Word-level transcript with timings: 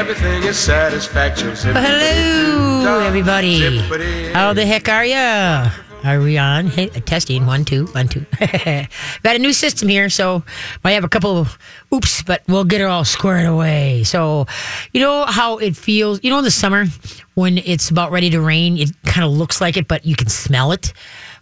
Everything 0.00 0.44
is 0.44 0.58
satisfaction. 0.58 1.54
Hello, 1.54 3.00
everybody. 3.00 4.30
How 4.32 4.54
the 4.54 4.64
heck 4.64 4.88
are 4.88 5.04
ya? 5.04 5.70
Are 6.02 6.20
we 6.20 6.38
on? 6.38 6.68
Hey, 6.68 6.88
testing. 6.88 7.44
One, 7.44 7.66
two, 7.66 7.84
one, 7.88 8.08
two. 8.08 8.24
Got 8.40 9.36
a 9.36 9.38
new 9.38 9.52
system 9.52 9.90
here, 9.90 10.08
so 10.08 10.42
might 10.82 10.92
have 10.92 11.04
a 11.04 11.08
couple 11.08 11.36
of 11.36 11.58
oops, 11.92 12.22
but 12.22 12.42
we'll 12.48 12.64
get 12.64 12.80
it 12.80 12.84
all 12.84 13.04
squared 13.04 13.44
away. 13.44 14.02
So, 14.04 14.46
you 14.94 15.02
know 15.02 15.26
how 15.26 15.58
it 15.58 15.76
feels? 15.76 16.18
You 16.24 16.30
know, 16.30 16.38
in 16.38 16.44
the 16.44 16.50
summer 16.50 16.86
when 17.34 17.58
it's 17.58 17.90
about 17.90 18.10
ready 18.10 18.30
to 18.30 18.40
rain, 18.40 18.78
it 18.78 18.90
kind 19.04 19.26
of 19.26 19.32
looks 19.32 19.60
like 19.60 19.76
it, 19.76 19.86
but 19.86 20.06
you 20.06 20.16
can 20.16 20.30
smell 20.30 20.72
it. 20.72 20.94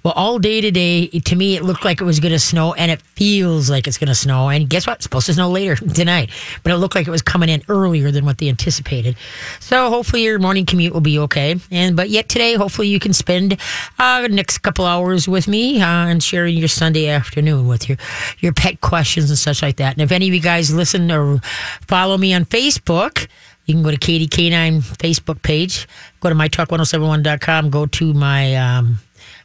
Well, 0.08 0.16
all 0.16 0.38
day 0.38 0.62
today, 0.62 1.08
to 1.08 1.36
me, 1.36 1.56
it 1.56 1.64
looked 1.64 1.84
like 1.84 2.00
it 2.00 2.04
was 2.04 2.18
going 2.18 2.32
to 2.32 2.38
snow, 2.38 2.72
and 2.72 2.90
it 2.90 3.02
feels 3.02 3.68
like 3.68 3.86
it's 3.86 3.98
going 3.98 4.08
to 4.08 4.14
snow. 4.14 4.48
And 4.48 4.66
guess 4.66 4.86
what? 4.86 4.94
It's 4.94 5.02
supposed 5.02 5.26
to 5.26 5.34
snow 5.34 5.50
later 5.50 5.76
tonight, 5.94 6.30
but 6.62 6.72
it 6.72 6.76
looked 6.76 6.94
like 6.94 7.06
it 7.06 7.10
was 7.10 7.20
coming 7.20 7.50
in 7.50 7.62
earlier 7.68 8.10
than 8.10 8.24
what 8.24 8.38
they 8.38 8.48
anticipated. 8.48 9.18
So 9.60 9.90
hopefully 9.90 10.22
your 10.22 10.38
morning 10.38 10.64
commute 10.64 10.94
will 10.94 11.02
be 11.02 11.18
okay. 11.18 11.56
And 11.70 11.94
but 11.94 12.08
yet 12.08 12.30
today, 12.30 12.54
hopefully 12.54 12.88
you 12.88 12.98
can 12.98 13.12
spend 13.12 13.58
uh, 13.98 14.26
next 14.30 14.56
couple 14.60 14.86
hours 14.86 15.28
with 15.28 15.46
me 15.46 15.82
uh, 15.82 16.06
and 16.06 16.22
sharing 16.22 16.56
your 16.56 16.68
Sunday 16.68 17.08
afternoon 17.08 17.68
with 17.68 17.86
your 17.86 17.98
your 18.38 18.54
pet 18.54 18.80
questions 18.80 19.28
and 19.28 19.38
such 19.38 19.60
like 19.60 19.76
that. 19.76 19.92
And 19.92 20.00
if 20.00 20.10
any 20.10 20.26
of 20.26 20.32
you 20.32 20.40
guys 20.40 20.72
listen 20.72 21.12
or 21.12 21.38
follow 21.86 22.16
me 22.16 22.32
on 22.32 22.46
Facebook. 22.46 23.28
You 23.66 23.74
can 23.74 23.82
go 23.82 23.90
to 23.90 23.98
Katie 23.98 24.26
K9 24.26 24.80
Facebook 24.96 25.42
page, 25.42 25.86
go 26.20 26.30
to 26.30 26.34
mytalk1071.com, 26.34 27.68
go 27.68 27.84
to 27.84 28.14
my 28.14 28.56
um, 28.56 28.98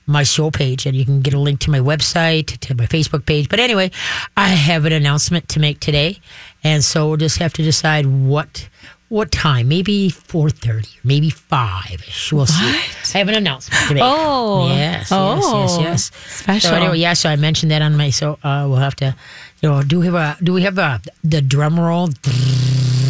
my 0.06 0.24
show 0.24 0.52
page 0.52 0.86
and 0.86 0.96
you 0.96 1.06
can 1.06 1.22
get 1.22 1.34
a 1.34 1.40
link 1.40 1.60
to 1.62 1.72
my 1.72 1.80
website, 1.80 2.58
to 2.60 2.76
my 2.76 2.86
Facebook 2.86 3.26
page. 3.26 3.50
But 3.50 3.60
anyway, 3.60 3.92
I 4.36 4.50
have 4.50 4.86
an 4.86 4.94
announcement 4.94 5.50
to 5.50 5.60
make 5.60 5.80
today. 5.80 6.20
And 6.64 6.84
so 6.84 7.08
we'll 7.08 7.18
just 7.18 7.38
have 7.40 7.54
to 7.54 7.64
decide 7.64 8.06
what 8.06 8.68
what 9.10 9.32
time? 9.32 9.68
Maybe 9.68 10.10
four 10.10 10.50
thirty, 10.50 10.90
maybe 11.04 11.30
five. 11.30 12.04
We'll 12.32 12.48
see. 12.48 12.66
I 13.14 13.18
have 13.20 13.30
an 13.30 13.36
announcement 13.36 13.88
to 13.88 13.94
make. 13.94 14.04
Oh, 14.04 14.68
yes, 14.70 15.10
oh, 15.12 15.36
yes, 15.36 15.78
yes, 15.78 16.12
yes. 16.12 16.12
special. 16.34 16.70
So 16.72 16.76
anyway, 16.76 16.98
yeah. 16.98 17.14
So 17.14 17.30
I 17.30 17.36
mentioned 17.36 17.72
that 17.72 17.84
on 17.84 17.96
my. 17.96 18.10
So 18.10 18.40
uh, 18.44 18.66
we'll 18.68 18.78
have 18.78 18.96
to. 18.98 19.16
You 19.62 19.70
know, 19.70 19.84
do 19.84 20.00
we 20.00 20.08
have 20.08 20.16
a 20.16 20.38
do 20.44 20.52
we 20.52 20.64
have 20.64 20.80
a 20.80 21.00
the 21.24 21.42
drum 21.42 21.80
roll? 21.80 22.10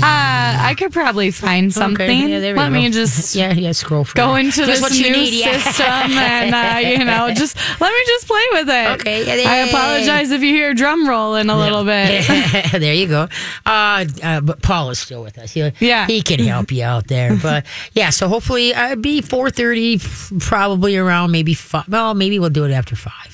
Uh, 0.03 0.57
I 0.65 0.75
could 0.77 0.91
probably 0.91 1.31
find 1.31 1.73
something. 1.73 2.27
Yeah, 2.29 2.39
there 2.39 2.53
we 2.53 2.59
Let 2.59 2.69
go. 2.69 2.73
me 2.75 2.89
just 2.89 3.35
yeah, 3.39 3.53
yeah. 3.53 3.71
Scroll 3.71 4.03
through. 4.03 4.15
go 4.21 4.35
into 4.35 4.65
this 4.65 4.81
new 4.99 5.11
need, 5.11 5.33
yeah. 5.33 5.57
system 5.59 5.85
and 6.17 6.53
uh, 6.53 6.89
you 6.89 7.05
know 7.05 7.33
just 7.33 7.55
let 7.79 7.89
me 7.91 7.99
just 8.05 8.27
play 8.27 8.43
with 8.51 8.69
it. 8.69 8.87
Okay, 8.99 9.41
yeah, 9.43 9.49
I 9.49 9.57
apologize 9.69 10.31
if 10.31 10.41
you 10.41 10.49
hear 10.53 10.73
drum 10.73 11.07
roll 11.07 11.35
in 11.35 11.49
a 11.49 11.57
little 11.57 11.83
bit. 11.85 12.25
there 12.71 12.93
you 12.93 13.07
go. 13.07 13.27
Uh, 13.65 14.05
uh, 14.21 14.41
but 14.41 14.61
Paul 14.61 14.89
is 14.89 14.99
still 14.99 15.23
with 15.23 15.37
us. 15.37 15.51
He, 15.53 15.71
Yeah. 15.79 16.05
he 16.07 16.21
can 16.21 16.39
help 16.39 16.71
you 16.71 16.83
out 16.83 17.07
there. 17.07 17.37
But 17.41 17.65
yeah, 17.93 18.09
so 18.09 18.27
hopefully 18.27 18.73
uh, 18.73 18.95
be 18.95 19.21
four 19.21 19.49
thirty, 19.51 19.99
probably 20.39 20.97
around 20.97 21.31
maybe 21.31 21.53
five. 21.53 21.87
Well, 21.87 22.13
maybe 22.13 22.39
we'll 22.39 22.49
do 22.49 22.65
it 22.65 22.71
after 22.71 22.95
five. 22.95 23.32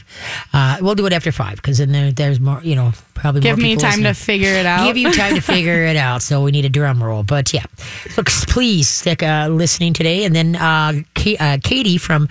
Uh, 0.53 0.77
we'll 0.81 0.95
do 0.95 1.05
it 1.05 1.13
after 1.13 1.31
five 1.31 1.55
because 1.57 1.77
then 1.77 1.91
there, 1.91 2.11
there's 2.11 2.39
more. 2.39 2.61
You 2.63 2.75
know, 2.75 2.91
probably 3.13 3.41
Give 3.41 3.57
me 3.57 3.75
time 3.75 4.03
to 4.03 4.13
figure 4.13 4.51
it 4.53 4.65
out. 4.65 4.85
Give 4.87 4.97
you 4.97 5.11
time 5.13 5.35
to 5.35 5.41
figure 5.41 5.85
it 5.85 5.95
out. 5.95 6.21
So 6.21 6.41
we 6.43 6.51
need 6.51 6.65
a 6.65 6.69
drum 6.69 7.03
roll. 7.03 7.23
But 7.23 7.53
yeah, 7.53 7.65
so 8.11 8.23
please 8.47 8.87
stick 8.87 9.23
uh, 9.23 9.47
listening 9.49 9.93
today. 9.93 10.23
And 10.25 10.35
then 10.35 10.55
uh, 10.55 11.01
Ka- 11.15 11.37
uh, 11.39 11.57
Katie 11.63 11.97
from. 11.97 12.27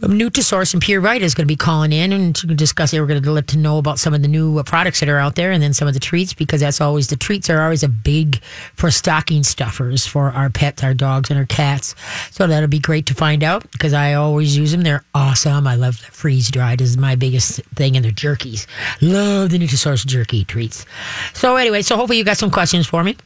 Nutrisource 0.00 0.72
and 0.72 0.82
Pure 0.82 1.02
Vita 1.02 1.24
is 1.24 1.34
going 1.34 1.46
to 1.46 1.52
be 1.52 1.56
calling 1.56 1.92
in 1.92 2.12
and 2.12 2.34
to 2.36 2.46
discuss. 2.46 2.92
We're 2.92 3.06
going 3.06 3.22
to 3.22 3.30
let 3.30 3.48
to 3.48 3.58
know 3.58 3.78
about 3.78 3.98
some 3.98 4.14
of 4.14 4.22
the 4.22 4.28
new 4.28 4.58
uh, 4.58 4.62
products 4.62 5.00
that 5.00 5.08
are 5.08 5.18
out 5.18 5.34
there, 5.34 5.52
and 5.52 5.62
then 5.62 5.74
some 5.74 5.86
of 5.86 5.94
the 5.94 6.00
treats 6.00 6.32
because 6.32 6.60
that's 6.60 6.80
always 6.80 7.08
the 7.08 7.16
treats 7.16 7.50
are 7.50 7.62
always 7.62 7.82
a 7.82 7.88
big 7.88 8.42
for 8.74 8.90
stocking 8.90 9.42
stuffers 9.42 10.06
for 10.06 10.30
our 10.30 10.48
pets, 10.48 10.82
our 10.82 10.94
dogs, 10.94 11.30
and 11.30 11.38
our 11.38 11.46
cats. 11.46 11.94
So 12.30 12.46
that'll 12.46 12.68
be 12.68 12.78
great 12.78 13.06
to 13.06 13.14
find 13.14 13.42
out 13.42 13.70
because 13.72 13.92
I 13.92 14.14
always 14.14 14.56
use 14.56 14.72
them. 14.72 14.82
They're 14.82 15.04
awesome. 15.14 15.66
I 15.66 15.74
love 15.74 15.96
freeze 15.96 16.50
dried 16.50 16.80
is 16.80 16.96
my 16.96 17.14
biggest 17.14 17.60
thing, 17.74 17.96
and 17.96 18.04
their 18.04 18.12
jerkies. 18.12 18.66
Love 19.00 19.50
the 19.50 19.58
Nutrisource 19.58 20.06
jerky 20.06 20.44
treats. 20.44 20.86
So 21.34 21.56
anyway, 21.56 21.82
so 21.82 21.96
hopefully 21.96 22.18
you 22.18 22.24
got 22.24 22.38
some 22.38 22.50
questions 22.50 22.86
for 22.86 23.04
me. 23.04 23.16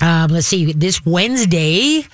Um, 0.00 0.32
let's 0.32 0.48
see. 0.48 0.72
This 0.72 1.06
Wednesday, 1.06 2.04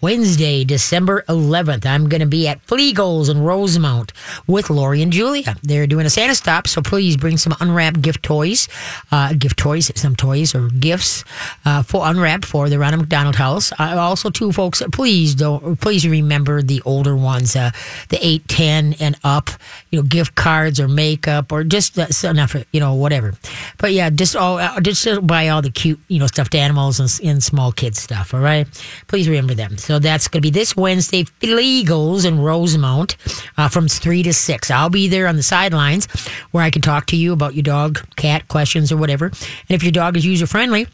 Wednesday, 0.00 0.62
December 0.62 1.24
11th, 1.28 1.84
I'm 1.84 2.08
going 2.08 2.20
to 2.20 2.26
be 2.26 2.46
at 2.46 2.64
Fleagles 2.66 3.28
in 3.28 3.42
Rosemount 3.42 4.12
with 4.46 4.70
Lori 4.70 5.02
and 5.02 5.12
Julia. 5.12 5.56
They're 5.64 5.88
doing 5.88 6.06
a 6.06 6.10
Santa 6.10 6.36
stop, 6.36 6.68
so 6.68 6.80
please 6.80 7.16
bring 7.16 7.36
some 7.36 7.52
unwrapped 7.58 8.00
gift 8.00 8.22
toys, 8.22 8.68
uh, 9.10 9.32
gift 9.32 9.58
toys, 9.58 9.90
some 9.96 10.14
toys 10.14 10.54
or 10.54 10.68
gifts 10.68 11.24
uh, 11.64 11.82
for 11.82 12.08
unwrapped 12.08 12.44
for 12.44 12.68
the 12.68 12.78
Ronald 12.78 13.00
McDonald 13.02 13.34
House. 13.34 13.72
Uh, 13.72 13.96
also, 13.98 14.30
two 14.30 14.52
folks, 14.52 14.80
please 14.92 15.34
don't, 15.34 15.80
please 15.80 16.06
remember 16.06 16.62
the 16.62 16.80
older 16.84 17.16
ones, 17.16 17.56
uh, 17.56 17.72
the 18.10 18.24
8, 18.24 18.46
10 18.46 18.94
and 19.00 19.16
up, 19.24 19.50
you 19.90 19.98
know, 19.98 20.06
gift 20.06 20.36
cards 20.36 20.78
or 20.78 20.86
makeup 20.86 21.50
or 21.50 21.64
just 21.64 21.98
uh, 21.98 22.06
enough, 22.28 22.54
you 22.70 22.78
know, 22.78 22.94
whatever. 22.94 23.34
But 23.78 23.92
yeah, 23.94 24.10
just 24.10 24.36
all, 24.36 24.58
uh, 24.58 24.78
just 24.78 25.26
buy 25.26 25.48
all 25.48 25.60
the 25.60 25.72
cute, 25.72 25.98
you 26.06 26.20
know, 26.20 26.28
stuffed 26.28 26.54
animals 26.54 27.00
and, 27.00 27.28
and 27.28 27.42
small 27.42 27.72
kids 27.72 28.00
stuff. 28.00 28.32
All 28.32 28.38
right, 28.38 28.68
please 29.08 29.28
remember 29.28 29.54
them. 29.54 29.76
So 29.88 29.98
that's 29.98 30.28
going 30.28 30.42
to 30.42 30.46
be 30.46 30.50
this 30.50 30.76
Wednesday, 30.76 31.24
Fleagles 31.24 32.26
in 32.26 32.42
Rosemount, 32.42 33.16
uh, 33.56 33.70
from 33.70 33.88
three 33.88 34.22
to 34.22 34.34
six. 34.34 34.70
I'll 34.70 34.90
be 34.90 35.08
there 35.08 35.26
on 35.26 35.36
the 35.36 35.42
sidelines 35.42 36.06
where 36.50 36.62
I 36.62 36.68
can 36.68 36.82
talk 36.82 37.06
to 37.06 37.16
you 37.16 37.32
about 37.32 37.54
your 37.54 37.62
dog, 37.62 38.06
cat 38.16 38.48
questions 38.48 38.92
or 38.92 38.98
whatever. 38.98 39.28
And 39.28 39.70
if 39.70 39.82
your 39.82 39.92
dog 39.92 40.18
is 40.18 40.26
user 40.26 40.46
friendly. 40.46 40.88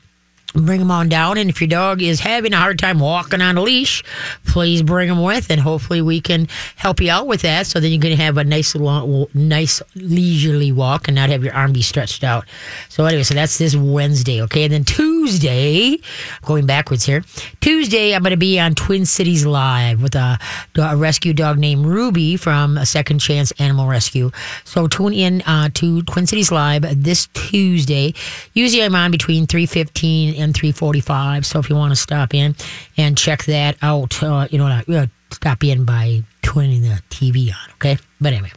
Bring 0.54 0.78
them 0.78 0.90
on 0.90 1.08
down, 1.08 1.36
and 1.36 1.50
if 1.50 1.60
your 1.60 1.68
dog 1.68 2.00
is 2.00 2.20
having 2.20 2.52
a 2.52 2.56
hard 2.56 2.78
time 2.78 3.00
walking 3.00 3.40
on 3.40 3.58
a 3.58 3.62
leash, 3.62 4.04
please 4.46 4.82
bring 4.82 5.08
them 5.08 5.20
with, 5.20 5.50
and 5.50 5.60
hopefully 5.60 6.00
we 6.00 6.20
can 6.20 6.46
help 6.76 7.00
you 7.00 7.10
out 7.10 7.26
with 7.26 7.42
that. 7.42 7.66
So 7.66 7.80
then 7.80 7.90
you 7.90 7.98
can 7.98 8.12
have 8.12 8.38
a 8.38 8.44
nice, 8.44 8.76
long, 8.76 9.26
nice 9.34 9.82
leisurely 9.96 10.70
walk 10.70 11.08
and 11.08 11.16
not 11.16 11.28
have 11.30 11.42
your 11.42 11.52
arm 11.54 11.72
be 11.72 11.82
stretched 11.82 12.22
out. 12.22 12.44
So 12.88 13.04
anyway, 13.04 13.24
so 13.24 13.34
that's 13.34 13.58
this 13.58 13.74
Wednesday, 13.74 14.42
okay. 14.42 14.62
And 14.62 14.72
then 14.72 14.84
Tuesday, 14.84 15.98
going 16.42 16.66
backwards 16.66 17.04
here. 17.04 17.24
Tuesday, 17.60 18.14
I'm 18.14 18.22
going 18.22 18.30
to 18.30 18.36
be 18.36 18.60
on 18.60 18.76
Twin 18.76 19.06
Cities 19.06 19.44
Live 19.44 20.00
with 20.00 20.14
a, 20.14 20.38
a 20.76 20.96
rescue 20.96 21.32
dog 21.32 21.58
named 21.58 21.84
Ruby 21.84 22.36
from 22.36 22.78
a 22.78 22.86
Second 22.86 23.18
Chance 23.18 23.50
Animal 23.58 23.88
Rescue. 23.88 24.30
So 24.62 24.86
tune 24.86 25.14
in 25.14 25.42
uh, 25.42 25.70
to 25.74 26.02
Twin 26.02 26.28
Cities 26.28 26.52
Live 26.52 27.02
this 27.02 27.26
Tuesday. 27.34 28.14
Usually 28.52 28.84
I'm 28.84 28.94
on 28.94 29.10
between 29.10 29.48
3:15 29.48 30.43
and 30.44 30.54
3:45. 30.54 31.44
So 31.44 31.58
if 31.58 31.68
you 31.68 31.76
want 31.76 31.92
to 31.92 31.96
stop 31.96 32.34
in 32.34 32.54
and 32.96 33.18
check 33.18 33.44
that 33.44 33.76
out, 33.82 34.22
uh, 34.22 34.46
you 34.50 34.58
know, 34.58 34.66
uh, 34.66 35.06
stop 35.32 35.64
in 35.64 35.84
by 35.84 36.22
turning 36.42 36.82
the 36.82 37.02
TV 37.10 37.50
on. 37.50 37.70
Okay, 37.74 37.98
but 38.20 38.32
anyway. 38.32 38.52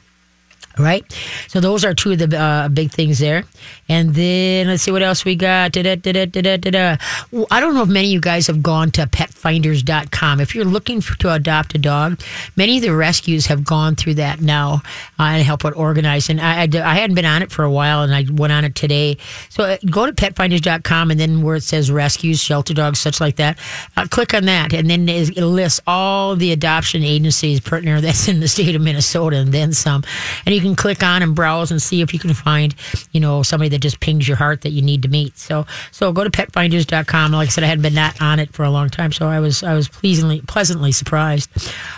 Right. 0.77 1.03
So 1.47 1.59
those 1.59 1.83
are 1.83 1.93
two 1.93 2.11
of 2.11 2.19
the 2.19 2.37
uh, 2.39 2.69
big 2.69 2.91
things 2.91 3.19
there. 3.19 3.43
And 3.89 4.13
then 4.13 4.67
let's 4.67 4.83
see 4.83 4.91
what 4.91 5.01
else 5.01 5.25
we 5.25 5.35
got. 5.35 5.71
Da-da-da-da-da-da-da. 5.71 6.97
Well, 7.31 7.47
I 7.49 7.59
don't 7.59 7.73
know 7.73 7.83
if 7.83 7.89
many 7.89 8.07
of 8.07 8.13
you 8.13 8.19
guys 8.19 8.47
have 8.47 8.61
gone 8.61 8.91
to 8.91 9.07
petfinders.com. 9.07 10.39
If 10.39 10.53
you're 10.53 10.65
looking 10.65 11.01
for, 11.01 11.17
to 11.19 11.33
adopt 11.33 11.73
a 11.75 11.77
dog, 11.77 12.21
many 12.55 12.77
of 12.77 12.83
the 12.83 12.93
rescues 12.93 13.45
have 13.47 13.63
gone 13.63 13.95
through 13.95 14.15
that 14.15 14.41
now 14.41 14.81
uh, 15.19 15.23
and 15.23 15.43
help 15.43 15.65
out 15.65 15.75
organize. 15.75 16.29
And 16.29 16.39
I, 16.41 16.63
I, 16.63 16.69
I 16.83 16.95
hadn't 16.95 17.15
been 17.15 17.25
on 17.25 17.41
it 17.41 17.51
for 17.51 17.63
a 17.63 17.71
while 17.71 18.03
and 18.03 18.13
I 18.13 18.25
went 18.29 18.53
on 18.53 18.65
it 18.65 18.75
today. 18.75 19.17
So 19.49 19.63
uh, 19.63 19.77
go 19.89 20.05
to 20.05 20.11
petfinders.com 20.11 21.11
and 21.11 21.19
then 21.19 21.41
where 21.41 21.55
it 21.55 21.63
says 21.63 21.89
rescues, 21.89 22.41
shelter 22.41 22.73
dogs, 22.73 22.99
such 22.99 23.21
like 23.21 23.37
that, 23.37 23.57
uh, 23.95 24.05
click 24.09 24.33
on 24.33 24.45
that. 24.45 24.73
And 24.73 24.89
then 24.89 25.07
it 25.07 25.37
lists 25.37 25.79
all 25.87 26.35
the 26.35 26.51
adoption 26.51 27.03
agencies 27.03 27.59
partner 27.61 28.01
that's 28.01 28.27
in 28.27 28.39
the 28.41 28.47
state 28.47 28.75
of 28.75 28.81
Minnesota 28.81 29.37
and 29.37 29.53
then 29.53 29.73
some. 29.73 30.03
And 30.45 30.53
you 30.53 30.61
can 30.61 30.66
click 30.75 31.03
on 31.03 31.21
and 31.21 31.35
browse 31.35 31.71
and 31.71 31.81
see 31.81 32.01
if 32.01 32.13
you 32.13 32.19
can 32.19 32.33
find, 32.33 32.75
you 33.11 33.19
know, 33.19 33.43
somebody 33.43 33.69
that 33.69 33.79
just 33.79 33.99
pings 33.99 34.27
your 34.27 34.37
heart 34.37 34.61
that 34.61 34.71
you 34.71 34.81
need 34.81 35.01
to 35.03 35.07
meet. 35.07 35.37
So, 35.37 35.65
so 35.91 36.11
go 36.11 36.23
to 36.23 36.29
petfinders.com. 36.29 37.31
Like 37.31 37.47
I 37.47 37.49
said, 37.49 37.63
I 37.63 37.67
hadn't 37.67 37.83
been 37.83 37.93
not 37.93 38.21
on 38.21 38.39
it 38.39 38.53
for 38.53 38.63
a 38.63 38.69
long 38.69 38.89
time, 38.89 39.11
so 39.11 39.27
I 39.27 39.39
was 39.39 39.63
I 39.63 39.73
was 39.73 39.87
pleasantly 39.87 40.41
pleasantly 40.41 40.91
surprised. 40.91 41.49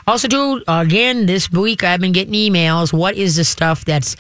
Also, 0.08 0.28
too, 0.28 0.64
again 0.68 1.26
this 1.26 1.52
week 1.52 1.84
I've 1.84 2.00
been 2.00 2.12
getting 2.12 2.34
emails. 2.34 2.94
What 2.94 3.16
is 3.16 3.36
the 3.36 3.44
stuff 3.44 3.86
that's 3.86 4.16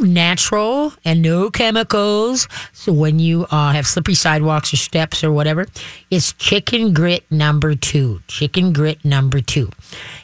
natural 0.00 0.92
and 1.04 1.22
no 1.22 1.50
chemicals? 1.50 2.48
So 2.72 2.92
when 2.92 3.18
you 3.18 3.46
uh, 3.50 3.72
have 3.72 3.86
slippery 3.86 4.14
sidewalks 4.14 4.72
or 4.72 4.76
steps 4.76 5.22
or 5.22 5.32
whatever, 5.32 5.66
it's 6.10 6.32
chicken 6.34 6.92
grit 6.92 7.24
number 7.30 7.74
two. 7.74 8.20
Chicken 8.28 8.72
grit 8.72 9.04
number 9.04 9.40
two. 9.40 9.70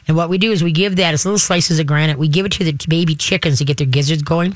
And 0.07 0.17
what 0.17 0.29
we 0.29 0.37
do 0.37 0.51
is 0.51 0.63
we 0.63 0.71
give 0.71 0.95
that 0.97 1.13
as 1.13 1.25
little 1.25 1.39
slices 1.39 1.79
of 1.79 1.87
granite. 1.87 2.17
We 2.17 2.27
give 2.27 2.45
it 2.45 2.51
to 2.53 2.63
the 2.63 2.77
baby 2.87 3.15
chickens 3.15 3.59
to 3.59 3.65
get 3.65 3.77
their 3.77 3.87
gizzards 3.87 4.23
going. 4.23 4.55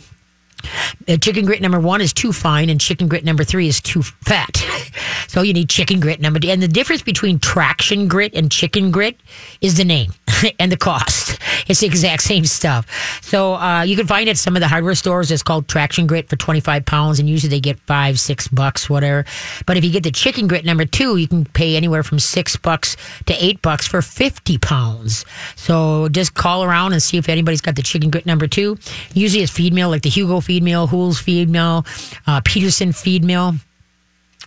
Uh, 1.08 1.18
chicken 1.18 1.46
grit 1.46 1.62
number 1.62 1.80
one 1.80 2.02
is 2.02 2.14
too 2.14 2.34
fine, 2.34 2.70
and 2.70 2.80
chicken 2.80 3.08
grit 3.08 3.24
number 3.24 3.44
three 3.44 3.68
is 3.68 3.82
too 3.82 4.02
fat. 4.02 4.58
so 5.28 5.42
you 5.42 5.54
need 5.54 5.70
chicken 5.70 6.00
grit 6.00 6.20
number 6.20 6.40
two. 6.40 6.50
And 6.50 6.62
the 6.62 6.68
difference 6.68 7.02
between 7.02 7.40
traction 7.40 8.08
grit 8.08 8.34
and 8.34 8.52
chicken 8.52 8.92
grit 8.92 9.20
is 9.62 9.78
the 9.78 9.86
name 9.86 10.12
and 10.60 10.72
the 10.72 10.78
cost. 10.78 11.40
It's 11.68 11.82
the 11.82 11.88
exact 11.88 12.24
same 12.24 12.46
stuff. 12.46 13.22
So 13.22 13.56
uh, 13.56 13.84
you 13.84 13.96
can 13.96 14.08
find 14.08 14.28
it 14.28 14.32
at 14.32 14.38
some 14.38 14.56
of 14.56 14.62
the 14.62 14.68
hardware 14.68 14.96
stores. 14.96 15.32
It's 15.32 15.44
called 15.44 15.68
Traction 15.68 16.08
Grit 16.08 16.30
for 16.30 16.36
25 16.36 16.86
pounds, 16.86 17.20
and 17.20 17.30
usually 17.30 17.50
they 17.50 17.60
get 17.60 17.80
five, 17.82 18.20
six 18.20 18.48
bucks, 18.48 18.90
whatever. 18.90 19.26
But 19.66 19.78
if 19.78 19.84
you 19.84 19.92
get 19.92 20.04
the 20.04 20.12
chicken 20.12 20.48
grit 20.48 20.66
number 20.66 20.86
two, 20.86 21.18
you 21.18 21.28
can 21.28 21.46
pay 21.46 21.76
anywhere 21.76 22.04
from 22.04 22.20
six 22.20 22.56
bucks 22.56 22.96
to 23.26 23.34
eight 23.44 23.62
bucks 23.62 23.88
for 23.88 24.02
50 24.02 24.58
pounds. 24.60 25.26
So 25.56 26.08
just 26.10 26.34
call 26.34 26.64
around 26.64 26.94
and 26.94 27.04
see 27.04 27.18
if 27.18 27.30
anybody's 27.30 27.62
got 27.62 27.76
the 27.76 27.84
chicken 27.84 28.10
grit 28.10 28.26
number 28.26 28.48
two. 28.48 28.78
Usually 29.14 29.44
it's 29.44 29.52
feed 29.52 29.74
meal, 29.74 29.90
like 29.90 30.04
the 30.04 30.10
Hugo 30.10 30.40
feed 30.48 30.64
meal, 30.64 30.88
Hool's 30.88 31.20
feed 31.20 31.50
meal, 31.50 31.86
uh, 32.26 32.40
Peterson 32.46 32.94
feed 32.94 33.26
meal. 33.26 33.56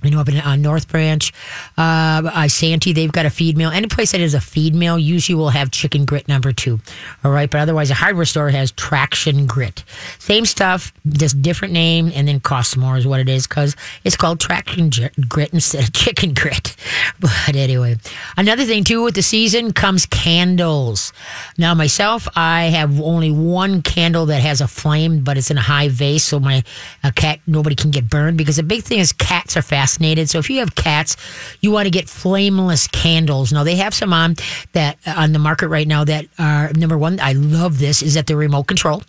You 0.02 0.10
know, 0.10 0.20
up 0.20 0.28
in 0.28 0.38
uh, 0.38 0.56
North 0.56 0.88
Branch, 0.88 1.32
uh, 1.76 2.22
uh, 2.24 2.48
Santee, 2.48 2.92
they've 2.92 3.12
got 3.12 3.26
a 3.26 3.30
feed 3.30 3.56
mill. 3.56 3.70
Any 3.70 3.86
place 3.86 4.12
that 4.12 4.20
is 4.20 4.34
a 4.34 4.40
feed 4.40 4.74
mill 4.74 4.98
usually 4.98 5.34
will 5.36 5.50
have 5.50 5.70
chicken 5.70 6.04
grit 6.04 6.26
number 6.28 6.52
two. 6.52 6.80
All 7.24 7.30
right. 7.30 7.50
But 7.50 7.60
otherwise, 7.60 7.90
a 7.90 7.94
hardware 7.94 8.24
store 8.24 8.48
has 8.50 8.70
traction 8.72 9.46
grit. 9.46 9.84
Same 10.18 10.46
stuff, 10.46 10.92
just 11.08 11.42
different 11.42 11.74
name, 11.74 12.10
and 12.14 12.26
then 12.26 12.40
costs 12.40 12.76
more 12.76 12.96
is 12.96 13.06
what 13.06 13.20
it 13.20 13.28
is 13.28 13.46
because 13.46 13.76
it's 14.04 14.16
called 14.16 14.40
traction 14.40 14.90
Gr- 14.90 15.06
grit 15.28 15.52
instead 15.52 15.84
of 15.84 15.92
chicken 16.00 16.34
grit. 16.34 16.76
But 17.20 17.54
anyway, 17.54 17.96
another 18.36 18.64
thing 18.64 18.84
too 18.84 19.02
with 19.02 19.14
the 19.14 19.22
season 19.22 19.72
comes 19.72 20.06
candles. 20.06 21.12
Now, 21.58 21.74
myself, 21.74 22.28
I 22.36 22.64
have 22.64 23.00
only 23.00 23.30
one 23.30 23.82
candle 23.82 24.26
that 24.26 24.40
has 24.40 24.60
a 24.60 24.68
flame, 24.68 25.22
but 25.24 25.36
it's 25.36 25.50
in 25.50 25.58
a 25.58 25.62
high 25.62 25.88
vase, 25.88 26.24
so 26.24 26.40
my 26.40 26.62
uh, 27.04 27.10
cat, 27.14 27.40
nobody 27.46 27.76
can 27.76 27.90
get 27.90 28.08
burned 28.08 28.38
because 28.38 28.56
the 28.56 28.62
big 28.62 28.82
thing 28.82 28.98
is 28.98 29.12
cats 29.12 29.56
are 29.56 29.62
fascinated. 29.90 30.28
So 30.28 30.38
if 30.38 30.48
you 30.48 30.58
have 30.60 30.74
cats, 30.74 31.16
you 31.60 31.70
want 31.70 31.86
to 31.86 31.90
get 31.90 32.08
flameless 32.08 32.88
candles. 32.88 33.52
Now 33.52 33.64
they 33.64 33.76
have 33.76 33.94
some 33.94 34.12
on 34.12 34.36
that 34.72 34.98
uh, 35.06 35.14
on 35.16 35.32
the 35.32 35.38
market 35.38 35.68
right 35.68 35.86
now 35.86 36.04
that 36.04 36.26
are 36.38 36.72
number 36.74 36.96
one. 36.96 37.18
I 37.20 37.32
love 37.32 37.78
this 37.78 38.02
is 38.02 38.14
that 38.14 38.26
the 38.26 38.36
remote 38.36 38.66
control. 38.66 39.02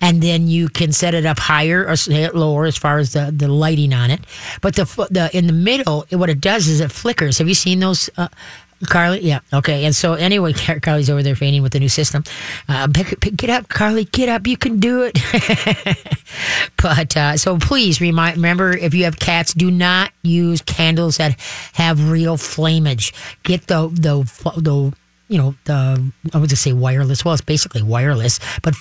And 0.00 0.20
then 0.20 0.48
you 0.48 0.68
can 0.68 0.92
set 0.92 1.14
it 1.14 1.24
up 1.24 1.38
higher 1.38 1.86
or 1.86 1.94
lower 2.34 2.64
as 2.64 2.76
far 2.76 2.98
as 2.98 3.12
the, 3.12 3.30
the 3.30 3.46
lighting 3.46 3.94
on 3.94 4.10
it. 4.10 4.20
But 4.60 4.74
the 4.74 4.84
the 5.10 5.30
in 5.32 5.46
the 5.46 5.52
middle, 5.52 6.04
what 6.10 6.28
it 6.28 6.40
does 6.40 6.66
is 6.66 6.80
it 6.80 6.90
flickers. 6.90 7.38
Have 7.38 7.48
you 7.48 7.54
seen 7.54 7.78
those? 7.78 8.10
Uh, 8.16 8.28
Carly, 8.88 9.20
yeah, 9.20 9.40
okay. 9.52 9.84
And 9.84 9.94
so 9.94 10.14
anyway, 10.14 10.52
Carly's 10.82 11.10
over 11.10 11.22
there 11.22 11.36
fainting 11.36 11.62
with 11.62 11.72
the 11.72 11.80
new 11.80 11.88
system. 11.88 12.24
Uh, 12.68 12.88
pick, 12.92 13.20
pick, 13.20 13.36
get 13.36 13.50
up, 13.50 13.68
Carly, 13.68 14.04
get 14.06 14.28
up. 14.28 14.46
You 14.46 14.56
can 14.56 14.80
do 14.80 15.02
it. 15.02 15.18
but 16.82 17.16
uh, 17.16 17.36
so 17.36 17.58
please 17.58 18.00
remind, 18.00 18.36
remember 18.36 18.72
if 18.72 18.94
you 18.94 19.04
have 19.04 19.18
cats, 19.18 19.54
do 19.54 19.70
not 19.70 20.12
use 20.22 20.62
candles 20.62 21.18
that 21.18 21.38
have 21.74 22.10
real 22.10 22.36
flamage. 22.36 23.12
Get 23.42 23.66
the 23.66 23.88
the 23.88 24.22
the 24.60 24.92
you 25.32 25.38
know 25.38 25.54
the 25.64 26.12
I 26.34 26.38
would 26.38 26.50
just 26.50 26.62
say 26.62 26.72
wireless. 26.72 27.24
Well, 27.24 27.34
it's 27.34 27.40
basically 27.54 27.82
wireless, 27.82 28.38
but 28.62 28.74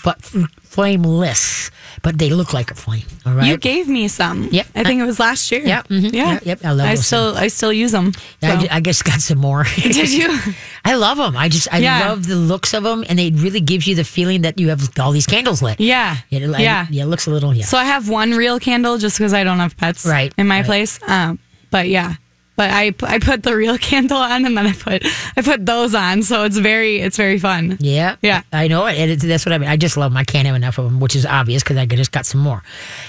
flameless. 0.71 1.71
But 2.01 2.17
they 2.17 2.29
look 2.29 2.53
like 2.53 2.71
a 2.71 2.75
flame. 2.75 3.05
All 3.25 3.33
right. 3.33 3.47
You 3.47 3.57
gave 3.57 3.87
me 3.87 4.07
some. 4.07 4.47
Yep. 4.51 4.67
I 4.75 4.83
think 4.83 5.01
it 5.01 5.05
was 5.05 5.19
last 5.19 5.51
year. 5.51 5.61
Yep, 5.61 5.87
mhm, 5.89 6.13
Yeah. 6.13 6.25
yeah, 6.33 6.39
yep, 6.43 6.59
I 6.65 6.71
love 6.71 6.87
I 6.87 6.95
those 6.95 7.05
still 7.05 7.35
I 7.37 7.47
still 7.47 7.73
use 7.73 7.91
them. 7.91 8.11
I, 8.41 8.67
I 8.71 8.79
guess 8.79 9.01
got 9.01 9.21
some 9.21 9.37
more. 9.39 9.63
Did 9.75 10.11
you? 10.11 10.29
I 10.85 10.95
love 10.95 11.17
them. 11.17 11.35
I 11.37 11.47
just 11.49 11.67
I 11.73 11.77
Yeah. 11.79 12.09
love 12.09 12.27
the 12.27 12.35
looks 12.35 12.73
of 12.73 12.83
them, 12.83 13.03
and 13.09 13.19
it 13.19 13.33
really 13.35 13.61
gives 13.61 13.87
you 13.87 13.95
the 13.95 14.03
feeling 14.03 14.41
that 14.43 14.59
you 14.59 14.69
have 14.69 14.81
all 14.99 15.11
these 15.11 15.27
candles 15.27 15.61
lit. 15.61 15.79
Yeah. 15.79 16.17
It, 16.31 16.43
I- 16.43 16.59
yeah. 16.61 16.87
yeah. 16.89 17.03
It 17.03 17.07
looks 17.07 17.27
a 17.27 17.31
little 17.31 17.53
yeah. 17.53 17.65
So 17.65 17.77
I 17.77 17.85
have 17.85 18.09
one 18.09 18.31
real 18.31 18.59
candle 18.59 18.97
just 18.97 19.17
because 19.17 19.33
I 19.33 19.43
don't 19.43 19.59
have 19.59 19.75
pets 19.77 20.05
Right, 20.05 20.33
in 20.37 20.47
my 20.47 20.59
right. 20.59 20.65
place. 20.65 20.99
Um, 21.07 21.39
but 21.69 21.87
yeah, 21.87 22.15
but 22.55 22.69
I 22.69 22.93
I 23.01 23.19
put 23.19 23.43
the 23.43 23.55
real 23.55 23.77
candle 23.89 24.17
on 24.17 24.45
and 24.45 24.57
then 24.57 24.67
I 24.67 24.73
put 24.73 25.05
I 25.37 25.41
put 25.41 25.65
those 25.65 25.95
on, 25.95 26.23
so 26.23 26.43
it's 26.43 26.57
very 26.57 26.99
it's 26.99 27.17
very 27.17 27.39
fun. 27.39 27.77
Yeah, 27.79 28.17
Yeah. 28.21 28.43
I 28.51 28.67
know 28.67 28.85
it. 28.85 28.97
And 28.97 29.19
that's 29.19 29.45
what 29.45 29.53
I 29.53 29.57
mean. 29.57 29.69
I 29.69 29.77
just 29.77 29.97
love 29.97 30.11
them. 30.11 30.17
I 30.17 30.23
can't 30.23 30.45
have 30.45 30.55
enough 30.55 30.77
of 30.77 30.85
them, 30.85 30.99
which 30.99 31.15
is 31.15 31.25
obvious 31.25 31.63
because 31.63 31.77
I 31.77 31.85
just 31.85 32.11
got 32.11 32.25
some 32.25 32.41
more. 32.41 32.63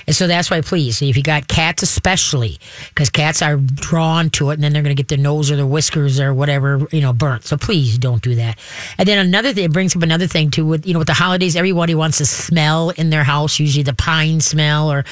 And 0.07 0.15
so 0.15 0.27
that's 0.27 0.51
why, 0.51 0.61
please, 0.61 1.03
if 1.03 1.17
you 1.17 1.23
got 1.23 1.49
cats, 1.49 1.83
especially 1.83 2.59
because 2.89 3.11
cats 3.11 3.43
are 3.43 3.57
drawn 3.57 4.31
to 4.31 4.51
it, 4.51 4.55
and 4.55 4.63
then 4.63 4.73
they're 4.73 4.83
going 4.83 4.97
to 4.97 5.01
get 5.01 5.09
their 5.09 5.19
nose 5.19 5.51
or 5.51 5.57
their 5.57 5.67
whiskers 5.67 6.19
or 6.21 6.33
whatever 6.33 6.87
you 6.91 7.01
know 7.01 7.13
burnt. 7.13 7.45
So 7.45 7.57
please 7.57 7.99
don't 7.99 8.23
do 8.23 8.35
that. 8.37 8.59
And 8.99 9.07
then 9.07 9.19
another 9.19 9.53
thing, 9.53 9.65
it 9.65 9.73
brings 9.73 9.95
up 9.95 10.03
another 10.03 10.27
thing 10.27 10.51
too. 10.51 10.65
With 10.65 10.87
you 10.87 10.93
know, 10.93 11.01
with 11.01 11.09
the 11.09 11.15
holidays, 11.15 11.57
everybody 11.57 11.95
wants 11.95 12.19
to 12.19 12.27
smell 12.27 12.91
in 12.91 13.11
their 13.11 13.25
house. 13.25 13.59
Usually 13.59 13.83
the 13.83 13.95
pine 13.95 14.41
smell 14.41 14.91
or 14.91 15.05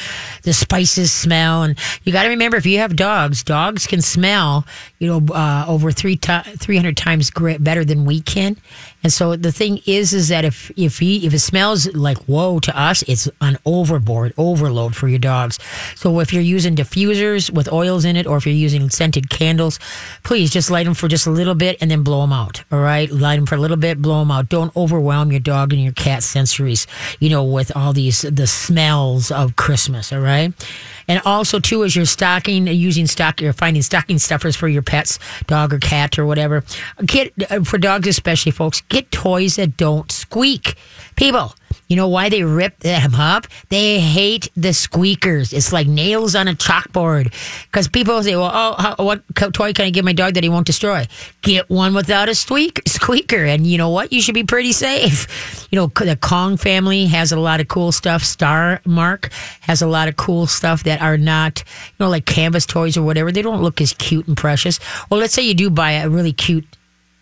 the 0.43 0.53
spices 0.53 1.13
smell, 1.13 1.63
and 1.63 1.79
you 2.05 2.13
got 2.13 2.23
to 2.23 2.31
remember 2.31 2.57
if 2.57 2.67
you 2.67 2.79
have 2.79 2.97
dogs, 2.97 3.43
dogs 3.43 3.87
can 3.87 4.01
smell. 4.01 4.30
You 4.99 5.07
know, 5.07 5.35
uh, 5.35 5.65
over 5.67 5.93
three 5.93 6.17
ti 6.17 6.41
300 6.59 6.97
times 6.97 7.31
great, 7.31 7.63
better 7.63 7.85
than 7.85 8.05
we 8.05 8.21
can. 8.21 8.57
And 9.03 9.13
so 9.13 9.35
the 9.37 9.53
thing 9.53 9.81
is, 9.87 10.13
is 10.13 10.29
that 10.29 10.45
if 10.45 10.71
if 10.77 10.99
he 10.99 11.27
if 11.27 11.33
it 11.33 11.39
smells 11.39 11.93
like 11.95 12.19
whoa 12.25 12.61
to 12.61 12.79
us, 12.79 13.03
it's 13.03 13.29
an 13.41 13.57
overboard 13.65 14.35
overload 14.37 14.95
for 14.95 15.09
your 15.09 15.19
dogs. 15.19 15.59
So 15.95 16.21
if 16.21 16.33
you're 16.33 16.43
using 16.43 16.77
diffusers 16.77 17.51
with 17.51 17.73
oils 17.73 18.05
in 18.05 18.17
it, 18.17 18.27
or 18.27 18.37
if 18.37 18.47
you're 18.47 18.55
using 18.55 18.91
scented 18.91 19.31
candles, 19.31 19.79
please 20.23 20.51
just 20.51 20.71
light 20.71 20.85
them 20.85 20.95
for 20.95 21.09
just 21.09 21.27
a 21.27 21.31
little 21.31 21.55
bit 21.55 21.79
and 21.81 21.91
then 21.91 22.03
blow 22.03 22.21
them 22.21 22.33
out. 22.33 22.63
All 22.71 22.81
right, 22.81 23.11
light 23.11 23.37
them 23.37 23.47
for 23.47 23.55
a 23.55 23.59
little 23.59 23.77
bit, 23.77 24.03
blow 24.03 24.21
them 24.21 24.31
out. 24.31 24.49
Don't 24.49 24.75
overwhelm 24.77 25.31
your 25.31 25.41
dog 25.41 25.73
and 25.73 25.83
your 25.83 25.93
cat's 25.93 26.33
sensories. 26.33 26.87
You 27.21 27.31
know, 27.31 27.45
with 27.45 27.75
all 27.75 27.93
these 27.93 28.23
the 28.23 28.47
smells 28.47 29.31
of 29.31 29.57
Christmas. 29.57 30.13
All 30.13 30.21
right. 30.21 30.53
And 31.11 31.21
also, 31.25 31.59
too, 31.59 31.83
as 31.83 31.97
you're 31.97 32.05
stocking, 32.05 32.69
using 32.69 33.09
stock, 33.09 33.41
you're 33.41 33.53
finding 33.53 33.83
stocking 33.83 34.17
stuffers 34.21 34.55
for 34.55 34.69
your 34.69 34.83
pets, 34.83 35.19
dog 35.49 35.75
or 35.75 35.81
cat 35.81 36.21
or 36.21 36.25
whatever. 36.25 36.63
Get 37.05 37.33
uh, 37.51 37.65
for 37.65 37.79
dogs, 37.79 38.07
especially, 38.07 38.53
folks. 38.53 38.83
Get 38.83 39.11
toys 39.11 39.57
that 39.57 39.77
don't 39.77 40.13
squeak. 40.13 40.77
People, 41.17 41.57
you 41.91 41.97
know 41.97 42.07
why 42.07 42.29
they 42.29 42.45
rip 42.45 42.79
them 42.79 43.17
up? 43.17 43.49
They 43.69 43.99
hate 43.99 44.49
the 44.55 44.73
squeakers. 44.73 45.53
It's 45.53 45.73
like 45.73 45.89
nails 45.89 46.37
on 46.37 46.47
a 46.47 46.55
chalkboard. 46.55 47.35
Because 47.65 47.89
people 47.89 48.23
say, 48.23 48.37
"Well, 48.37 48.51
oh, 48.55 48.77
how, 48.79 48.95
what 49.05 49.23
toy 49.35 49.73
can 49.73 49.87
I 49.87 49.91
give 49.91 50.05
my 50.05 50.13
dog 50.13 50.35
that 50.35 50.45
he 50.45 50.49
won't 50.49 50.69
destroy?" 50.69 51.07
Get 51.43 51.69
one 51.69 51.93
without 51.93 52.29
a 52.29 52.35
squeak, 52.37 52.81
squeaker, 52.87 53.45
and 53.45 53.67
you 53.67 53.77
know 53.77 53.91
what? 53.91 54.13
You 54.13 54.23
should 54.23 54.37
be 54.37 54.45
pretty 54.45 54.73
safe. 54.73 55.67
You 55.73 55.77
know, 55.77 55.87
the 55.89 56.17
Kong 56.17 56.57
family 56.57 57.07
has 57.07 57.33
a 57.33 57.39
lot 57.41 57.61
of 57.61 57.67
cool 57.67 57.91
stuff. 57.91 58.23
Star 58.23 58.81
Mark 58.85 59.31
has 59.63 59.83
a 59.83 59.89
lot 59.89 60.07
of 60.07 60.17
cool 60.17 60.47
stuff 60.47 60.85
that 60.85 61.03
are 61.03 61.19
not, 61.19 61.65
you 61.67 62.05
know, 62.05 62.09
like 62.09 62.25
canvas 62.25 62.67
toys 62.67 62.97
or 62.97 63.03
whatever. 63.03 63.33
They 63.33 63.43
don't 63.43 63.63
look 63.63 63.81
as 63.81 63.95
cute 63.95 64.29
and 64.29 64.37
precious. 64.37 64.79
Well, 65.11 65.19
let's 65.19 65.35
say 65.35 65.43
you 65.43 65.55
do 65.55 65.71
buy 65.71 65.93
a 65.93 66.09
really 66.09 66.33
cute 66.33 66.67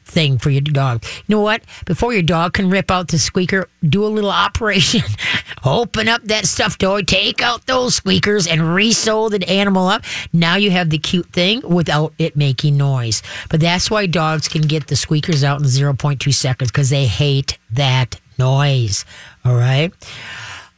thing 0.09 0.39
for 0.39 0.51
your 0.51 0.63
dog. 0.63 1.05
You 1.05 1.37
know 1.37 1.41
what? 1.41 1.63
Before 1.85 2.13
your 2.13 2.23
dog 2.23 2.55
can 2.55 2.71
rip 2.71 2.91
out 2.91 3.09
the 3.09 3.19
squeaker, 3.19 3.69
do 3.89 4.05
a 4.05 4.09
little 4.09 4.31
operation. 4.49 5.03
Open 5.65 6.09
up 6.09 6.23
that 6.25 6.47
stuffed 6.47 6.81
toy, 6.81 7.03
take 7.03 7.43
out 7.43 7.67
those 7.67 7.95
squeakers, 7.95 8.47
and 8.47 8.75
re-sew 8.75 9.29
the 9.29 9.49
animal 9.49 9.87
up. 9.87 10.05
Now 10.33 10.57
you 10.57 10.71
have 10.71 10.91
the 10.91 10.99
cute 10.99 11.27
thing 11.33 11.63
without 11.69 12.15
it 12.19 12.37
making 12.37 12.77
noise. 12.77 13.23
But 13.51 13.61
that's 13.61 13.91
why 13.91 14.07
dogs 14.07 14.49
can 14.49 14.63
get 14.63 14.87
the 14.87 14.97
squeakers 14.97 15.45
out 15.45 15.61
in 15.61 15.67
0.2 15.67 16.33
seconds 16.35 16.71
because 16.71 16.91
they 16.91 17.07
hate 17.07 17.59
that 17.71 18.19
noise. 18.39 19.05
All 19.45 19.55
right. 19.55 19.93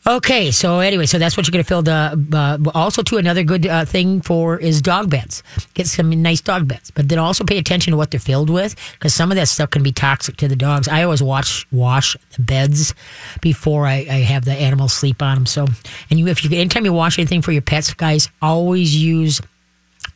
Okay, 0.06 0.50
so 0.50 0.78
anyway, 0.78 1.04
so 1.04 1.18
that's 1.18 1.36
what 1.36 1.46
you're 1.46 1.52
going 1.52 1.62
to 1.62 1.68
fill 1.68 1.82
the. 1.82 2.26
Uh, 2.32 2.70
also, 2.74 3.02
to 3.02 3.18
another 3.18 3.42
good 3.42 3.66
uh, 3.66 3.84
thing 3.84 4.22
for 4.22 4.58
is 4.58 4.80
dog 4.80 5.10
beds. 5.10 5.42
Get 5.74 5.88
some 5.88 6.08
nice 6.22 6.40
dog 6.40 6.66
beds, 6.66 6.90
but 6.90 7.10
then 7.10 7.18
also 7.18 7.44
pay 7.44 7.58
attention 7.58 7.90
to 7.90 7.98
what 7.98 8.10
they're 8.10 8.18
filled 8.18 8.48
with 8.48 8.76
because 8.92 9.12
some 9.12 9.30
of 9.30 9.36
that 9.36 9.48
stuff 9.48 9.68
can 9.70 9.82
be 9.82 9.92
toxic 9.92 10.38
to 10.38 10.48
the 10.48 10.56
dogs. 10.56 10.88
I 10.88 11.02
always 11.02 11.22
watch 11.22 11.66
wash 11.70 12.16
the 12.34 12.42
beds 12.42 12.94
before 13.42 13.86
I, 13.86 14.06
I 14.10 14.20
have 14.20 14.46
the 14.46 14.52
animals 14.52 14.94
sleep 14.94 15.20
on 15.20 15.34
them. 15.34 15.46
So, 15.46 15.66
and 16.08 16.18
you, 16.18 16.28
if 16.28 16.42
you 16.44 16.58
anytime 16.58 16.86
you 16.86 16.94
wash 16.94 17.18
anything 17.18 17.42
for 17.42 17.52
your 17.52 17.62
pets, 17.62 17.92
guys, 17.92 18.30
always 18.40 18.96
use 18.96 19.42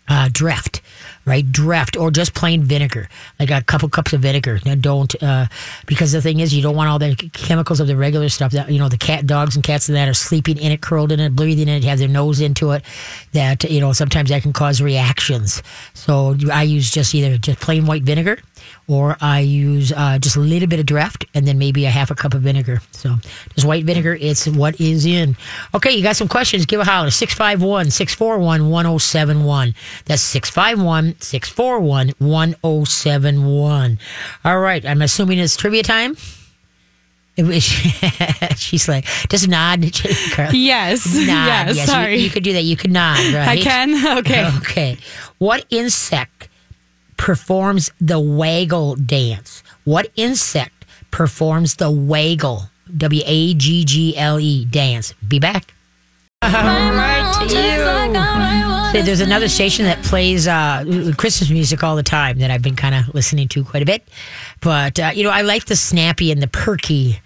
uh, 0.08 0.28
Dreft, 0.30 0.80
right? 1.24 1.44
Dreft 1.44 2.00
or 2.00 2.10
just 2.10 2.34
plain 2.34 2.62
vinegar, 2.62 3.08
like 3.38 3.50
a 3.50 3.62
couple 3.62 3.88
cups 3.88 4.12
of 4.12 4.20
vinegar. 4.20 4.60
Now, 4.64 4.74
don't, 4.74 5.22
uh, 5.22 5.46
because 5.86 6.12
the 6.12 6.20
thing 6.20 6.40
is, 6.40 6.54
you 6.54 6.62
don't 6.62 6.76
want 6.76 6.88
all 6.88 6.98
the 6.98 7.14
chemicals 7.32 7.80
of 7.80 7.86
the 7.86 7.96
regular 7.96 8.28
stuff 8.28 8.52
that, 8.52 8.70
you 8.70 8.78
know, 8.78 8.88
the 8.88 8.98
cat, 8.98 9.26
dogs 9.26 9.54
and 9.56 9.64
cats 9.64 9.88
and 9.88 9.96
that 9.96 10.08
are 10.08 10.14
sleeping 10.14 10.58
in 10.58 10.72
it, 10.72 10.80
curled 10.80 11.12
in 11.12 11.20
it, 11.20 11.34
breathing 11.34 11.68
in 11.68 11.74
it, 11.74 11.84
have 11.84 11.98
their 11.98 12.08
nose 12.08 12.40
into 12.40 12.72
it, 12.72 12.84
that, 13.32 13.64
you 13.64 13.80
know, 13.80 13.92
sometimes 13.92 14.30
that 14.30 14.42
can 14.42 14.52
cause 14.52 14.82
reactions. 14.82 15.62
So 15.94 16.36
I 16.52 16.62
use 16.64 16.90
just 16.90 17.14
either 17.14 17.38
just 17.38 17.60
plain 17.60 17.86
white 17.86 18.02
vinegar 18.02 18.38
or 18.86 19.16
I 19.20 19.40
use 19.40 19.92
uh, 19.92 20.18
just 20.18 20.36
a 20.36 20.40
little 20.40 20.68
bit 20.68 20.78
of 20.80 20.86
Dreft 20.86 21.26
and 21.34 21.46
then 21.46 21.58
maybe 21.58 21.84
a 21.86 21.90
half 21.90 22.10
a 22.10 22.14
cup 22.14 22.34
of 22.34 22.42
vinegar. 22.42 22.80
So 22.92 23.16
just 23.54 23.66
white 23.66 23.84
vinegar, 23.84 24.14
it's 24.20 24.46
what 24.46 24.80
is 24.80 25.06
in. 25.06 25.36
Okay, 25.74 25.92
you 25.92 26.02
got 26.02 26.16
some 26.16 26.28
questions? 26.28 26.66
Give 26.66 26.80
a 26.80 26.84
holler. 26.84 27.10
651 27.10 27.90
641 27.90 28.68
1071. 28.70 29.74
That's 30.04 30.22
651 30.22 31.16
641 31.20 32.08
1071. 32.18 33.98
All 34.44 34.60
right, 34.60 34.84
I'm 34.84 35.02
assuming 35.02 35.38
it's 35.38 35.56
trivia 35.56 35.82
time. 35.82 36.16
It 37.36 37.42
was, 37.42 37.64
she's 38.56 38.86
like, 38.88 39.06
just 39.28 39.48
nod. 39.48 39.84
Carly. 40.32 40.58
Yes. 40.64 41.04
Nod. 41.14 41.24
yes. 41.26 41.76
you- 41.76 41.86
Sorry. 41.86 42.16
You, 42.18 42.30
could 42.30 42.44
do 42.44 42.52
that. 42.52 42.62
You 42.62 42.76
could 42.76 42.92
nod, 42.92 43.18
right? 43.34 43.48
I 43.48 43.56
can. 43.60 44.18
Okay. 44.18 44.48
Okay. 44.58 44.96
What 45.38 45.64
insect 45.70 46.48
performs 47.16 47.90
the 48.00 48.20
waggle 48.20 48.96
dance? 48.96 49.62
What 49.84 50.10
insect 50.16 50.74
performs 51.14 51.76
the 51.76 51.90
Waggle, 51.90 52.64
W 52.96 53.22
A 53.24 53.54
G 53.54 53.84
G 53.84 54.16
L 54.16 54.40
E 54.40 54.64
dance. 54.64 55.12
Be 55.26 55.38
back. 55.38 55.72
Right. 56.42 57.30
There's 59.04 59.20
another 59.20 59.48
station 59.48 59.84
that 59.86 60.02
plays 60.02 60.48
uh, 60.48 61.12
Christmas 61.16 61.50
music 61.50 61.84
all 61.84 61.96
the 61.96 62.02
time 62.02 62.38
that 62.38 62.50
I've 62.50 62.62
been 62.62 62.76
kind 62.76 62.96
of 62.96 63.14
listening 63.14 63.48
to 63.48 63.64
quite 63.64 63.82
a 63.82 63.86
bit. 63.86 64.06
But, 64.60 64.98
uh, 64.98 65.12
you 65.14 65.22
know, 65.22 65.30
I 65.30 65.42
like 65.42 65.66
the 65.66 65.76
snappy 65.76 66.32
and 66.32 66.42
the 66.42 66.48
perky 66.48 67.20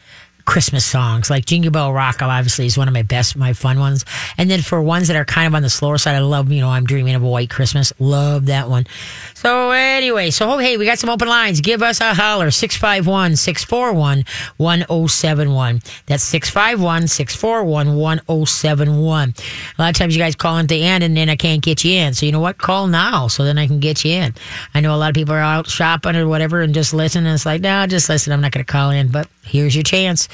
Christmas 0.48 0.86
songs. 0.86 1.28
Like 1.28 1.44
Jingle 1.44 1.70
Bell 1.70 1.92
Rock, 1.92 2.22
obviously, 2.22 2.64
is 2.64 2.78
one 2.78 2.88
of 2.88 2.94
my 2.94 3.02
best, 3.02 3.36
my 3.36 3.52
fun 3.52 3.78
ones. 3.78 4.06
And 4.38 4.50
then 4.50 4.62
for 4.62 4.80
ones 4.80 5.08
that 5.08 5.16
are 5.16 5.26
kind 5.26 5.46
of 5.46 5.54
on 5.54 5.60
the 5.60 5.68
slower 5.68 5.98
side, 5.98 6.16
I 6.16 6.20
love, 6.20 6.50
you 6.50 6.62
know, 6.62 6.70
I'm 6.70 6.86
Dreaming 6.86 7.14
of 7.14 7.22
a 7.22 7.28
White 7.28 7.50
Christmas. 7.50 7.92
Love 7.98 8.46
that 8.46 8.70
one. 8.70 8.86
So, 9.34 9.72
anyway, 9.72 10.30
so 10.30 10.50
oh, 10.50 10.56
hey, 10.56 10.78
we 10.78 10.86
got 10.86 10.98
some 10.98 11.10
open 11.10 11.28
lines. 11.28 11.60
Give 11.60 11.82
us 11.82 12.00
a 12.00 12.14
holler 12.14 12.50
651 12.50 13.36
641 13.36 14.24
1071. 14.56 15.82
That's 16.06 16.22
651 16.24 17.08
641 17.08 17.94
1071. 17.94 19.34
A 19.76 19.82
lot 19.82 19.90
of 19.90 19.96
times 19.96 20.16
you 20.16 20.22
guys 20.22 20.34
call 20.34 20.56
at 20.56 20.68
the 20.68 20.82
end 20.82 21.04
and 21.04 21.14
then 21.14 21.28
I 21.28 21.36
can't 21.36 21.62
get 21.62 21.84
you 21.84 21.92
in. 21.92 22.14
So, 22.14 22.24
you 22.24 22.32
know 22.32 22.40
what? 22.40 22.56
Call 22.56 22.86
now 22.86 23.28
so 23.28 23.44
then 23.44 23.58
I 23.58 23.66
can 23.66 23.80
get 23.80 24.02
you 24.02 24.12
in. 24.12 24.34
I 24.72 24.80
know 24.80 24.94
a 24.94 24.96
lot 24.96 25.10
of 25.10 25.14
people 25.14 25.34
are 25.34 25.40
out 25.40 25.68
shopping 25.68 26.16
or 26.16 26.26
whatever 26.26 26.62
and 26.62 26.72
just 26.72 26.94
listen. 26.94 27.26
And 27.26 27.34
it's 27.34 27.44
like, 27.44 27.60
no, 27.60 27.86
just 27.86 28.08
listen. 28.08 28.32
I'm 28.32 28.40
not 28.40 28.52
going 28.52 28.64
to 28.64 28.72
call 28.72 28.90
in. 28.90 29.08
But 29.08 29.28
here's 29.48 29.74
your 29.74 29.82
chance 29.84 30.28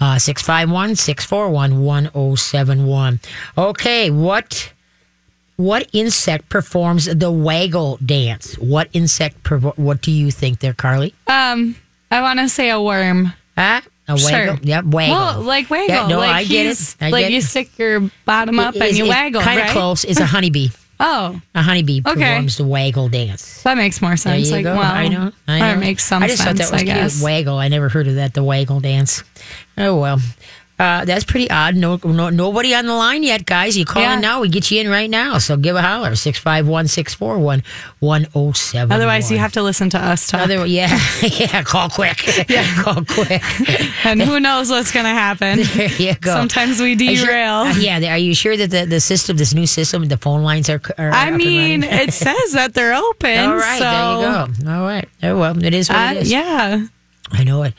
uh, 0.00 0.18
651 0.18 0.96
641 0.96 1.82
1071. 1.82 3.20
Okay, 3.56 4.10
what. 4.10 4.72
What 5.56 5.88
insect 5.92 6.48
performs 6.50 7.06
the 7.06 7.32
waggle 7.32 7.98
dance? 8.06 8.56
What 8.58 8.88
insect? 8.92 9.42
pervo- 9.42 9.76
What 9.76 10.00
do 10.02 10.12
you 10.12 10.30
think 10.30 10.60
there, 10.60 10.72
Carly? 10.72 11.12
Um, 11.26 11.74
I 12.12 12.20
want 12.22 12.38
to 12.38 12.48
say 12.48 12.70
a 12.70 12.80
worm. 12.80 13.32
Ah, 13.56 13.82
a 14.06 14.14
waggle. 14.14 14.54
Sure. 14.54 14.58
Yep, 14.62 14.84
waggle. 14.84 15.16
Well, 15.16 15.40
like 15.42 15.68
waggle. 15.68 15.88
Yeah, 15.96 16.06
no, 16.06 16.18
like 16.18 16.30
I 16.30 16.44
get 16.44 16.66
it. 16.66 16.96
I 17.00 17.10
like 17.10 17.24
get 17.24 17.32
you 17.32 17.38
it. 17.38 17.42
stick 17.42 17.76
your 17.76 18.08
bottom 18.24 18.60
up 18.60 18.76
and 18.76 18.96
you 18.96 19.08
waggle, 19.08 19.40
Kind 19.42 19.58
of 19.58 19.64
right? 19.64 19.72
close. 19.72 20.04
Is 20.04 20.20
a 20.20 20.26
honeybee. 20.34 20.68
Oh, 21.00 21.40
A 21.54 21.62
honeybee 21.62 22.00
Okay. 22.04 22.20
performs 22.20 22.56
the 22.56 22.64
waggle 22.64 23.08
dance. 23.08 23.62
that 23.62 23.76
makes 23.76 24.00
more 24.02 24.10
There 24.10 24.16
sense. 24.16 24.46
you 24.48 24.52
like, 24.56 24.64
go. 24.64 24.74
well, 24.76 24.92
I 24.92 25.06
know. 25.08 25.32
I 25.46 25.58
know. 25.60 25.72
It 25.74 25.76
makes 25.78 26.04
some 26.04 26.22
I 26.22 26.26
just 26.26 26.42
sense, 26.42 26.58
thought 26.58 26.64
that 26.66 26.72
was 26.72 26.82
I 26.82 26.84
guess. 26.84 27.14
cute. 27.18 27.24
Waggle. 27.24 27.56
I 27.58 27.68
never 27.68 27.88
heard 27.88 28.08
of 28.08 28.16
that. 28.16 28.34
The 28.34 28.42
waggle 28.42 28.80
dance. 28.80 29.22
Oh 29.76 30.00
well. 30.00 30.18
Uh, 30.78 31.04
that's 31.04 31.24
pretty 31.24 31.50
odd. 31.50 31.74
No, 31.74 31.98
no, 32.04 32.30
nobody 32.30 32.72
on 32.74 32.86
the 32.86 32.94
line 32.94 33.24
yet, 33.24 33.44
guys. 33.44 33.76
You 33.76 33.84
call 33.84 34.00
Yeah. 34.02 34.14
in 34.14 34.20
now, 34.20 34.40
we 34.40 34.48
get 34.48 34.70
you 34.70 34.80
in 34.80 34.88
right 34.88 35.10
now. 35.10 35.38
So 35.38 35.56
give 35.56 35.74
a 35.74 35.82
holler 35.82 36.14
651 36.14 36.86
641 36.86 37.62
1071. 37.98 38.92
Otherwise, 38.92 39.30
you 39.30 39.38
have 39.38 39.52
to 39.52 39.62
listen 39.62 39.90
to 39.90 39.98
us 39.98 40.28
talk. 40.28 40.42
Other, 40.42 40.64
yeah, 40.66 40.96
yeah, 41.22 41.62
call 41.64 41.88
quick. 41.88 42.24
Yeah, 42.48 42.64
call 42.82 43.04
quick. 43.04 43.42
and 44.04 44.22
who 44.22 44.38
knows 44.38 44.70
what's 44.70 44.92
going 44.92 45.04
to 45.04 45.10
happen. 45.10 45.58
There 45.74 45.90
you 46.00 46.14
go. 46.14 46.32
Sometimes 46.32 46.80
we 46.80 46.92
Are 46.94 47.02
you 47.02 47.16
sure- 47.16 47.26
derail. 47.26 47.54
uh, 47.66 47.74
yeah, 47.78 48.12
are 48.14 48.18
you 48.18 48.34
sure 48.34 48.56
that 48.56 48.70
the, 48.70 48.86
the 48.86 49.00
system, 49.00 49.36
this 49.36 49.52
new 49.54 49.66
system, 49.66 50.04
the 50.06 50.16
phone 50.16 50.42
lines 50.44 50.70
are? 50.70 50.80
are 50.96 51.10
I 51.10 51.30
mean, 51.32 51.82
it 51.82 52.12
says 52.14 52.52
that 52.52 52.74
they're 52.74 52.94
open. 52.94 53.38
All 53.50 53.56
right, 53.56 53.78
so, 53.78 53.84
there 53.84 54.46
you 54.46 54.64
go. 54.64 54.72
All 54.72 54.82
right. 54.86 55.08
Oh 55.24 55.38
well, 55.38 55.62
it 55.64 55.74
is 55.74 55.88
what 55.88 55.98
uh, 55.98 56.10
it 56.12 56.16
is. 56.22 56.30
yeah. 56.30 56.86
I 57.32 57.44
know 57.44 57.62
it. 57.64 57.74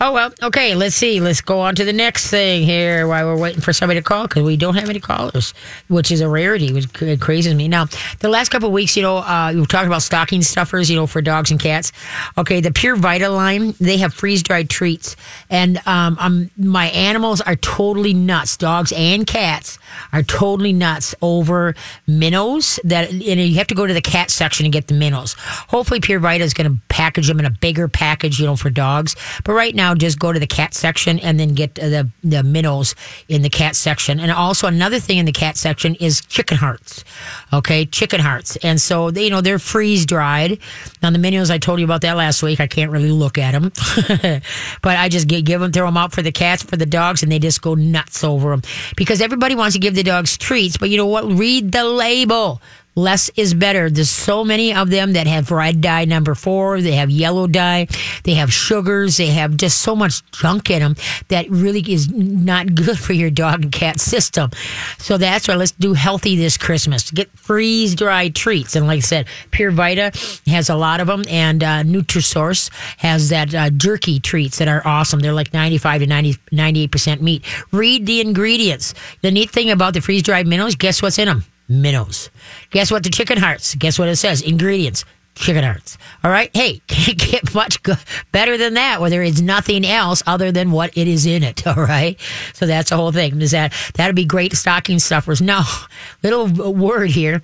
Oh 0.00 0.12
well, 0.12 0.32
okay. 0.42 0.76
Let's 0.76 0.94
see. 0.94 1.20
Let's 1.20 1.40
go 1.40 1.58
on 1.58 1.74
to 1.74 1.84
the 1.84 1.92
next 1.92 2.30
thing 2.30 2.62
here 2.62 3.08
while 3.08 3.26
we're 3.26 3.40
waiting 3.40 3.60
for 3.60 3.72
somebody 3.72 3.98
to 3.98 4.04
call 4.04 4.28
because 4.28 4.44
we 4.44 4.56
don't 4.56 4.76
have 4.76 4.88
any 4.88 5.00
callers, 5.00 5.54
which 5.88 6.12
is 6.12 6.20
a 6.20 6.28
rarity. 6.28 6.72
Which 6.72 6.92
crazes 7.20 7.54
me. 7.54 7.66
Now, 7.66 7.86
the 8.20 8.28
last 8.28 8.50
couple 8.50 8.70
weeks, 8.70 8.96
you 8.96 9.02
know, 9.02 9.18
uh, 9.18 9.52
we 9.54 9.66
talking 9.66 9.88
about 9.88 10.02
stocking 10.02 10.42
stuffers, 10.42 10.88
you 10.88 10.94
know, 10.94 11.08
for 11.08 11.20
dogs 11.20 11.50
and 11.50 11.58
cats. 11.58 11.90
Okay, 12.36 12.60
the 12.60 12.70
Pure 12.70 12.96
Vita 12.96 13.28
line, 13.28 13.74
they 13.80 13.96
have 13.96 14.14
freeze 14.14 14.42
dried 14.42 14.70
treats, 14.70 15.16
and 15.50 15.84
um, 15.86 16.16
um, 16.20 16.50
my 16.56 16.86
animals 16.90 17.40
are 17.40 17.56
totally 17.56 18.14
nuts. 18.14 18.56
Dogs 18.56 18.92
and 18.92 19.26
cats 19.26 19.80
are 20.12 20.22
totally 20.22 20.72
nuts 20.72 21.14
over 21.22 21.74
minnows. 22.06 22.78
That 22.84 23.10
and 23.10 23.22
you 23.22 23.56
have 23.56 23.66
to 23.66 23.74
go 23.74 23.86
to 23.86 23.94
the 23.94 24.00
cat 24.00 24.30
section 24.30 24.64
and 24.64 24.72
get 24.72 24.86
the 24.86 24.94
minnows. 24.94 25.34
Hopefully, 25.38 25.98
Pure 25.98 26.20
Vita 26.20 26.44
is 26.44 26.54
going 26.54 26.70
to 26.70 26.80
package 26.88 27.26
them 27.26 27.40
in 27.40 27.46
a 27.46 27.50
bigger 27.50 27.88
package, 27.88 28.38
you 28.38 28.46
know, 28.46 28.54
for 28.54 28.70
dogs. 28.70 29.16
But 29.44 29.54
right 29.54 29.74
now, 29.74 29.87
just 29.94 30.18
go 30.18 30.32
to 30.32 30.38
the 30.38 30.46
cat 30.46 30.74
section 30.74 31.18
and 31.20 31.38
then 31.38 31.54
get 31.54 31.78
uh, 31.78 31.88
the 31.88 32.10
the 32.22 32.42
minnows 32.42 32.94
in 33.28 33.42
the 33.42 33.50
cat 33.50 33.76
section. 33.76 34.20
And 34.20 34.30
also 34.30 34.66
another 34.66 34.98
thing 34.98 35.18
in 35.18 35.26
the 35.26 35.32
cat 35.32 35.56
section 35.56 35.94
is 35.96 36.20
chicken 36.22 36.56
hearts. 36.56 37.04
Okay, 37.52 37.86
chicken 37.86 38.20
hearts, 38.20 38.56
and 38.56 38.80
so 38.80 39.10
they, 39.10 39.24
you 39.24 39.30
know, 39.30 39.40
they're 39.40 39.58
freeze 39.58 40.06
dried. 40.06 40.58
Now 41.02 41.10
the 41.10 41.18
minnows, 41.18 41.50
I 41.50 41.58
told 41.58 41.78
you 41.78 41.84
about 41.84 42.02
that 42.02 42.16
last 42.16 42.42
week. 42.42 42.60
I 42.60 42.66
can't 42.66 42.90
really 42.90 43.10
look 43.10 43.38
at 43.38 43.52
them, 43.52 43.72
but 44.82 44.96
I 44.96 45.08
just 45.08 45.28
get, 45.28 45.44
give 45.44 45.60
them, 45.60 45.72
throw 45.72 45.86
them 45.86 45.96
out 45.96 46.12
for 46.12 46.22
the 46.22 46.32
cats, 46.32 46.62
for 46.62 46.76
the 46.76 46.86
dogs, 46.86 47.22
and 47.22 47.30
they 47.30 47.38
just 47.38 47.62
go 47.62 47.74
nuts 47.74 48.24
over 48.24 48.50
them 48.50 48.62
because 48.96 49.20
everybody 49.20 49.54
wants 49.54 49.74
to 49.74 49.80
give 49.80 49.94
the 49.94 50.02
dogs 50.02 50.36
treats. 50.36 50.76
But 50.76 50.90
you 50.90 50.96
know 50.96 51.06
what? 51.06 51.24
Read 51.24 51.72
the 51.72 51.84
label. 51.84 52.60
Less 52.98 53.30
is 53.36 53.54
better. 53.54 53.88
There's 53.88 54.10
so 54.10 54.42
many 54.42 54.74
of 54.74 54.90
them 54.90 55.12
that 55.12 55.28
have 55.28 55.52
red 55.52 55.80
dye 55.80 56.04
number 56.04 56.34
four. 56.34 56.80
They 56.80 56.96
have 56.96 57.10
yellow 57.10 57.46
dye. 57.46 57.86
They 58.24 58.34
have 58.34 58.52
sugars. 58.52 59.18
They 59.18 59.28
have 59.28 59.56
just 59.56 59.82
so 59.82 59.94
much 59.94 60.28
junk 60.32 60.68
in 60.68 60.80
them 60.80 60.96
that 61.28 61.48
really 61.48 61.80
is 61.80 62.10
not 62.10 62.74
good 62.74 62.98
for 62.98 63.12
your 63.12 63.30
dog 63.30 63.62
and 63.62 63.72
cat 63.72 64.00
system. 64.00 64.50
So 64.98 65.16
that's 65.16 65.46
why 65.46 65.54
let's 65.54 65.70
do 65.70 65.94
healthy 65.94 66.34
this 66.34 66.56
Christmas. 66.56 67.12
Get 67.12 67.30
freeze 67.38 67.94
dried 67.94 68.34
treats. 68.34 68.74
And 68.74 68.88
like 68.88 68.96
I 68.96 69.00
said, 69.00 69.28
Pure 69.52 69.70
Vita 69.70 70.10
has 70.48 70.68
a 70.68 70.74
lot 70.74 70.98
of 70.98 71.06
them, 71.06 71.22
and 71.28 71.62
uh, 71.62 71.84
Nutrisource 71.84 72.68
has 72.96 73.28
that 73.28 73.54
uh, 73.54 73.70
jerky 73.70 74.18
treats 74.18 74.58
that 74.58 74.66
are 74.66 74.84
awesome. 74.84 75.20
They're 75.20 75.32
like 75.32 75.54
95 75.54 76.00
to 76.00 76.06
90, 76.08 76.34
98% 76.50 77.20
meat. 77.20 77.44
Read 77.70 78.06
the 78.06 78.20
ingredients. 78.20 78.92
The 79.22 79.30
neat 79.30 79.50
thing 79.50 79.70
about 79.70 79.94
the 79.94 80.00
freeze 80.00 80.24
dried 80.24 80.48
minnows, 80.48 80.74
guess 80.74 81.00
what's 81.00 81.20
in 81.20 81.26
them? 81.26 81.44
Minnows. 81.68 82.30
Guess 82.70 82.90
what? 82.90 83.02
The 83.02 83.10
chicken 83.10 83.38
hearts. 83.38 83.74
Guess 83.74 83.98
what 83.98 84.08
it 84.08 84.16
says? 84.16 84.40
Ingredients. 84.42 85.04
Chicken 85.34 85.62
hearts. 85.62 85.98
All 86.24 86.30
right. 86.30 86.50
Hey, 86.54 86.80
can't 86.88 87.18
get 87.18 87.54
much 87.54 87.82
go- 87.82 87.94
better 88.32 88.56
than 88.56 88.74
that 88.74 89.00
where 89.00 89.10
there 89.10 89.22
is 89.22 89.40
nothing 89.40 89.84
else 89.86 90.22
other 90.26 90.50
than 90.50 90.72
what 90.72 90.96
it 90.96 91.06
is 91.06 91.26
in 91.26 91.42
it. 91.44 91.66
All 91.66 91.74
right. 91.74 92.18
So 92.54 92.66
that's 92.66 92.90
the 92.90 92.96
whole 92.96 93.12
thing. 93.12 93.40
Is 93.40 93.52
that 93.52 93.72
that'd 93.94 94.16
be 94.16 94.24
great 94.24 94.54
stocking 94.54 94.98
stuffers. 94.98 95.40
No, 95.40 95.62
little 96.22 96.48
word 96.72 97.10
here. 97.10 97.40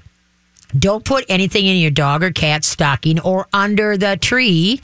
Don't 0.79 1.05
put 1.05 1.25
anything 1.29 1.67
in 1.67 1.77
your 1.77 1.91
dog 1.91 2.23
or 2.23 2.31
cat 2.31 2.65
stocking 2.65 3.21
or 3.21 3.47
under 3.53 3.97
the 3.97 4.17
tree 4.17 4.81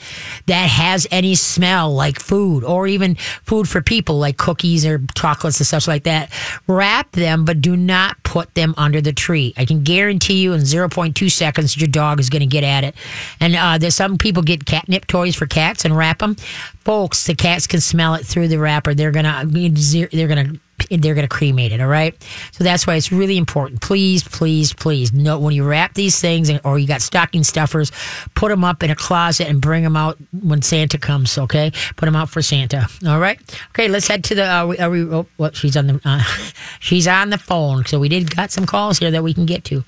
that 0.47 0.69
has 0.69 1.07
any 1.11 1.35
smell 1.35 1.93
like 1.93 2.19
food 2.19 2.63
or 2.63 2.87
even 2.87 3.15
food 3.15 3.67
for 3.67 3.81
people 3.81 4.17
like 4.17 4.37
cookies 4.37 4.85
or 4.85 5.01
chocolates 5.15 5.59
and 5.59 5.67
such 5.67 5.87
like 5.87 6.03
that. 6.03 6.31
Wrap 6.67 7.11
them, 7.11 7.45
but 7.45 7.61
do 7.61 7.75
not 7.75 8.21
put 8.23 8.53
them 8.55 8.73
under 8.77 9.01
the 9.01 9.13
tree. 9.13 9.53
I 9.57 9.65
can 9.65 9.83
guarantee 9.83 10.41
you 10.41 10.53
in 10.53 10.61
0.2 10.61 11.31
seconds 11.31 11.77
your 11.77 11.87
dog 11.87 12.19
is 12.19 12.29
going 12.29 12.41
to 12.41 12.45
get 12.45 12.63
at 12.63 12.83
it. 12.83 12.95
And 13.39 13.55
uh, 13.55 13.77
there's 13.77 13.95
some 13.95 14.17
people 14.17 14.43
get 14.43 14.65
catnip 14.65 15.07
toys 15.07 15.35
for 15.35 15.45
cats 15.47 15.85
and 15.85 15.95
wrap 15.95 16.19
them. 16.19 16.35
Folks, 16.83 17.27
the 17.27 17.35
cats 17.35 17.67
can 17.67 17.81
smell 17.81 18.15
it 18.15 18.25
through 18.25 18.47
the 18.47 18.59
wrapper. 18.59 18.93
They're 18.93 19.11
gonna 19.11 19.43
they're 19.45 20.27
gonna 20.27 20.53
they're 20.89 21.13
going 21.15 21.27
to 21.27 21.33
cremate 21.33 21.71
it. 21.71 21.81
All 21.81 21.87
right. 21.87 22.15
So 22.51 22.63
that's 22.63 22.87
why 22.87 22.95
it's 22.95 23.11
really 23.11 23.37
important. 23.37 23.81
Please, 23.81 24.23
please, 24.23 24.73
please 24.73 25.13
note 25.13 25.39
when 25.39 25.53
you 25.53 25.63
wrap 25.63 25.93
these 25.93 26.19
things 26.19 26.49
and, 26.49 26.59
or 26.63 26.79
you 26.79 26.87
got 26.87 27.01
stocking 27.01 27.43
stuffers, 27.43 27.91
put 28.35 28.49
them 28.49 28.63
up 28.63 28.83
in 28.83 28.89
a 28.91 28.95
closet 28.95 29.47
and 29.47 29.61
bring 29.61 29.83
them 29.83 29.97
out 29.97 30.17
when 30.43 30.61
Santa 30.61 30.97
comes. 30.97 31.37
Okay. 31.37 31.71
Put 31.95 32.05
them 32.05 32.15
out 32.15 32.29
for 32.29 32.41
Santa. 32.41 32.87
All 33.07 33.19
right. 33.19 33.39
Okay. 33.69 33.87
Let's 33.87 34.07
head 34.07 34.23
to 34.25 34.35
the, 34.35 34.45
uh, 34.45 34.65
we- 34.67 34.77
are 34.79 34.89
we, 34.89 35.03
oh, 35.03 35.25
what? 35.37 35.55
She's 35.55 35.75
on 35.77 35.87
the, 35.87 36.01
uh, 36.05 36.23
she's 36.79 37.07
on 37.07 37.29
the 37.29 37.37
phone. 37.37 37.85
So 37.85 37.99
we 37.99 38.09
did 38.09 38.35
got 38.35 38.51
some 38.51 38.65
calls 38.65 38.99
here 38.99 39.11
that 39.11 39.23
we 39.23 39.33
can 39.33 39.45
get 39.45 39.63
to. 39.65 39.83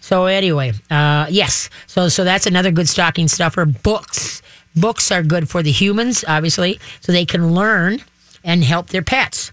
So 0.00 0.26
anyway, 0.26 0.72
uh, 0.90 1.26
yes. 1.30 1.68
So, 1.86 2.08
so 2.08 2.24
that's 2.24 2.46
another 2.46 2.70
good 2.70 2.88
stocking 2.88 3.28
stuffer. 3.28 3.64
Books. 3.64 4.42
Books 4.74 5.10
are 5.10 5.22
good 5.22 5.48
for 5.48 5.62
the 5.62 5.72
humans, 5.72 6.22
obviously, 6.28 6.78
so 7.00 7.10
they 7.10 7.24
can 7.24 7.54
learn 7.54 8.02
and 8.44 8.62
help 8.62 8.88
their 8.88 9.02
pets. 9.02 9.50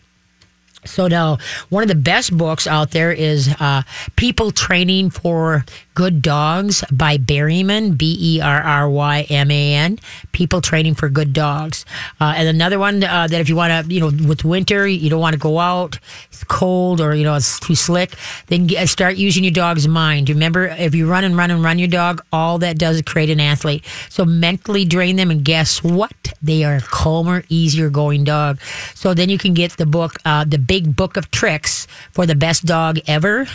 So 0.86 1.08
now, 1.08 1.38
one 1.70 1.84
of 1.84 1.90
the 1.90 1.96
best 1.96 2.36
books 2.38 2.68
out 2.68 2.92
there 2.92 3.12
is 3.12 3.50
uh, 3.60 3.84
"People 4.16 4.52
Training 4.52 5.10
for 5.10 5.66
Good 5.94 6.22
Dogs" 6.22 6.84
by 6.92 7.18
Berryman, 7.18 7.98
B 7.98 8.18
E 8.20 8.42
R 8.42 8.62
R 8.62 8.90
Y 8.90 9.26
M 9.30 9.52
A 9.52 9.74
N. 9.76 10.00
People 10.32 10.62
Training 10.62 10.96
for 10.96 11.10
Good 11.10 11.34
Dogs, 11.34 11.86
uh, 12.20 12.34
and 12.36 12.48
another 12.48 12.80
one 12.80 13.04
uh, 13.04 13.28
that 13.28 13.42
if 13.42 13.50
you 13.50 13.56
want 13.56 13.88
to, 13.88 13.94
you 13.94 14.00
know, 14.00 14.12
with 14.28 14.44
winter 14.44 14.88
you 14.88 15.10
don't 15.10 15.22
want 15.22 15.34
to 15.34 15.40
go 15.40 15.60
out, 15.60 16.00
it's 16.32 16.44
cold 16.44 17.02
or 17.02 17.16
you 17.16 17.24
know 17.24 17.36
it's 17.36 17.60
too 17.60 17.76
slick, 17.76 18.16
then 18.48 18.68
get, 18.68 18.88
start 18.90 19.16
using 19.16 19.44
your 19.44 19.52
dog's 19.52 19.88
mind. 19.88 20.30
Remember, 20.30 20.68
if 20.68 20.96
you 20.96 21.10
run 21.10 21.24
and 21.24 21.36
run 21.38 21.52
and 21.52 21.64
run 21.64 21.80
your 21.80 21.88
dog, 21.88 22.24
all 22.32 22.58
that 22.60 22.78
does 22.78 22.94
is 22.98 23.02
create 23.02 23.30
an 23.30 23.40
athlete. 23.40 23.84
So 24.10 24.26
mentally 24.26 24.86
drain 24.86 25.16
them, 25.16 25.32
and 25.32 25.44
guess 25.44 25.84
what? 25.84 26.34
They 26.42 26.64
are 26.64 26.76
a 26.76 26.82
calmer, 26.82 27.44
easier 27.50 27.90
going 27.90 28.24
dog. 28.24 28.60
So 28.94 29.14
then 29.14 29.30
you 29.30 29.38
can 29.38 29.54
get 29.54 29.78
the 29.78 29.86
book, 29.86 30.16
uh, 30.26 30.44
the 30.46 30.58
Big 30.74 30.96
Book 30.96 31.18
of 31.18 31.30
Tricks 31.30 31.86
for 32.14 32.26
the 32.26 32.34
best 32.34 32.66
dog 32.66 32.98
ever. 33.06 33.46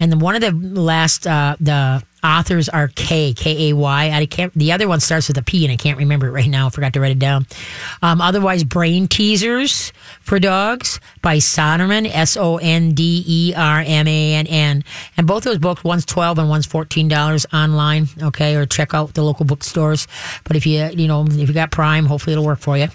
And 0.00 0.22
one 0.22 0.34
of 0.34 0.40
the 0.40 0.52
last, 0.52 1.26
uh, 1.26 1.54
the 1.60 2.02
authors 2.22 2.68
are 2.68 2.88
K 2.88 3.32
K 3.32 3.70
A 3.70 3.76
Y. 3.76 4.10
I 4.10 4.26
can't. 4.26 4.52
The 4.54 4.72
other 4.72 4.88
one 4.88 5.00
starts 5.00 5.28
with 5.28 5.38
a 5.38 5.42
P, 5.42 5.64
and 5.64 5.72
I 5.72 5.76
can't 5.76 5.98
remember 5.98 6.28
it 6.28 6.32
right 6.32 6.48
now. 6.48 6.66
I 6.66 6.70
forgot 6.70 6.92
to 6.94 7.00
write 7.00 7.12
it 7.12 7.18
down. 7.18 7.46
Um, 8.02 8.20
otherwise, 8.20 8.64
Brain 8.64 9.08
Teasers 9.08 9.92
for 10.20 10.38
Dogs 10.38 11.00
by 11.20 11.38
Sondermann 11.38 12.08
S 12.12 12.36
O 12.36 12.58
N 12.58 12.92
D 12.94 13.24
E 13.26 13.54
R 13.56 13.82
M 13.86 14.08
A 14.08 14.34
N 14.34 14.46
N. 14.46 14.84
And 15.16 15.26
both 15.26 15.44
those 15.44 15.58
books, 15.58 15.84
one's 15.84 16.04
twelve 16.04 16.38
and 16.38 16.48
one's 16.48 16.66
fourteen 16.66 17.08
dollars 17.08 17.46
online. 17.52 18.08
Okay, 18.22 18.56
or 18.56 18.66
check 18.66 18.94
out 18.94 19.14
the 19.14 19.22
local 19.22 19.44
bookstores. 19.44 20.06
But 20.44 20.56
if 20.56 20.66
you 20.66 20.88
you 20.94 21.08
know 21.08 21.24
if 21.26 21.48
you 21.48 21.54
got 21.54 21.70
Prime, 21.70 22.06
hopefully 22.06 22.32
it'll 22.32 22.44
work 22.44 22.60
for 22.60 22.76
you. 22.76 22.88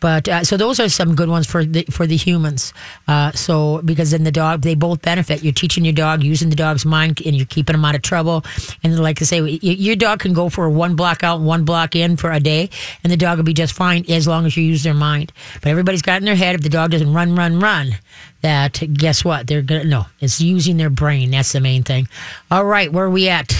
But 0.00 0.28
uh, 0.28 0.44
so 0.44 0.56
those 0.56 0.80
are 0.80 0.88
some 0.88 1.14
good 1.14 1.28
ones 1.28 1.46
for 1.46 1.64
the 1.64 1.84
for 1.90 2.06
the 2.06 2.16
humans. 2.16 2.72
Uh, 3.08 3.32
so 3.32 3.80
because 3.82 4.10
then 4.10 4.24
the 4.24 4.32
dog, 4.32 4.62
they 4.62 4.74
both 4.74 5.02
benefit. 5.02 5.42
You're 5.42 5.52
teaching 5.52 5.84
your 5.84 5.94
dog 5.94 6.22
using 6.22 6.50
the 6.50 6.56
dog's 6.56 6.84
mind, 6.84 7.22
and 7.24 7.34
you're 7.34 7.46
keeping 7.46 7.74
them 7.74 7.84
out 7.84 7.94
of 7.94 8.02
trouble. 8.02 8.44
And 8.82 8.98
like 8.98 9.20
I 9.22 9.24
say, 9.24 9.40
your 9.40 9.96
dog 9.96 10.20
can 10.20 10.32
go 10.32 10.48
for 10.48 10.68
one 10.68 10.96
block 10.96 11.22
out, 11.22 11.40
one 11.40 11.64
block 11.64 11.94
in 11.96 12.16
for 12.16 12.30
a 12.32 12.40
day, 12.40 12.70
and 13.02 13.12
the 13.12 13.16
dog 13.16 13.38
will 13.38 13.44
be 13.44 13.54
just 13.54 13.74
fine 13.74 14.04
as 14.10 14.26
long 14.26 14.44
as 14.46 14.56
you 14.56 14.64
use 14.64 14.82
their 14.82 14.94
mind. 14.94 15.32
But 15.62 15.70
everybody's 15.70 16.02
got 16.02 16.18
in 16.20 16.24
their 16.24 16.34
head 16.34 16.54
if 16.54 16.62
the 16.62 16.68
dog 16.68 16.90
doesn't 16.90 17.12
run, 17.12 17.34
run, 17.36 17.60
run. 17.60 17.96
That 18.42 18.82
guess 18.92 19.24
what? 19.24 19.46
They're 19.46 19.62
gonna 19.62 19.84
no. 19.84 20.06
It's 20.20 20.40
using 20.40 20.76
their 20.76 20.90
brain. 20.90 21.30
That's 21.30 21.52
the 21.52 21.60
main 21.60 21.82
thing. 21.82 22.08
All 22.50 22.64
right, 22.64 22.92
where 22.92 23.06
are 23.06 23.10
we 23.10 23.28
at? 23.28 23.54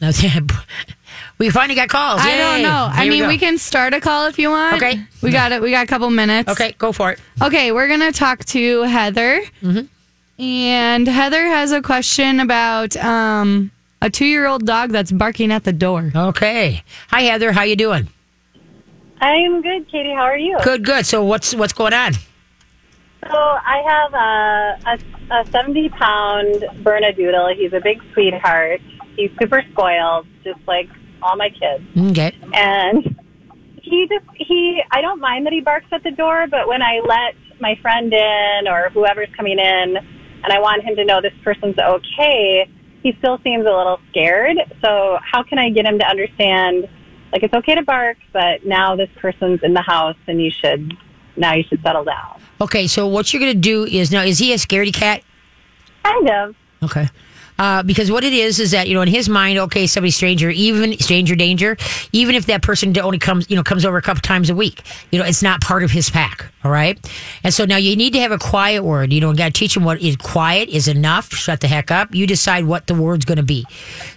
We 1.38 1.50
finally 1.50 1.74
got 1.74 1.88
calls. 1.88 2.20
I 2.22 2.36
don't 2.36 2.56
Yay. 2.58 2.62
know. 2.62 2.88
I 2.92 3.08
mean, 3.08 3.22
go. 3.24 3.28
we 3.28 3.38
can 3.38 3.58
start 3.58 3.92
a 3.92 4.00
call 4.00 4.26
if 4.26 4.38
you 4.38 4.50
want. 4.50 4.76
Okay. 4.76 5.02
We 5.20 5.32
got 5.32 5.50
it. 5.50 5.60
We 5.60 5.72
got 5.72 5.82
a 5.84 5.86
couple 5.88 6.08
minutes. 6.10 6.48
Okay, 6.48 6.72
go 6.78 6.92
for 6.92 7.10
it. 7.12 7.20
Okay, 7.42 7.72
we're 7.72 7.88
gonna 7.88 8.12
talk 8.12 8.44
to 8.46 8.82
Heather, 8.82 9.42
Mm-hmm. 9.62 10.42
and 10.42 11.06
Heather 11.08 11.42
has 11.46 11.72
a 11.72 11.82
question 11.82 12.38
about 12.40 12.96
um, 12.96 13.72
a 14.04 14.10
two-year-old 14.10 14.66
dog 14.66 14.90
that's 14.90 15.10
barking 15.10 15.50
at 15.50 15.64
the 15.64 15.72
door. 15.72 16.12
Okay. 16.14 16.84
Hi 17.08 17.22
Heather, 17.22 17.52
how 17.52 17.62
you 17.62 17.74
doing? 17.74 18.08
I'm 19.20 19.62
good, 19.62 19.90
Katie. 19.90 20.12
How 20.12 20.24
are 20.24 20.36
you? 20.36 20.58
Good, 20.62 20.84
good. 20.84 21.06
So 21.06 21.24
what's 21.24 21.54
what's 21.54 21.72
going 21.72 21.94
on? 21.94 22.12
So 22.12 23.38
I 23.38 23.80
have 23.88 24.12
a, 24.12 25.34
a, 25.34 25.40
a 25.40 25.50
70 25.50 25.88
pound 25.88 26.54
Bernedoodle. 26.84 27.56
He's 27.56 27.72
a 27.72 27.80
big 27.80 28.02
sweetheart. 28.12 28.82
He's 29.16 29.30
super 29.40 29.62
spoiled, 29.72 30.26
just 30.44 30.60
like 30.68 30.90
all 31.22 31.36
my 31.36 31.48
kids. 31.48 31.84
Okay. 32.10 32.36
And 32.52 33.18
he 33.80 34.06
just, 34.10 34.26
he, 34.36 34.82
I 34.90 35.00
don't 35.00 35.20
mind 35.20 35.46
that 35.46 35.54
he 35.54 35.62
barks 35.62 35.86
at 35.92 36.02
the 36.02 36.10
door, 36.10 36.46
but 36.50 36.68
when 36.68 36.82
I 36.82 37.00
let 37.06 37.60
my 37.60 37.78
friend 37.80 38.12
in 38.12 38.68
or 38.68 38.90
whoever's 38.90 39.30
coming 39.34 39.58
in 39.58 39.96
and 39.96 40.52
I 40.52 40.58
want 40.58 40.82
him 40.82 40.94
to 40.96 41.04
know 41.06 41.22
this 41.22 41.32
person's 41.42 41.78
okay, 41.78 42.68
he 43.04 43.14
still 43.18 43.38
seems 43.44 43.64
a 43.66 43.70
little 43.70 44.00
scared. 44.10 44.56
So 44.82 45.18
how 45.22 45.44
can 45.44 45.58
I 45.58 45.70
get 45.70 45.86
him 45.86 46.00
to 46.00 46.04
understand, 46.04 46.88
like, 47.32 47.44
it's 47.44 47.54
okay 47.54 47.76
to 47.76 47.82
bark, 47.82 48.16
but 48.32 48.66
now 48.66 48.96
this 48.96 49.10
person's 49.16 49.60
in 49.62 49.74
the 49.74 49.82
house 49.82 50.16
and 50.26 50.42
you 50.42 50.50
should, 50.50 50.96
now 51.36 51.54
you 51.54 51.62
should 51.62 51.82
settle 51.82 52.02
down. 52.02 52.40
Okay, 52.60 52.86
so 52.86 53.06
what 53.06 53.32
you're 53.32 53.40
gonna 53.40 53.54
do 53.54 53.84
is 53.84 54.10
now 54.10 54.22
is 54.22 54.38
he 54.38 54.52
a 54.52 54.56
scaredy 54.56 54.92
cat? 54.92 55.22
Kind 56.02 56.30
of. 56.30 56.56
Okay. 56.82 57.06
Uh, 57.58 57.82
because 57.82 58.10
what 58.10 58.24
it 58.24 58.32
is 58.32 58.58
is 58.58 58.72
that 58.72 58.88
you 58.88 58.94
know 58.94 59.02
in 59.02 59.08
his 59.08 59.28
mind, 59.28 59.58
okay, 59.58 59.86
somebody 59.86 60.10
stranger, 60.10 60.50
even 60.50 60.98
stranger 60.98 61.36
danger, 61.36 61.76
even 62.12 62.34
if 62.34 62.46
that 62.46 62.62
person 62.62 62.96
only 62.98 63.18
comes, 63.18 63.48
you 63.48 63.56
know, 63.56 63.62
comes 63.62 63.84
over 63.84 63.96
a 63.96 64.02
couple 64.02 64.20
times 64.20 64.50
a 64.50 64.54
week, 64.54 64.82
you 65.10 65.18
know, 65.18 65.24
it's 65.24 65.42
not 65.42 65.60
part 65.60 65.82
of 65.82 65.90
his 65.90 66.10
pack. 66.10 66.50
All 66.64 66.70
right, 66.70 66.98
and 67.42 67.52
so 67.52 67.64
now 67.66 67.76
you 67.76 67.94
need 67.94 68.14
to 68.14 68.20
have 68.20 68.32
a 68.32 68.38
quiet 68.38 68.82
word. 68.82 69.12
You 69.12 69.20
know, 69.20 69.32
got 69.34 69.46
to 69.46 69.52
teach 69.52 69.76
him 69.76 69.84
what 69.84 70.00
is 70.00 70.16
quiet 70.16 70.68
is 70.70 70.88
enough. 70.88 71.32
Shut 71.32 71.60
the 71.60 71.68
heck 71.68 71.90
up. 71.90 72.14
You 72.14 72.26
decide 72.26 72.64
what 72.64 72.86
the 72.86 72.94
word's 72.94 73.24
going 73.24 73.36
to 73.36 73.42
be. 73.42 73.66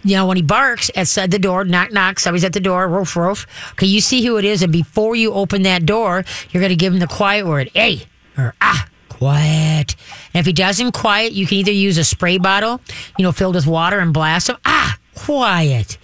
You 0.03 0.15
know, 0.15 0.25
when 0.27 0.37
he 0.37 0.43
barks 0.43 0.89
outside 0.95 1.31
the 1.31 1.39
door, 1.39 1.65
knock 1.65 1.91
knock, 1.91 2.19
somebody's 2.19 2.45
at 2.45 2.53
the 2.53 2.59
door, 2.59 2.87
roof 2.87 3.15
roof. 3.15 3.45
Okay, 3.73 3.87
you 3.87 3.99
see 4.01 4.25
who 4.25 4.37
it 4.37 4.45
is, 4.45 4.61
and 4.63 4.71
before 4.71 5.15
you 5.15 5.33
open 5.33 5.63
that 5.63 5.85
door, 5.85 6.23
you're 6.51 6.61
going 6.61 6.69
to 6.69 6.75
give 6.75 6.93
him 6.93 6.99
the 6.99 7.07
quiet 7.07 7.45
word, 7.45 7.69
hey 7.73 8.03
or 8.37 8.53
ah 8.61 8.87
quiet. 9.17 9.95
And 10.33 10.39
if 10.39 10.45
he 10.45 10.53
doesn't 10.53 10.91
quiet, 10.93 11.33
you 11.33 11.47
can 11.47 11.57
either 11.57 11.71
use 11.71 11.97
a 11.97 12.03
spray 12.03 12.37
bottle, 12.37 12.81
you 13.17 13.23
know, 13.23 13.31
filled 13.31 13.55
with 13.55 13.67
water 13.67 13.99
and 13.99 14.13
blast 14.13 14.49
him. 14.49 14.57
Ah, 14.65 14.97
quiet. 15.15 15.97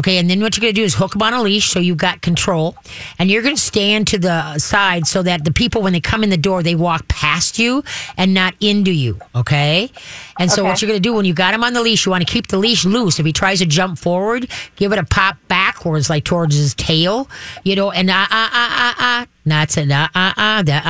Okay, 0.00 0.16
and 0.16 0.30
then 0.30 0.40
what 0.40 0.56
you're 0.56 0.62
going 0.62 0.74
to 0.74 0.80
do 0.80 0.82
is 0.82 0.94
hook 0.94 1.14
him 1.14 1.20
on 1.20 1.34
a 1.34 1.42
leash 1.42 1.68
so 1.68 1.78
you've 1.78 1.98
got 1.98 2.22
control. 2.22 2.74
And 3.18 3.30
you're 3.30 3.42
going 3.42 3.54
to 3.54 3.60
stand 3.60 4.06
to 4.06 4.18
the 4.18 4.58
side 4.58 5.06
so 5.06 5.22
that 5.22 5.44
the 5.44 5.52
people, 5.52 5.82
when 5.82 5.92
they 5.92 6.00
come 6.00 6.24
in 6.24 6.30
the 6.30 6.38
door, 6.38 6.62
they 6.62 6.74
walk 6.74 7.06
past 7.08 7.58
you 7.58 7.84
and 8.16 8.32
not 8.32 8.54
into 8.60 8.92
you. 8.92 9.18
Okay? 9.34 9.90
And 10.38 10.50
so, 10.50 10.64
what 10.64 10.80
you're 10.80 10.88
going 10.88 10.96
to 10.96 11.06
do 11.06 11.12
when 11.12 11.26
you 11.26 11.34
got 11.34 11.52
him 11.52 11.62
on 11.62 11.74
the 11.74 11.82
leash, 11.82 12.06
you 12.06 12.10
want 12.10 12.26
to 12.26 12.32
keep 12.32 12.46
the 12.46 12.56
leash 12.56 12.86
loose. 12.86 13.18
If 13.18 13.26
he 13.26 13.32
tries 13.34 13.58
to 13.58 13.66
jump 13.66 13.98
forward, 13.98 14.50
give 14.76 14.90
it 14.90 14.98
a 14.98 15.04
pop 15.04 15.36
backwards, 15.48 16.08
like 16.08 16.24
towards 16.24 16.56
his 16.56 16.74
tail, 16.74 17.28
you 17.62 17.76
know, 17.76 17.90
and 17.90 18.08
ah, 18.08 18.26
ah, 18.30 18.50
ah, 18.50 18.70
ah, 18.72 18.94
ah. 18.98 19.26
Not 19.44 19.70
to 19.70 19.86
ah, 19.90 20.10
ah, 20.14 20.34
ah, 20.36 20.62
the 20.64 20.74
ah, 20.74 20.82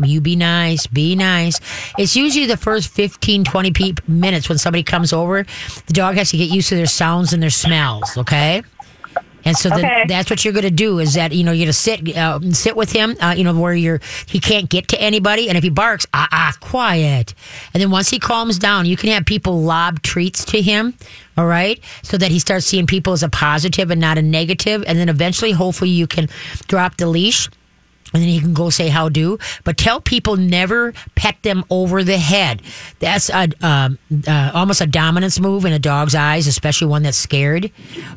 ah. 0.00 0.04
You 0.04 0.20
be 0.20 0.36
nice, 0.36 0.86
be 0.86 1.14
nice. 1.14 1.60
It's 1.98 2.16
usually 2.16 2.46
the 2.46 2.56
first 2.56 2.88
15, 2.90 3.44
20 3.44 3.70
pe- 3.72 3.92
minutes 4.08 4.48
when 4.48 4.58
somebody 4.58 4.82
comes 4.82 5.12
over. 5.12 5.44
The 5.86 5.92
dog 5.92 6.16
has 6.16 6.30
to 6.30 6.36
get 6.36 6.48
used 6.48 6.68
to 6.70 6.76
their 6.76 6.86
sounds 6.86 7.32
and 7.32 7.42
their 7.42 7.50
smells, 7.50 8.16
okay? 8.16 8.55
And 9.46 9.56
so 9.56 9.70
Okay. 9.72 10.04
that's 10.08 10.28
what 10.28 10.44
you're 10.44 10.52
going 10.52 10.64
to 10.64 10.70
do 10.70 10.98
is 10.98 11.14
that 11.14 11.32
you 11.32 11.44
know 11.44 11.52
you're 11.52 11.64
going 11.64 11.68
to 11.68 11.72
sit 11.72 12.16
uh, 12.16 12.40
sit 12.52 12.76
with 12.76 12.92
him, 12.92 13.16
uh, 13.20 13.34
you 13.36 13.44
know 13.44 13.58
where 13.58 13.72
you're 13.74 14.00
he 14.26 14.40
can't 14.40 14.68
get 14.68 14.88
to 14.88 15.00
anybody, 15.00 15.48
and 15.48 15.56
if 15.56 15.64
he 15.64 15.70
barks, 15.70 16.04
ah 16.12 16.28
ah, 16.32 16.52
quiet. 16.60 17.32
And 17.72 17.80
then 17.82 17.90
once 17.90 18.10
he 18.10 18.18
calms 18.18 18.58
down, 18.58 18.84
you 18.84 18.96
can 18.96 19.08
have 19.10 19.24
people 19.24 19.62
lob 19.62 20.02
treats 20.02 20.44
to 20.46 20.60
him, 20.60 20.94
all 21.38 21.46
right, 21.46 21.80
so 22.02 22.18
that 22.18 22.30
he 22.30 22.38
starts 22.40 22.66
seeing 22.66 22.86
people 22.86 23.12
as 23.14 23.22
a 23.22 23.28
positive 23.30 23.90
and 23.90 24.00
not 24.00 24.18
a 24.18 24.22
negative, 24.22 24.84
and 24.86 24.98
then 24.98 25.08
eventually, 25.08 25.52
hopefully, 25.52 25.90
you 25.90 26.06
can 26.06 26.28
drop 26.68 26.96
the 26.96 27.06
leash. 27.06 27.48
And 28.16 28.22
then 28.22 28.30
he 28.30 28.40
can 28.40 28.54
go 28.54 28.70
say 28.70 28.88
how 28.88 29.10
do, 29.10 29.38
but 29.64 29.76
tell 29.76 30.00
people 30.00 30.38
never 30.38 30.94
pet 31.16 31.36
them 31.42 31.64
over 31.68 32.02
the 32.02 32.16
head. 32.16 32.62
That's 32.98 33.28
a 33.28 33.50
um, 33.60 33.98
uh, 34.26 34.52
almost 34.54 34.80
a 34.80 34.86
dominance 34.86 35.38
move 35.38 35.66
in 35.66 35.74
a 35.74 35.78
dog's 35.78 36.14
eyes, 36.14 36.46
especially 36.46 36.86
one 36.86 37.02
that's 37.02 37.18
scared. 37.18 37.70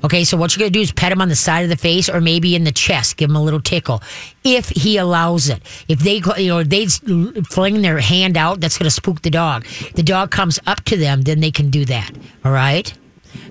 Okay, 0.05 0.23
so 0.23 0.37
what 0.37 0.55
you're 0.55 0.61
gonna 0.61 0.69
do 0.69 0.79
is 0.79 0.93
pet 0.93 1.11
him 1.11 1.21
on 1.21 1.27
the 1.27 1.35
side 1.35 1.63
of 1.63 1.69
the 1.69 1.75
face 1.75 2.07
or 2.07 2.21
maybe 2.21 2.55
in 2.55 2.63
the 2.63 2.71
chest, 2.71 3.17
give 3.17 3.29
him 3.29 3.35
a 3.35 3.43
little 3.43 3.59
tickle, 3.59 4.01
if 4.45 4.69
he 4.69 4.95
allows 4.95 5.49
it. 5.49 5.61
If 5.89 5.99
they, 5.99 6.21
you 6.41 6.47
know, 6.47 6.63
they 6.63 6.87
fling 6.87 7.81
their 7.81 7.99
hand 7.99 8.37
out, 8.37 8.61
that's 8.61 8.77
gonna 8.77 8.89
spook 8.91 9.21
the 9.21 9.29
dog. 9.29 9.65
The 9.95 10.03
dog 10.03 10.31
comes 10.31 10.59
up 10.65 10.85
to 10.85 10.95
them, 10.95 11.23
then 11.23 11.41
they 11.41 11.51
can 11.51 11.69
do 11.71 11.83
that. 11.83 12.09
All 12.45 12.53
right. 12.53 12.93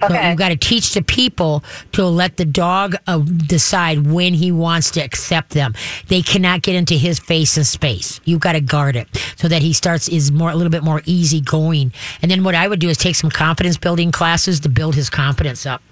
So 0.01 0.07
Okay. 0.07 0.29
you've 0.29 0.38
got 0.38 0.49
to 0.51 0.57
teach 0.57 0.95
the 0.95 1.03
people 1.03 1.62
to 1.93 2.05
let 2.05 2.37
the 2.37 2.45
dog 2.45 2.97
uh, 3.07 3.19
decide 3.19 4.07
when 4.07 4.35
he 4.35 4.53
wants 4.53 4.91
to 4.93 5.01
accept 5.01 5.51
them. 5.51 5.75
They 6.09 6.23
cannot 6.23 6.62
get 6.62 6.75
into 6.75 6.95
his 6.95 7.19
face 7.19 7.57
and 7.57 7.67
space. 7.67 8.21
You've 8.25 8.41
got 8.41 8.53
to 8.53 8.61
guard 8.61 8.97
it 8.97 9.09
so 9.37 9.49
that 9.49 9.62
he 9.62 9.73
starts 9.73 10.09
is 10.09 10.31
more 10.33 10.51
a 10.51 10.55
little 10.55 10.71
bit 10.71 10.83
more 10.85 11.03
easy 11.05 11.41
going. 11.41 11.93
And 12.23 12.31
then 12.31 12.45
what 12.45 12.55
I 12.55 12.69
would 12.69 12.81
do 12.81 12.88
is 12.88 12.97
take 12.97 13.17
some 13.17 13.31
confidence 13.31 13.77
building 13.77 14.12
classes 14.12 14.61
to 14.61 14.69
build 14.69 14.95
his 14.95 15.11
confidence 15.11 15.67
up. 15.67 15.83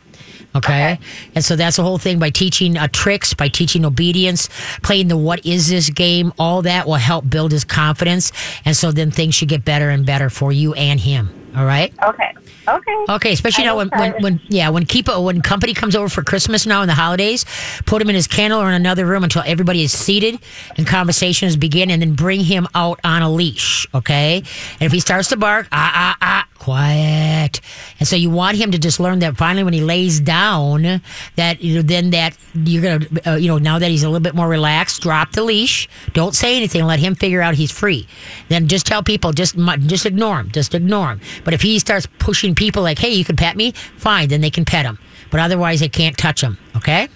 Okay? 0.55 0.99
And 1.35 1.45
so 1.45 1.55
that's 1.57 1.77
the 1.77 1.83
whole 1.83 1.99
thing 1.99 2.19
by 2.19 2.31
teaching 2.31 2.77
uh, 2.79 2.89
tricks, 2.93 3.35
by 3.35 3.49
teaching 3.49 3.85
obedience, 3.85 4.49
playing 4.83 5.09
the 5.09 5.17
what 5.17 5.45
is 5.45 5.69
this 5.69 5.91
game, 5.91 6.33
all 6.39 6.63
that 6.63 6.87
will 6.87 6.95
help 6.95 7.29
build 7.29 7.53
his 7.53 7.65
confidence. 7.65 8.33
And 8.65 8.77
so 8.77 8.91
then 8.91 9.11
things 9.11 9.35
should 9.35 9.49
get 9.49 9.65
better 9.65 9.91
and 9.91 10.07
better 10.07 10.31
for 10.31 10.53
you 10.53 10.73
and 10.75 10.99
him. 10.99 11.31
All 11.57 11.65
right? 11.65 11.93
Okay. 12.05 12.35
Okay. 12.69 13.05
Okay, 13.09 13.33
especially 13.33 13.65
I 13.65 13.69
now 13.69 13.77
when, 13.77 13.89
when, 13.89 14.13
when 14.23 14.41
yeah 14.49 14.69
when 14.69 14.85
keep 14.85 15.09
when 15.09 15.41
company 15.41 15.73
comes 15.73 15.95
over 15.95 16.09
for 16.09 16.23
Christmas 16.23 16.67
now 16.67 16.83
in 16.83 16.89
the 16.89 16.95
holidays, 16.95 17.47
put 17.87 18.03
him 18.03 18.09
in 18.09 18.15
his 18.15 18.27
kennel 18.27 18.61
or 18.61 18.69
in 18.69 18.75
another 18.75 19.07
room 19.07 19.23
until 19.25 19.43
everybody 19.47 19.83
is 19.83 19.93
seated 19.93 20.39
and 20.77 20.87
conversations 20.87 21.57
begin, 21.57 21.91
and 21.91 22.03
then 22.03 22.15
bring 22.15 22.41
him 22.41 22.67
out 22.75 22.99
on 23.05 23.23
a 23.23 23.31
leash. 23.31 23.87
Okay, 23.95 24.39
and 24.39 24.83
if 24.83 24.93
he 24.93 25.01
starts 25.01 25.29
to 25.29 25.37
bark, 25.37 25.69
ah 25.71 25.93
ah 25.95 26.17
ah, 26.21 26.46
quiet. 26.67 27.61
And 28.01 28.09
so 28.09 28.17
you 28.17 28.29
want 28.29 28.57
him 28.57 28.73
to 28.73 28.79
just 28.79 28.99
learn 28.99 29.21
that 29.21 29.37
finally 29.37 29.63
when 29.63 29.73
he 29.73 29.81
lays 29.81 30.19
down, 30.19 31.01
that 31.37 31.63
you 31.63 31.77
know, 31.77 31.83
then 31.83 32.11
that 32.11 32.37
you're 32.55 32.83
gonna 32.83 33.07
uh, 33.25 33.37
you 33.37 33.47
know 33.47 33.59
now 33.59 33.79
that 33.79 33.89
he's 33.89 34.03
a 34.03 34.09
little 34.09 34.23
bit 34.29 34.35
more 34.35 34.49
relaxed, 34.49 35.01
drop 35.01 35.31
the 35.31 35.45
leash. 35.45 35.89
Don't 36.13 36.35
say 36.35 36.57
anything. 36.57 36.85
Let 36.85 36.99
him 36.99 37.15
figure 37.15 37.41
out 37.41 37.55
he's 37.55 37.71
free. 37.71 38.09
Then 38.49 38.67
just 38.67 38.85
tell 38.85 39.05
people 39.05 39.33
just 39.33 39.57
just 39.87 40.07
ignore 40.07 40.41
him. 40.41 40.51
Just 40.51 40.75
ignore 40.75 41.11
him. 41.11 41.21
But 41.45 41.55
if 41.55 41.63
he 41.63 41.79
starts 41.79 42.09
pushing 42.19 42.57
people 42.57 42.83
like, 42.83 42.99
"Hey, 42.99 43.13
you 43.13 43.25
can 43.25 43.37
pet 43.37 43.57
me," 43.57 43.71
fine. 43.97 44.29
Then 44.29 44.41
they 44.41 44.51
can 44.51 44.65
pet 44.65 44.85
him. 44.85 44.99
But 45.31 45.39
otherwise, 45.39 45.79
they 45.79 45.89
can't 45.89 46.19
touch 46.19 46.41
him. 46.41 46.59
Okay. 46.77 47.07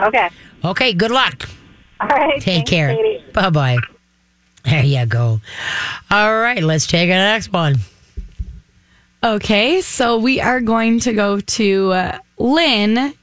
Okay. 0.00 0.30
Okay. 0.64 0.92
Good 0.94 1.10
luck. 1.10 1.46
All 2.00 2.08
right. 2.08 2.40
Take 2.40 2.64
care. 2.64 2.96
Bye 3.34 3.50
bye. 3.50 3.76
There 4.64 4.84
you 4.84 5.04
go. 5.04 5.40
All 6.10 6.40
right. 6.40 6.62
Let's 6.62 6.86
take 6.86 7.10
the 7.10 7.14
next 7.14 7.52
one. 7.52 7.76
Okay, 9.22 9.80
so 9.80 10.18
we 10.18 10.40
are 10.40 10.60
going 10.60 11.00
to 11.00 11.12
go 11.12 11.40
to 11.40 11.92
uh, 11.92 12.18
Lynn, 12.38 13.14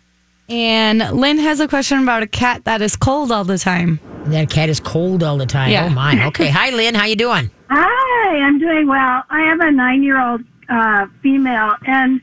and 0.50 1.00
Lynn 1.12 1.38
has 1.38 1.62
a 1.62 1.68
question 1.70 2.04
about 2.04 2.22
a 2.22 2.28
cat 2.28 2.66
that 2.66 2.82
is 2.82 2.98
cold 2.98 3.32
all 3.32 3.46
the 3.46 3.58
time. 3.58 4.00
That 4.26 4.50
cat 4.50 4.68
is 4.68 4.80
cold 4.82 5.24
all 5.24 5.38
the 5.38 5.46
time. 5.46 5.72
Yeah. 5.72 5.86
Oh 5.86 5.90
my. 5.90 6.26
Okay. 6.28 6.50
Hi, 6.50 6.72
Lynn. 6.72 6.96
How 6.96 7.06
you 7.06 7.16
doing? 7.16 7.50
Hi, 7.70 8.38
I'm 8.40 8.60
doing 8.60 8.88
well. 8.88 9.24
I 9.30 9.42
have 9.48 9.60
a 9.62 9.72
nine 9.72 10.04
year 10.04 10.20
old 10.22 10.42
uh, 10.68 11.08
female, 11.24 11.76
and 11.88 12.20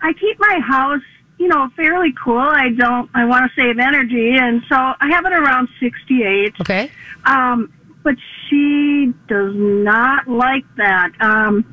I 0.00 0.12
keep 0.14 0.40
my 0.40 0.58
house, 0.58 1.02
you 1.38 1.46
know, 1.46 1.68
fairly 1.76 2.12
cool. 2.22 2.38
I 2.38 2.70
don't, 2.70 3.08
I 3.14 3.24
want 3.24 3.48
to 3.50 3.60
save 3.60 3.78
energy. 3.78 4.36
And 4.36 4.62
so 4.68 4.74
I 4.74 5.08
have 5.10 5.24
it 5.26 5.32
around 5.32 5.68
68. 5.78 6.54
Okay. 6.60 6.90
Um, 7.24 7.72
but 8.02 8.16
she 8.48 9.14
does 9.28 9.54
not 9.54 10.26
like 10.26 10.64
that. 10.76 11.12
Um, 11.20 11.64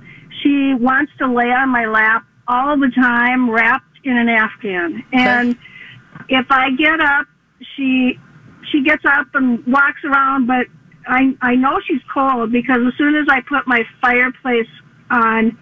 she 0.41 0.73
wants 0.73 1.11
to 1.19 1.27
lay 1.31 1.51
on 1.51 1.69
my 1.69 1.85
lap 1.85 2.25
all 2.47 2.77
the 2.77 2.89
time, 2.95 3.49
wrapped 3.49 3.85
in 4.03 4.17
an 4.17 4.29
Afghan. 4.29 5.03
And 5.13 5.57
if 6.29 6.45
I 6.49 6.71
get 6.71 6.99
up, 6.99 7.27
she 7.75 8.19
she 8.71 8.83
gets 8.83 9.03
up 9.05 9.27
and 9.33 9.65
walks 9.65 10.03
around. 10.03 10.47
But 10.47 10.67
I 11.07 11.35
I 11.41 11.55
know 11.55 11.79
she's 11.85 12.01
cold 12.13 12.51
because 12.51 12.77
as 12.87 12.93
soon 12.97 13.15
as 13.15 13.27
I 13.29 13.41
put 13.41 13.67
my 13.67 13.83
fireplace 14.01 14.67
on, 15.11 15.57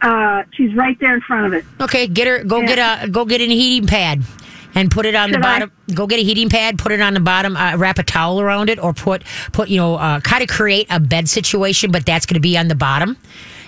uh, 0.00 0.42
she's 0.54 0.74
right 0.74 0.98
there 1.00 1.14
in 1.14 1.20
front 1.22 1.46
of 1.46 1.52
it. 1.54 1.64
Okay, 1.80 2.06
get 2.06 2.26
her. 2.26 2.44
Go 2.44 2.60
Yeah. 2.60 2.66
get 2.74 3.04
a. 3.04 3.08
Go 3.08 3.24
get 3.24 3.40
a 3.40 3.44
heating 3.46 3.86
pad, 3.88 4.22
and 4.74 4.90
put 4.90 5.06
it 5.06 5.14
on 5.14 5.30
the 5.30 5.36
Should 5.36 5.44
I? 5.44 5.52
bottom. 5.58 5.72
Go 5.94 6.06
get 6.06 6.18
a 6.20 6.22
heating 6.24 6.48
pad. 6.48 6.78
Put 6.78 6.92
it 6.92 7.00
on 7.00 7.14
the 7.14 7.20
bottom. 7.20 7.56
Uh, 7.56 7.76
wrap 7.76 7.98
a 7.98 8.02
towel 8.02 8.40
around 8.40 8.70
it, 8.70 8.78
or 8.82 8.92
put 8.92 9.22
put 9.52 9.68
you 9.68 9.76
know 9.76 9.96
uh, 9.96 10.20
kind 10.20 10.42
of 10.42 10.48
create 10.48 10.86
a 10.90 10.98
bed 10.98 11.28
situation, 11.28 11.90
but 11.92 12.06
that's 12.06 12.26
going 12.26 12.34
to 12.34 12.40
be 12.40 12.56
on 12.58 12.68
the 12.68 12.74
bottom. 12.74 13.16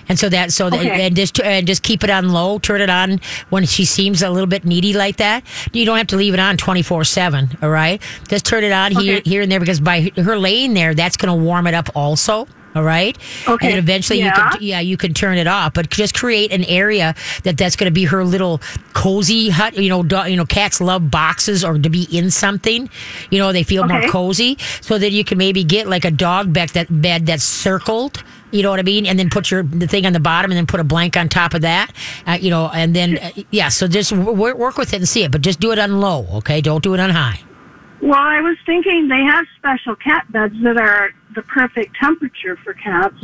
And 0.07 0.19
so 0.19 0.29
that 0.29 0.51
so 0.53 0.69
that 0.69 0.85
and 0.85 1.15
just 1.15 1.39
and 1.41 1.65
just 1.65 1.83
keep 1.83 2.03
it 2.03 2.09
on 2.09 2.29
low. 2.29 2.59
Turn 2.59 2.81
it 2.81 2.89
on 2.89 3.19
when 3.49 3.65
she 3.65 3.85
seems 3.85 4.21
a 4.21 4.29
little 4.29 4.47
bit 4.47 4.65
needy 4.65 4.93
like 4.93 5.17
that. 5.17 5.43
You 5.73 5.85
don't 5.85 5.97
have 5.97 6.07
to 6.07 6.15
leave 6.17 6.33
it 6.33 6.39
on 6.39 6.57
twenty 6.57 6.81
four 6.81 7.03
seven. 7.03 7.49
All 7.61 7.69
right, 7.69 8.01
just 8.27 8.45
turn 8.45 8.63
it 8.63 8.71
on 8.71 8.91
here 8.91 9.17
Okay. 9.17 9.29
here 9.29 9.41
and 9.41 9.51
there 9.51 9.59
because 9.59 9.79
by 9.79 10.11
her 10.15 10.37
laying 10.37 10.73
there, 10.73 10.93
that's 10.93 11.17
going 11.17 11.35
to 11.35 11.43
warm 11.43 11.67
it 11.67 11.73
up 11.73 11.89
also. 11.95 12.47
All 12.75 12.83
right. 12.83 13.17
Okay. 13.47 13.67
And 13.67 13.71
then 13.73 13.79
eventually 13.79 14.19
you 14.19 14.25
Yeah. 14.25 14.49
can 14.51 14.57
yeah, 14.61 14.79
you 14.81 14.97
can 14.97 15.13
turn 15.13 15.37
it 15.37 15.47
off, 15.47 15.73
but 15.73 15.89
just 15.89 16.13
create 16.13 16.51
an 16.51 16.65
area 16.65 17.15
that 17.43 17.57
that's 17.57 17.77
going 17.77 17.85
to 17.87 17.93
be 17.93 18.03
her 18.03 18.25
little 18.25 18.61
cozy 18.93 19.49
hut. 19.49 19.77
You 19.77 19.87
know, 19.87 20.03
do, 20.03 20.17
you 20.29 20.35
know, 20.35 20.45
cats 20.45 20.81
love 20.81 21.09
boxes 21.09 21.63
or 21.63 21.79
to 21.79 21.89
be 21.89 22.03
in 22.11 22.31
something. 22.31 22.89
You 23.31 23.39
know, 23.39 23.53
they 23.53 23.63
feel 23.63 23.87
more 23.87 24.01
cozy, 24.09 24.57
so 24.81 24.97
that 24.97 25.11
you 25.11 25.23
can 25.23 25.37
maybe 25.37 25.63
get 25.63 25.87
like 25.87 26.03
a 26.03 26.11
dog 26.11 26.51
bed 26.51 26.69
that 26.69 26.87
bed 27.01 27.25
that's 27.27 27.45
circled. 27.45 28.21
You 28.55 28.63
know 28.63 28.69
what 28.69 28.79
I 28.79 28.83
mean? 28.83 29.05
And 29.05 29.19
then 29.19 29.29
put 29.29 29.51
your 29.51 29.63
the 29.63 29.85
thing 29.87 30.05
on 30.05 30.13
the 30.13 30.19
bottom, 30.19 30.49
and 30.51 30.57
then 30.57 30.65
put 30.65 30.79
a 30.79 30.83
blank 30.83 31.17
on 31.17 31.27
top 31.29 31.53
of 31.53 31.61
that. 31.61 31.91
Uh, 32.25 32.37
you 32.39 32.49
know, 32.49 32.69
and 32.73 32.95
then 32.95 33.17
uh, 33.17 33.31
yeah. 33.51 33.69
So 33.69 33.87
just 33.87 34.11
work, 34.13 34.57
work 34.57 34.77
with 34.77 34.93
it 34.93 34.97
and 34.97 35.07
see 35.09 35.23
it, 35.23 35.31
but 35.31 35.41
just 35.41 35.59
do 35.59 35.71
it 35.71 35.79
on 35.79 35.99
low. 35.99 36.25
Okay, 36.37 36.61
don't 36.61 36.81
do 36.83 36.93
it 36.93 36.99
on 36.99 37.09
high. 37.09 37.39
Well, 38.01 38.13
I 38.19 38.39
was 38.41 38.57
thinking 38.65 39.07
they 39.07 39.23
have 39.23 39.45
special 39.57 39.95
cat 39.95 40.31
beds 40.31 40.53
that 40.63 40.77
are 40.77 41.11
the 41.33 41.41
perfect 41.41 41.95
temperature 41.99 42.55
for 42.63 42.73
cats. 42.75 43.15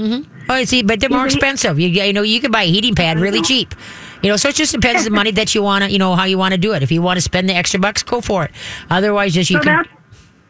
Oh, 0.49 0.55
you 0.55 0.65
see, 0.65 0.81
but 0.81 0.99
they're 0.99 1.09
more 1.09 1.25
expensive. 1.25 1.79
You, 1.79 1.87
you 1.89 2.13
know, 2.13 2.23
you 2.23 2.41
can 2.41 2.51
buy 2.51 2.63
a 2.63 2.67
heating 2.67 2.95
pad 2.95 3.19
really 3.19 3.41
cheap. 3.41 3.75
You 4.23 4.29
know, 4.29 4.37
so 4.37 4.49
it 4.49 4.55
just 4.55 4.73
depends 4.73 5.03
the 5.03 5.11
money 5.11 5.31
that 5.31 5.53
you 5.55 5.61
want 5.61 5.83
to, 5.85 5.91
you 5.91 5.99
know, 5.99 6.15
how 6.15 6.23
you 6.25 6.37
want 6.37 6.53
to 6.53 6.57
do 6.57 6.73
it. 6.73 6.83
If 6.83 6.91
you 6.91 7.01
want 7.01 7.17
to 7.17 7.21
spend 7.21 7.47
the 7.47 7.53
extra 7.55 7.79
bucks, 7.79 8.01
go 8.03 8.21
for 8.21 8.45
it. 8.45 8.51
Otherwise, 8.89 9.33
just 9.33 9.49
you 9.49 9.57
So 9.57 9.63
can. 9.63 9.77
that's 9.77 9.89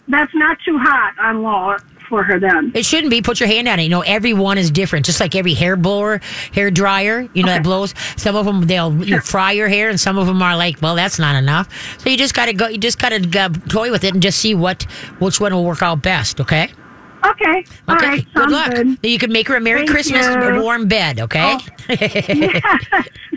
that's 0.07 0.35
not 0.35 0.57
too 0.65 0.77
hot 0.77 1.13
on 1.19 1.43
low 1.43 1.77
for 2.11 2.21
her 2.23 2.39
then. 2.39 2.71
It 2.75 2.85
shouldn't 2.85 3.09
be. 3.09 3.23
Put 3.23 3.39
your 3.39 3.47
hand 3.47 3.67
on 3.67 3.79
it. 3.79 3.83
You 3.83 3.89
know, 3.89 4.01
everyone 4.01 4.59
is 4.59 4.69
different. 4.69 5.05
Just 5.07 5.19
like 5.19 5.33
every 5.33 5.55
hair 5.55 5.75
blower, 5.75 6.19
hair 6.53 6.69
dryer, 6.69 7.27
you 7.33 7.41
know, 7.41 7.49
that 7.49 7.63
blows. 7.63 7.95
Some 8.17 8.35
of 8.35 8.45
them 8.45 8.67
they'll 8.67 8.93
you 9.03 9.19
fry 9.21 9.53
your 9.53 9.69
hair, 9.69 9.89
and 9.89 9.99
some 9.99 10.19
of 10.19 10.27
them 10.27 10.41
are 10.43 10.55
like, 10.55 10.79
well, 10.81 10.93
that's 10.93 11.17
not 11.17 11.35
enough. 11.35 11.67
So 11.99 12.09
you 12.09 12.17
just 12.17 12.35
got 12.35 12.45
to 12.45 12.53
go. 12.53 12.67
You 12.67 12.77
just 12.77 12.99
got 12.99 13.09
to 13.09 13.39
uh, 13.39 13.49
toy 13.69 13.89
with 13.89 14.03
it 14.03 14.13
and 14.13 14.21
just 14.21 14.37
see 14.39 14.53
what 14.53 14.83
which 15.19 15.39
one 15.39 15.53
will 15.53 15.65
work 15.65 15.81
out 15.81 16.03
best. 16.03 16.39
Okay. 16.39 16.69
Okay. 17.23 17.65
Okay. 17.87 18.07
right. 18.07 18.33
good 18.33 18.49
luck. 18.49 18.73
good. 18.73 18.97
You 19.03 19.17
can 19.17 19.31
make 19.31 19.47
her 19.47 19.55
a 19.55 19.61
Merry 19.61 19.79
Thank 19.79 19.91
Christmas 19.91 20.25
you. 20.25 20.33
and 20.33 20.57
a 20.57 20.61
warm 20.61 20.87
bed. 20.87 21.19
Okay. 21.19 21.57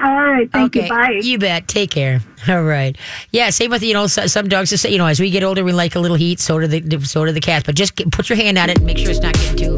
All 0.00 0.14
right. 0.14 0.50
Thank 0.50 0.76
okay. 0.76 0.84
you. 0.84 0.88
Bye. 0.88 1.20
You 1.22 1.38
bet. 1.38 1.66
Take 1.66 1.90
care. 1.90 2.20
All 2.48 2.62
right. 2.62 2.96
Yeah. 3.32 3.50
Same 3.50 3.70
with 3.70 3.82
you 3.82 3.94
know 3.94 4.06
some 4.06 4.48
dogs. 4.48 4.70
Just 4.70 4.82
say 4.82 4.92
you 4.92 4.98
know 4.98 5.06
as 5.06 5.20
we 5.20 5.30
get 5.30 5.42
older 5.42 5.64
we 5.64 5.72
like 5.72 5.96
a 5.96 6.00
little 6.00 6.16
heat. 6.16 6.40
So 6.40 6.58
do 6.60 6.66
the 6.66 7.04
so 7.04 7.24
do 7.24 7.32
the 7.32 7.40
cats. 7.40 7.64
But 7.66 7.74
just 7.74 7.96
get, 7.96 8.12
put 8.12 8.28
your 8.28 8.36
hand 8.36 8.58
on 8.58 8.70
it 8.70 8.78
and 8.78 8.86
make 8.86 8.98
sure 8.98 9.10
it's 9.10 9.20
not 9.20 9.34
getting 9.34 9.56
too. 9.56 9.76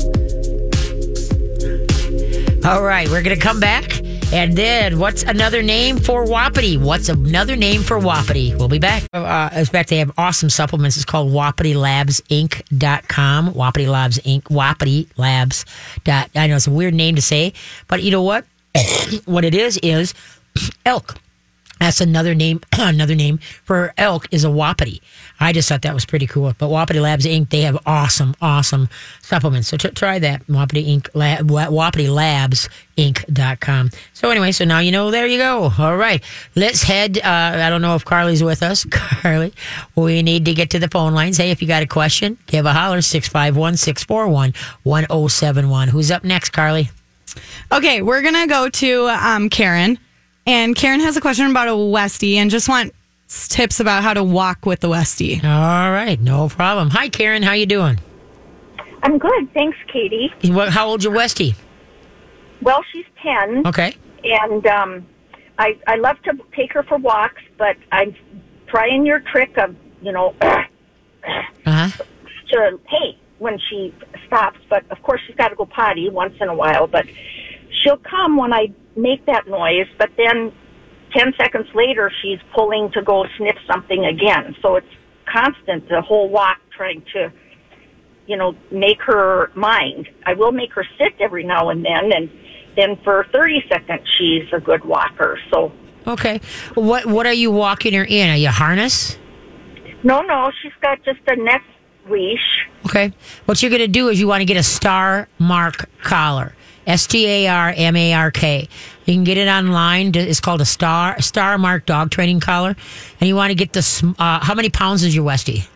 All 2.68 2.82
right. 2.82 3.08
We're 3.08 3.22
gonna 3.22 3.36
come 3.36 3.60
back. 3.60 4.00
And 4.32 4.56
then, 4.56 5.00
what's 5.00 5.24
another 5.24 5.60
name 5.60 5.98
for 5.98 6.24
Wapiti? 6.24 6.76
What's 6.76 7.08
another 7.08 7.56
name 7.56 7.82
for 7.82 7.98
Wapiti? 7.98 8.54
We'll 8.54 8.68
be 8.68 8.78
back. 8.78 9.02
Uh, 9.12 9.50
in 9.52 9.64
fact, 9.64 9.88
they 9.88 9.98
have 9.98 10.12
awesome 10.16 10.50
supplements. 10.50 10.96
It's 10.96 11.04
called 11.04 11.32
WapitiLabsInc.com. 11.32 13.54
Wapiti 13.54 13.88
Labs 13.88 14.20
Inc. 14.20 14.48
Wapiti 14.48 15.08
Labs. 15.16 15.64
Dot, 16.04 16.30
I 16.36 16.46
know 16.46 16.54
it's 16.54 16.68
a 16.68 16.70
weird 16.70 16.94
name 16.94 17.16
to 17.16 17.22
say, 17.22 17.54
but 17.88 18.04
you 18.04 18.12
know 18.12 18.22
what? 18.22 18.44
what 19.24 19.44
it 19.44 19.54
is 19.54 19.78
is 19.82 20.14
elk. 20.84 21.16
That's 21.80 22.02
another 22.02 22.34
name. 22.34 22.60
another 22.78 23.14
name 23.14 23.38
for 23.64 23.92
elk 23.96 24.28
is 24.30 24.44
a 24.44 24.50
wapiti. 24.50 25.00
I 25.40 25.54
just 25.54 25.68
thought 25.68 25.82
that 25.82 25.94
was 25.94 26.04
pretty 26.04 26.26
cool. 26.26 26.52
But 26.58 26.68
Wapiti 26.68 27.00
Labs 27.00 27.24
Inc. 27.24 27.48
They 27.48 27.62
have 27.62 27.78
awesome, 27.86 28.36
awesome 28.42 28.90
supplements. 29.22 29.68
So 29.68 29.78
t- 29.78 29.88
try 29.88 30.18
that. 30.18 30.46
Wapiti 30.48 30.94
Inc. 30.98 31.08
Wapiti 31.70 32.08
Labs 32.08 32.68
Inc.com. 32.98 33.90
So 34.12 34.28
anyway, 34.28 34.52
so 34.52 34.66
now 34.66 34.80
you 34.80 34.92
know. 34.92 35.10
There 35.10 35.26
you 35.26 35.38
go. 35.38 35.72
All 35.78 35.96
right, 35.96 36.22
let's 36.54 36.82
head. 36.82 37.16
Uh, 37.16 37.22
I 37.24 37.70
don't 37.70 37.80
know 37.80 37.94
if 37.94 38.04
Carly's 38.04 38.44
with 38.44 38.62
us. 38.62 38.84
Carly, 38.90 39.54
we 39.96 40.22
need 40.22 40.44
to 40.44 40.52
get 40.52 40.68
to 40.70 40.78
the 40.78 40.88
phone 40.88 41.14
lines. 41.14 41.38
Hey, 41.38 41.50
if 41.50 41.62
you 41.62 41.68
got 41.68 41.82
a 41.82 41.86
question, 41.86 42.36
give 42.46 42.66
a 42.66 42.74
holler 42.74 43.00
651 43.00 43.78
641 43.78 44.52
1071. 44.82 45.88
Who's 45.88 46.10
up 46.10 46.24
next, 46.24 46.50
Carly? 46.50 46.90
Okay, 47.72 48.02
we're 48.02 48.22
gonna 48.22 48.46
go 48.46 48.68
to 48.68 49.08
um, 49.08 49.48
Karen, 49.48 49.98
and 50.46 50.74
Karen 50.74 51.00
has 51.00 51.16
a 51.16 51.20
question 51.20 51.50
about 51.50 51.68
a 51.68 51.72
Westie, 51.72 52.34
and 52.36 52.50
just 52.50 52.68
wants 52.68 53.48
tips 53.48 53.78
about 53.80 54.02
how 54.02 54.12
to 54.14 54.24
walk 54.24 54.66
with 54.66 54.80
the 54.80 54.88
Westie. 54.88 55.42
All 55.44 55.90
right, 55.92 56.20
no 56.20 56.48
problem. 56.48 56.90
Hi, 56.90 57.08
Karen. 57.08 57.42
How 57.42 57.52
you 57.52 57.66
doing? 57.66 57.98
I'm 59.02 59.18
good, 59.18 59.52
thanks, 59.54 59.78
Katie. 59.92 60.30
What, 60.44 60.70
how 60.70 60.88
old's 60.88 61.04
your 61.04 61.14
Westie? 61.14 61.54
Well, 62.62 62.84
she's 62.92 63.06
10, 63.22 63.66
Okay. 63.66 63.94
and 64.24 64.66
um, 64.66 65.06
I, 65.58 65.78
I 65.86 65.96
love 65.96 66.20
to 66.24 66.32
take 66.54 66.72
her 66.74 66.82
for 66.82 66.98
walks, 66.98 67.40
but 67.56 67.76
I'm 67.92 68.14
trying 68.66 69.06
your 69.06 69.20
trick 69.20 69.56
of, 69.56 69.74
you 70.02 70.12
know, 70.12 70.34
Uh 71.22 71.42
huh. 71.66 72.04
to, 72.50 72.80
hey, 72.88 73.16
when 73.38 73.58
she 73.68 73.94
stops, 74.30 74.58
but 74.68 74.84
of 74.90 75.02
course 75.02 75.20
she's 75.26 75.36
got 75.36 75.48
to 75.48 75.56
go 75.56 75.66
potty 75.66 76.08
once 76.08 76.34
in 76.40 76.48
a 76.48 76.54
while, 76.54 76.86
but 76.86 77.04
she'll 77.82 77.98
come 77.98 78.36
when 78.36 78.52
I 78.52 78.68
make 78.96 79.26
that 79.26 79.48
noise, 79.48 79.86
but 79.98 80.10
then 80.16 80.52
10 81.12 81.32
seconds 81.36 81.66
later 81.74 82.10
she's 82.22 82.38
pulling 82.54 82.90
to 82.92 83.02
go 83.02 83.26
sniff 83.36 83.56
something 83.70 84.04
again. 84.04 84.54
So 84.62 84.76
it's 84.76 84.86
constant, 85.26 85.88
the 85.88 86.00
whole 86.00 86.28
walk 86.28 86.58
trying 86.76 87.02
to, 87.12 87.32
you 88.26 88.36
know, 88.36 88.54
make 88.70 89.00
her 89.02 89.50
mind. 89.56 90.08
I 90.24 90.34
will 90.34 90.52
make 90.52 90.72
her 90.74 90.84
sit 90.98 91.14
every 91.18 91.42
now 91.44 91.70
and 91.70 91.84
then, 91.84 92.12
and 92.12 92.30
then 92.76 92.96
for 93.02 93.26
30 93.32 93.64
seconds 93.68 94.08
she's 94.16 94.44
a 94.52 94.60
good 94.60 94.84
walker. 94.84 95.38
So, 95.52 95.72
Okay. 96.06 96.40
What 96.76 97.06
What 97.06 97.26
are 97.26 97.32
you 97.32 97.50
walking 97.50 97.92
her 97.94 98.04
in? 98.04 98.30
Are 98.30 98.36
you 98.36 98.48
harness? 98.48 99.18
no, 100.02 100.22
no, 100.22 100.50
she's 100.62 100.72
got 100.80 101.02
just 101.04 101.20
a 101.26 101.36
neck 101.36 101.62
leash. 102.08 102.68
Okay. 102.86 103.12
What 103.44 103.62
you're 103.62 103.70
going 103.70 103.82
to 103.82 103.88
do 103.88 104.08
is 104.08 104.20
you 104.20 104.28
want 104.28 104.40
to 104.40 104.44
get 104.44 104.56
a 104.56 104.62
star 104.62 105.28
mark 105.38 105.88
collar. 106.02 106.54
S 106.86 107.06
T 107.06 107.26
A 107.26 107.48
R 107.48 107.72
M 107.76 107.96
A 107.96 108.14
R 108.14 108.30
K. 108.30 108.68
You 109.04 109.14
can 109.14 109.24
get 109.24 109.36
it 109.36 109.48
online. 109.48 110.12
It's 110.14 110.40
called 110.40 110.60
a 110.60 110.64
star 110.64 111.20
star 111.20 111.58
mark 111.58 111.86
dog 111.86 112.10
training 112.10 112.40
collar, 112.40 112.74
and 113.20 113.28
you 113.28 113.36
want 113.36 113.50
to 113.50 113.54
get 113.54 113.72
the. 113.72 114.14
Uh, 114.18 114.40
how 114.40 114.54
many 114.54 114.70
pounds 114.70 115.04
is 115.04 115.14
your 115.14 115.24
Westie? 115.24 115.66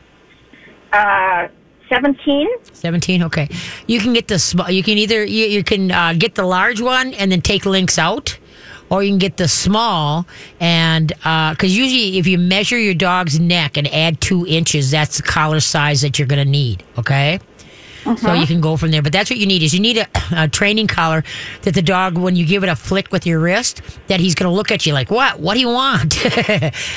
Uh, 0.93 1.49
17? 1.89 2.49
17 2.73 3.23
okay 3.25 3.49
you 3.87 4.01
can 4.01 4.13
get 4.13 4.29
the 4.29 4.39
small 4.39 4.71
you 4.71 4.83
can 4.83 4.97
either 4.97 5.25
you, 5.25 5.47
you 5.47 5.63
can 5.63 5.91
uh, 5.91 6.15
get 6.17 6.35
the 6.35 6.45
large 6.45 6.81
one 6.81 7.13
and 7.15 7.31
then 7.31 7.41
take 7.41 7.67
links 7.67 7.99
out 7.99 8.39
or 8.91 9.03
you 9.03 9.11
can 9.11 9.19
get 9.19 9.37
the 9.37 9.49
small 9.49 10.27
and 10.61 11.13
uh, 11.25 11.53
because 11.53 11.77
usually 11.77 12.19
if 12.19 12.27
you 12.27 12.39
measure 12.39 12.79
your 12.79 12.95
dog's 12.95 13.39
neck 13.41 13.77
and 13.77 13.87
add 13.89 14.21
two 14.21 14.47
inches 14.47 14.91
that's 14.91 15.19
the 15.19 15.23
collar 15.23 15.61
size 15.61 16.03
that 16.03 16.19
you're 16.19 16.29
going 16.29 16.45
to 16.45 16.51
need 16.51 16.83
okay 16.99 17.39
so 18.19 18.33
you 18.35 18.47
can 18.47 18.61
go 18.61 18.77
from 18.77 18.91
there. 18.91 19.03
But 19.03 19.13
that's 19.13 19.31
what 19.31 19.39
you 19.39 19.47
need 19.47 19.63
is 19.63 19.75
you 19.75 19.81
need 19.81 19.99
a, 19.99 20.07
a 20.33 20.49
training 20.49 20.87
collar 20.87 21.25
that 21.63 21.75
the 21.75 21.83
dog 21.83 22.19
when 22.19 22.37
you 22.37 22.47
give 22.47 22.63
it 22.63 22.69
a 22.69 22.77
flick 22.77 23.11
with 23.11 23.27
your 23.27 23.41
wrist 23.41 23.83
that 24.09 24.21
he's 24.21 24.35
going 24.35 24.51
to 24.51 24.55
look 24.55 24.71
at 24.71 24.87
you 24.87 24.93
like 24.93 25.11
what? 25.11 25.41
What 25.41 25.55
do 25.55 25.61
you 25.61 25.69
want? 25.69 26.15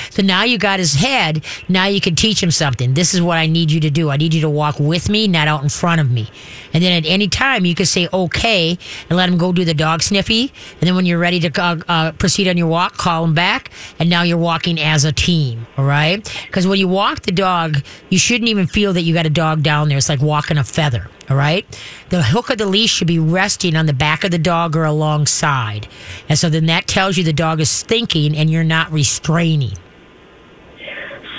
So 0.09 0.23
now 0.23 0.43
you 0.43 0.57
got 0.57 0.79
his 0.79 0.95
head. 0.95 1.43
Now 1.69 1.85
you 1.85 2.01
can 2.01 2.15
teach 2.15 2.41
him 2.41 2.51
something. 2.51 2.93
This 2.93 3.13
is 3.13 3.21
what 3.21 3.37
i 3.37 3.45
need 3.45 3.71
you 3.71 3.79
to 3.81 3.89
do. 3.89 4.09
I 4.09 4.17
need 4.17 4.33
you 4.33 4.41
to 4.41 4.49
walk 4.49 4.79
with 4.79 5.09
me 5.09 5.27
not 5.27 5.47
out 5.47 5.63
in 5.63 5.69
front 5.69 6.01
of 6.01 6.09
me. 6.09 6.29
And 6.73 6.83
then 6.83 6.91
at 7.03 7.07
any 7.07 7.27
time 7.27 7.65
you 7.65 7.75
can 7.75 7.85
say 7.85 8.07
okay 8.11 8.77
and 9.09 9.17
let 9.17 9.29
him 9.29 9.37
go 9.37 9.51
do 9.51 9.63
the 9.63 9.73
dog 9.73 10.01
sniffy. 10.01 10.51
And 10.79 10.87
then 10.87 10.95
when 10.95 11.05
you're 11.05 11.19
ready 11.19 11.39
to 11.41 11.61
uh, 11.61 11.77
uh, 11.87 12.11
proceed 12.13 12.47
on 12.47 12.57
your 12.57 12.67
walk 12.67 12.97
call 12.97 13.23
him 13.23 13.33
back. 13.33 13.71
And 13.99 14.09
now 14.09 14.23
you're 14.23 14.37
walking 14.37 14.79
as 14.79 15.05
a 15.05 15.11
team 15.11 15.67
all 15.77 15.85
right? 15.85 16.23
Because 16.47 16.67
when 16.67 16.79
you 16.79 16.87
walk 16.87 17.21
the 17.21 17.31
dog 17.31 17.77
you 18.09 18.17
shouldn't 18.17 18.49
even 18.49 18.67
feel 18.67 18.93
that 18.93 19.01
you 19.01 19.13
got 19.13 19.25
a 19.25 19.29
dog 19.29 19.63
down 19.63 19.89
there. 19.89 19.97
It's 19.97 20.09
like 20.09 20.21
walking 20.21 20.57
a 20.57 20.63
feather 20.63 20.96
together. 20.99 21.15
All 21.29 21.37
right. 21.37 21.65
The 22.09 22.23
hook 22.23 22.49
of 22.49 22.57
the 22.57 22.65
leash 22.65 22.91
should 22.91 23.07
be 23.07 23.19
resting 23.19 23.75
on 23.75 23.85
the 23.85 23.93
back 23.93 24.23
of 24.23 24.31
the 24.31 24.37
dog 24.37 24.75
or 24.75 24.85
alongside. 24.85 25.87
And 26.29 26.37
so 26.39 26.49
then 26.49 26.65
that 26.67 26.87
tells 26.87 27.17
you 27.17 27.23
the 27.23 27.33
dog 27.33 27.59
is 27.59 27.83
thinking 27.83 28.35
and 28.35 28.49
you're 28.49 28.63
not 28.63 28.91
restraining. 28.91 29.73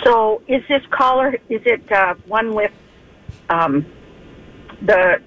So 0.04 0.42
is 0.46 0.62
this 0.68 0.82
collar, 0.90 1.34
is 1.48 1.60
it 1.64 1.90
uh, 1.90 2.14
one 2.26 2.54
with 2.54 2.70
um, 3.50 3.84
the 4.82 5.20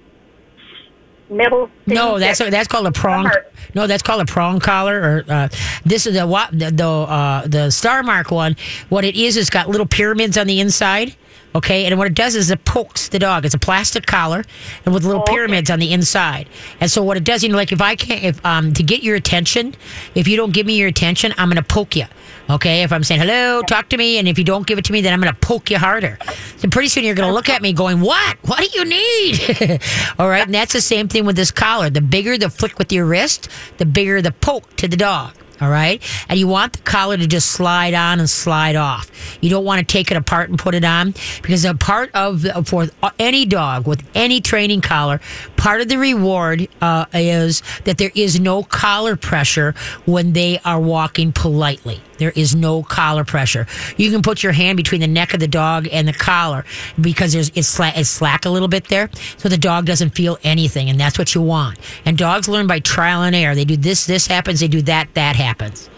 metal 1.28 1.70
thing 1.86 1.94
No, 1.94 2.18
that's 2.18 2.38
that- 2.38 2.50
that's 2.50 2.68
called 2.68 2.86
a 2.86 2.92
prong. 2.92 3.30
No, 3.74 3.86
that's 3.86 4.02
called 4.02 4.20
a 4.22 4.26
prong 4.26 4.60
collar. 4.60 5.00
Or 5.28 5.32
uh, 5.32 5.48
this 5.84 6.06
is 6.06 6.14
the 6.14 6.26
what 6.26 6.50
the 6.56 6.70
the, 6.70 6.88
uh, 6.88 7.46
the 7.46 7.70
Star 7.70 8.02
Mark 8.02 8.30
one. 8.30 8.56
What 8.88 9.04
it 9.04 9.14
is, 9.16 9.36
it's 9.36 9.50
got 9.50 9.68
little 9.68 9.86
pyramids 9.86 10.36
on 10.36 10.46
the 10.46 10.60
inside. 10.60 11.16
Okay, 11.54 11.84
and 11.84 11.98
what 11.98 12.06
it 12.06 12.14
does 12.14 12.34
is 12.34 12.50
it 12.50 12.64
pokes 12.64 13.08
the 13.08 13.18
dog. 13.18 13.44
It's 13.44 13.54
a 13.54 13.58
plastic 13.58 14.06
collar 14.06 14.42
and 14.86 14.94
with 14.94 15.04
little 15.04 15.20
Oh, 15.20 15.24
okay. 15.24 15.34
pyramids 15.34 15.70
on 15.70 15.78
the 15.80 15.92
inside. 15.92 16.48
And 16.80 16.90
so 16.90 17.02
what 17.02 17.18
it 17.18 17.24
does, 17.24 17.42
you 17.42 17.50
know, 17.50 17.56
like 17.56 17.72
if 17.72 17.82
I 17.82 17.94
can't, 17.94 18.24
if 18.24 18.44
um 18.46 18.72
to 18.74 18.82
get 18.82 19.02
your 19.02 19.16
attention, 19.16 19.74
if 20.14 20.26
you 20.26 20.36
don't 20.38 20.52
give 20.52 20.64
me 20.66 20.78
your 20.78 20.88
attention, 20.88 21.34
I'm 21.36 21.48
gonna 21.48 21.62
poke 21.62 21.94
you. 21.96 22.06
Okay, 22.50 22.82
if 22.82 22.92
I'm 22.92 23.04
saying 23.04 23.20
hello, 23.20 23.62
talk 23.62 23.88
to 23.90 23.96
me, 23.96 24.18
and 24.18 24.26
if 24.26 24.38
you 24.38 24.44
don't 24.44 24.66
give 24.66 24.78
it 24.78 24.84
to 24.86 24.92
me, 24.92 25.00
then 25.02 25.12
I'm 25.12 25.20
gonna 25.20 25.36
poke 25.40 25.70
you 25.70 25.78
harder. 25.78 26.18
So 26.56 26.68
pretty 26.68 26.88
soon 26.88 27.04
you're 27.04 27.14
gonna 27.14 27.32
look 27.32 27.48
at 27.48 27.60
me 27.62 27.72
going, 27.72 28.00
"What? 28.00 28.36
What 28.42 28.58
do 28.58 28.68
you 28.78 28.84
need?" 28.84 29.80
All 30.18 30.28
right, 30.28 30.44
and 30.44 30.54
that's 30.54 30.72
the 30.72 30.80
same 30.80 31.08
thing 31.08 31.24
with 31.26 31.36
this 31.36 31.50
collar. 31.50 31.90
The 31.90 32.00
bigger 32.00 32.38
the 32.38 32.48
flick 32.50 32.78
with 32.78 32.92
your 32.92 33.04
wrist, 33.04 33.48
the 33.76 33.84
bigger 33.86 34.22
the 34.22 34.32
poke 34.32 34.74
to 34.76 34.88
the 34.88 34.96
dog. 34.96 35.32
All 35.62 35.70
right. 35.70 36.02
And 36.28 36.40
you 36.40 36.48
want 36.48 36.72
the 36.72 36.80
collar 36.80 37.16
to 37.16 37.26
just 37.28 37.52
slide 37.52 37.94
on 37.94 38.18
and 38.18 38.28
slide 38.28 38.74
off. 38.74 39.38
You 39.40 39.48
don't 39.48 39.64
want 39.64 39.78
to 39.78 39.84
take 39.84 40.10
it 40.10 40.16
apart 40.16 40.50
and 40.50 40.58
put 40.58 40.74
it 40.74 40.84
on 40.84 41.14
because 41.40 41.64
a 41.64 41.74
part 41.74 42.10
of, 42.14 42.44
for 42.66 42.88
any 43.20 43.46
dog 43.46 43.86
with 43.86 44.02
any 44.16 44.40
training 44.40 44.80
collar, 44.80 45.20
part 45.62 45.80
of 45.80 45.86
the 45.86 45.96
reward 45.96 46.66
uh, 46.80 47.06
is 47.14 47.62
that 47.84 47.96
there 47.96 48.10
is 48.16 48.40
no 48.40 48.64
collar 48.64 49.14
pressure 49.14 49.76
when 50.06 50.32
they 50.32 50.58
are 50.64 50.80
walking 50.80 51.30
politely. 51.30 52.00
There 52.18 52.32
is 52.34 52.56
no 52.56 52.82
collar 52.82 53.22
pressure. 53.22 53.68
You 53.96 54.10
can 54.10 54.22
put 54.22 54.42
your 54.42 54.50
hand 54.50 54.76
between 54.76 55.00
the 55.00 55.06
neck 55.06 55.34
of 55.34 55.38
the 55.38 55.46
dog 55.46 55.86
and 55.92 56.08
the 56.08 56.12
collar 56.12 56.64
because 57.00 57.32
there's 57.32 57.50
it's 57.54 57.68
slack, 57.68 57.96
it's 57.96 58.08
slack 58.08 58.44
a 58.44 58.50
little 58.50 58.66
bit 58.66 58.88
there, 58.88 59.08
so 59.36 59.48
the 59.48 59.56
dog 59.56 59.86
doesn't 59.86 60.10
feel 60.10 60.36
anything, 60.42 60.90
and 60.90 60.98
that's 60.98 61.16
what 61.16 61.32
you 61.32 61.40
want. 61.40 61.78
And 62.04 62.18
dogs 62.18 62.48
learn 62.48 62.66
by 62.66 62.80
trial 62.80 63.22
and 63.22 63.36
error. 63.36 63.54
They 63.54 63.64
do 63.64 63.76
this, 63.76 64.04
this 64.04 64.26
happens. 64.26 64.58
They 64.58 64.68
do 64.68 64.82
that, 64.82 65.14
that 65.14 65.36
happens. 65.36 65.88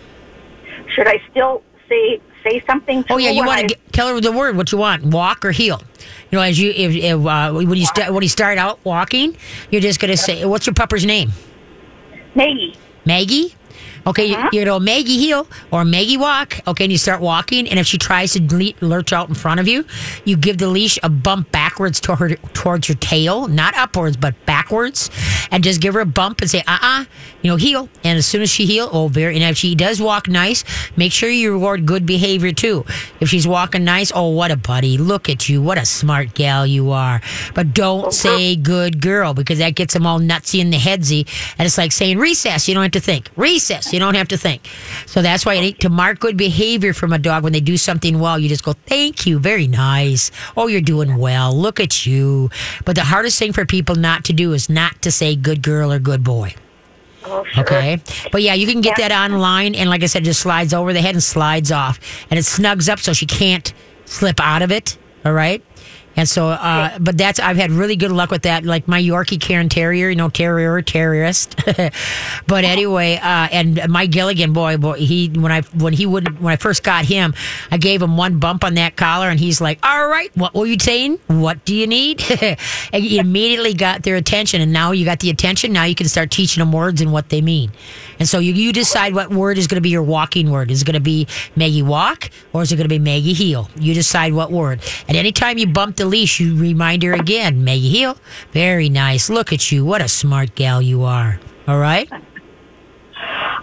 Should 0.94 1.08
I 1.08 1.22
still 1.30 1.62
say 1.88 2.20
say 2.44 2.62
something? 2.66 3.02
To 3.04 3.14
Oh 3.14 3.16
yeah, 3.16 3.30
you 3.30 3.44
want 3.44 3.68
to 3.68 3.76
tell 3.92 4.08
her 4.08 4.20
the 4.20 4.32
word 4.32 4.56
what 4.56 4.70
you 4.70 4.78
want. 4.78 5.04
Walk 5.04 5.44
or 5.44 5.50
heel. 5.50 5.82
You 6.30 6.38
know, 6.38 6.42
as 6.42 6.60
you 6.60 6.70
if, 6.70 6.94
if 6.94 7.26
uh, 7.26 7.52
when 7.52 7.74
you 7.74 7.86
start 7.86 8.12
when 8.12 8.22
you 8.22 8.28
start 8.28 8.58
out 8.58 8.78
walking, 8.84 9.36
you're 9.70 9.80
just 9.80 10.00
gonna 10.00 10.16
say, 10.16 10.44
"What's 10.44 10.66
your 10.66 10.74
pupper's 10.74 11.04
name?" 11.04 11.32
Maggie. 12.34 12.76
Maggie. 13.04 13.54
Okay, 14.06 14.26
you, 14.26 14.36
you 14.52 14.64
know 14.64 14.78
Maggie 14.78 15.18
heel 15.18 15.46
or 15.70 15.84
Maggie 15.84 16.16
walk. 16.16 16.60
Okay, 16.66 16.84
and 16.84 16.92
you 16.92 16.98
start 16.98 17.20
walking, 17.20 17.68
and 17.68 17.78
if 17.78 17.86
she 17.86 17.96
tries 17.96 18.32
to 18.32 18.42
le- 18.54 18.74
lurch 18.86 19.12
out 19.12 19.28
in 19.28 19.34
front 19.34 19.60
of 19.60 19.68
you, 19.68 19.84
you 20.24 20.36
give 20.36 20.58
the 20.58 20.68
leash 20.68 20.98
a 21.02 21.08
bump 21.08 21.50
backwards 21.50 22.00
to 22.00 22.16
her, 22.16 22.34
towards 22.52 22.88
her 22.88 22.94
tail, 22.94 23.48
not 23.48 23.74
upwards 23.76 24.16
but 24.16 24.34
backwards, 24.44 25.10
and 25.50 25.64
just 25.64 25.80
give 25.80 25.94
her 25.94 26.00
a 26.00 26.06
bump 26.06 26.40
and 26.42 26.50
say, 26.50 26.62
"Uh, 26.66 26.78
uh 26.80 27.04
you 27.42 27.50
know, 27.50 27.56
heel." 27.56 27.88
And 28.02 28.18
as 28.18 28.26
soon 28.26 28.42
as 28.42 28.50
she 28.50 28.66
heel, 28.66 28.90
oh, 28.92 29.08
very. 29.08 29.34
And 29.34 29.44
if 29.44 29.56
she 29.56 29.74
does 29.74 30.00
walk 30.00 30.28
nice, 30.28 30.64
make 30.96 31.12
sure 31.12 31.30
you 31.30 31.52
reward 31.52 31.86
good 31.86 32.04
behavior 32.04 32.52
too. 32.52 32.84
If 33.20 33.30
she's 33.30 33.46
walking 33.46 33.84
nice, 33.84 34.12
oh, 34.14 34.28
what 34.28 34.50
a 34.50 34.56
buddy! 34.56 34.98
Look 34.98 35.30
at 35.30 35.48
you, 35.48 35.62
what 35.62 35.78
a 35.78 35.86
smart 35.86 36.34
gal 36.34 36.66
you 36.66 36.90
are. 36.90 37.22
But 37.54 37.72
don't 37.72 38.12
say 38.12 38.54
good 38.56 39.00
girl 39.00 39.32
because 39.32 39.58
that 39.58 39.74
gets 39.74 39.94
them 39.94 40.06
all 40.06 40.20
nutsy 40.20 40.60
in 40.60 40.70
the 40.70 40.76
headsy, 40.76 41.26
and 41.58 41.64
it's 41.64 41.78
like 41.78 41.92
saying 41.92 42.18
recess. 42.18 42.68
You 42.68 42.74
don't 42.74 42.82
have 42.82 42.92
to 42.92 43.00
think 43.00 43.30
recess. 43.36 43.93
You 43.94 44.00
don't 44.00 44.16
have 44.16 44.28
to 44.28 44.36
think. 44.36 44.68
So 45.06 45.22
that's 45.22 45.46
why 45.46 45.70
to 45.70 45.88
mark 45.88 46.18
good 46.18 46.36
behavior 46.36 46.92
from 46.92 47.12
a 47.12 47.18
dog 47.18 47.44
when 47.44 47.52
they 47.52 47.60
do 47.60 47.76
something 47.76 48.18
well. 48.18 48.38
You 48.38 48.48
just 48.48 48.64
go, 48.64 48.72
thank 48.86 49.24
you, 49.26 49.38
very 49.38 49.66
nice. 49.68 50.30
Oh, 50.56 50.66
you're 50.66 50.80
doing 50.80 51.16
well. 51.16 51.56
Look 51.56 51.78
at 51.80 52.04
you. 52.04 52.50
But 52.84 52.96
the 52.96 53.04
hardest 53.04 53.38
thing 53.38 53.52
for 53.52 53.64
people 53.64 53.94
not 53.94 54.24
to 54.24 54.32
do 54.32 54.52
is 54.52 54.68
not 54.68 55.00
to 55.02 55.10
say 55.12 55.36
good 55.36 55.62
girl 55.62 55.92
or 55.92 55.98
good 55.98 56.24
boy. 56.24 56.54
Oh, 57.24 57.44
sure. 57.44 57.62
Okay. 57.64 58.02
But 58.32 58.42
yeah, 58.42 58.54
you 58.54 58.66
can 58.66 58.80
get 58.82 58.98
Yeah. 58.98 59.08
that 59.08 59.30
online. 59.30 59.74
And 59.74 59.88
like 59.88 60.02
I 60.02 60.06
said, 60.06 60.22
it 60.22 60.26
just 60.26 60.40
slides 60.40 60.74
over 60.74 60.92
the 60.92 61.00
head 61.00 61.14
and 61.14 61.22
slides 61.22 61.72
off. 61.72 61.98
And 62.30 62.38
it 62.38 62.44
snugs 62.44 62.88
up 62.88 62.98
so 62.98 63.12
she 63.12 63.26
can't 63.26 63.72
slip 64.04 64.40
out 64.40 64.60
of 64.62 64.70
it. 64.70 64.98
All 65.24 65.32
right. 65.32 65.64
And 66.16 66.28
so, 66.28 66.48
uh, 66.48 66.98
but 66.98 67.18
that's, 67.18 67.40
I've 67.40 67.56
had 67.56 67.70
really 67.70 67.96
good 67.96 68.12
luck 68.12 68.30
with 68.30 68.42
that. 68.42 68.64
Like 68.64 68.86
my 68.86 69.00
Yorkie 69.00 69.40
Cairn 69.40 69.68
Terrier, 69.68 70.10
you 70.10 70.16
know, 70.16 70.28
terrier, 70.28 70.80
terrorist. 70.82 71.56
but 72.46 72.64
anyway, 72.64 73.16
uh, 73.16 73.48
and 73.50 73.88
my 73.88 74.06
Gilligan 74.06 74.52
boy, 74.52 74.76
boy, 74.76 74.94
he, 74.94 75.28
when 75.28 75.50
I, 75.50 75.62
when 75.62 75.92
he 75.92 76.06
wouldn't, 76.06 76.40
when 76.40 76.52
I 76.52 76.56
first 76.56 76.82
got 76.82 77.04
him, 77.04 77.34
I 77.70 77.78
gave 77.78 78.00
him 78.00 78.16
one 78.16 78.38
bump 78.38 78.64
on 78.64 78.74
that 78.74 78.96
collar 78.96 79.28
and 79.28 79.40
he's 79.40 79.60
like, 79.60 79.78
all 79.82 80.08
right, 80.08 80.34
what 80.36 80.54
were 80.54 80.66
you 80.66 80.78
saying? 80.78 81.18
What 81.26 81.64
do 81.64 81.74
you 81.74 81.86
need? 81.86 82.22
and 82.40 83.04
he 83.04 83.18
immediately 83.18 83.74
got 83.74 84.02
their 84.02 84.16
attention. 84.16 84.60
And 84.60 84.72
now 84.72 84.92
you 84.92 85.04
got 85.04 85.20
the 85.20 85.30
attention. 85.30 85.72
Now 85.72 85.84
you 85.84 85.94
can 85.94 86.08
start 86.08 86.30
teaching 86.30 86.60
them 86.60 86.72
words 86.72 87.00
and 87.00 87.12
what 87.12 87.28
they 87.28 87.40
mean. 87.40 87.72
And 88.18 88.28
so 88.28 88.38
you, 88.38 88.52
you 88.52 88.72
decide 88.72 89.14
what 89.14 89.30
word 89.30 89.58
is 89.58 89.66
going 89.66 89.76
to 89.76 89.82
be 89.82 89.90
your 89.90 90.02
walking 90.02 90.50
word. 90.50 90.70
Is 90.70 90.82
it 90.82 90.84
going 90.84 90.94
to 90.94 91.00
be 91.00 91.26
Maggie 91.56 91.82
walk 91.82 92.30
or 92.52 92.62
is 92.62 92.72
it 92.72 92.76
going 92.76 92.84
to 92.84 92.88
be 92.88 92.98
Maggie 92.98 93.32
heel? 93.32 93.68
You 93.76 93.94
decide 93.94 94.32
what 94.32 94.52
word. 94.52 94.80
And 95.08 95.16
anytime 95.16 95.58
you 95.58 95.66
bump 95.66 95.96
the 95.96 96.03
leash, 96.04 96.40
you 96.40 96.56
remind 96.56 97.02
her 97.02 97.12
again, 97.12 97.64
Maggie 97.64 97.88
heel. 97.88 98.16
Very 98.52 98.88
nice. 98.88 99.30
Look 99.30 99.52
at 99.52 99.70
you. 99.72 99.84
What 99.84 100.00
a 100.00 100.08
smart 100.08 100.54
gal 100.54 100.80
you 100.82 101.02
are. 101.04 101.40
All 101.66 101.78
right. 101.78 102.10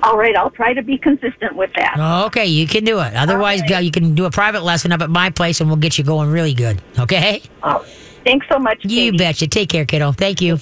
All 0.03 0.17
right, 0.17 0.35
I'll 0.35 0.49
try 0.49 0.73
to 0.73 0.81
be 0.81 0.97
consistent 0.97 1.55
with 1.55 1.71
that. 1.75 2.25
Okay, 2.25 2.47
you 2.47 2.67
can 2.67 2.83
do 2.83 2.99
it. 2.99 3.13
Otherwise, 3.13 3.61
go, 3.69 3.77
you 3.77 3.91
can 3.91 4.15
do 4.15 4.25
a 4.25 4.31
private 4.31 4.63
lesson 4.63 4.91
up 4.91 5.01
at 5.01 5.09
my 5.09 5.29
place 5.29 5.61
and 5.61 5.69
we'll 5.69 5.77
get 5.77 5.97
you 5.97 6.03
going 6.03 6.29
really 6.29 6.55
good. 6.55 6.81
Okay? 6.97 7.43
Oh, 7.61 7.85
thanks 8.25 8.47
so 8.51 8.57
much. 8.57 8.79
You 8.83 9.15
betcha. 9.15 9.47
Take 9.47 9.69
care, 9.69 9.85
kiddo. 9.85 10.11
Thank 10.11 10.41
you. 10.41 10.57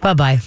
Bye 0.00 0.14
bye. 0.14 0.38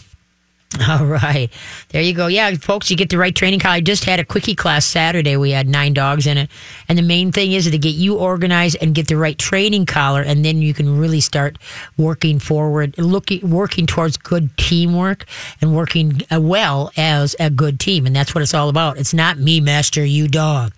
All 0.88 1.06
right. 1.06 1.52
There 1.90 2.02
you 2.02 2.14
go. 2.14 2.28
Yeah, 2.28 2.54
folks, 2.56 2.90
you 2.90 2.96
get 2.96 3.10
the 3.10 3.18
right 3.18 3.36
training 3.36 3.60
collar. 3.60 3.76
I 3.76 3.82
just 3.82 4.06
had 4.06 4.22
a 4.22 4.26
quickie 4.26 4.56
class 4.56 4.86
Saturday. 4.86 5.36
We 5.36 5.52
had 5.52 5.68
nine 5.68 5.94
dogs 5.94 6.26
in 6.26 6.38
it. 6.38 6.50
And 6.88 6.98
the 6.98 7.04
main 7.04 7.34
thing 7.34 7.52
is 7.52 7.70
to 7.70 7.78
get 7.78 7.96
you 7.96 8.18
organized 8.18 8.78
and 8.82 8.96
get 8.96 9.10
the 9.10 9.18
right 9.18 9.38
training 9.38 9.86
collar. 9.86 10.22
And 10.22 10.46
then 10.46 10.62
you 10.62 10.74
can 10.74 10.98
really 10.98 11.20
start 11.20 11.58
working 11.98 12.40
forward, 12.40 12.98
looking, 12.98 13.50
working 13.50 13.86
towards 13.86 14.16
good 14.16 14.56
teamwork 14.56 15.26
and 15.60 15.76
working 15.76 16.22
uh, 16.32 16.40
well 16.40 16.90
as 16.96 17.36
a 17.38 17.50
good 17.50 17.78
team. 17.78 18.06
And 18.06 18.16
that's 18.16 18.34
what 18.34 18.42
it's 18.42 18.54
all 18.54 18.70
about. 18.70 18.98
It's 18.98 19.14
not 19.14 19.38
me, 19.38 19.60
master, 19.60 20.06
you 20.06 20.30
dog. 20.30 20.72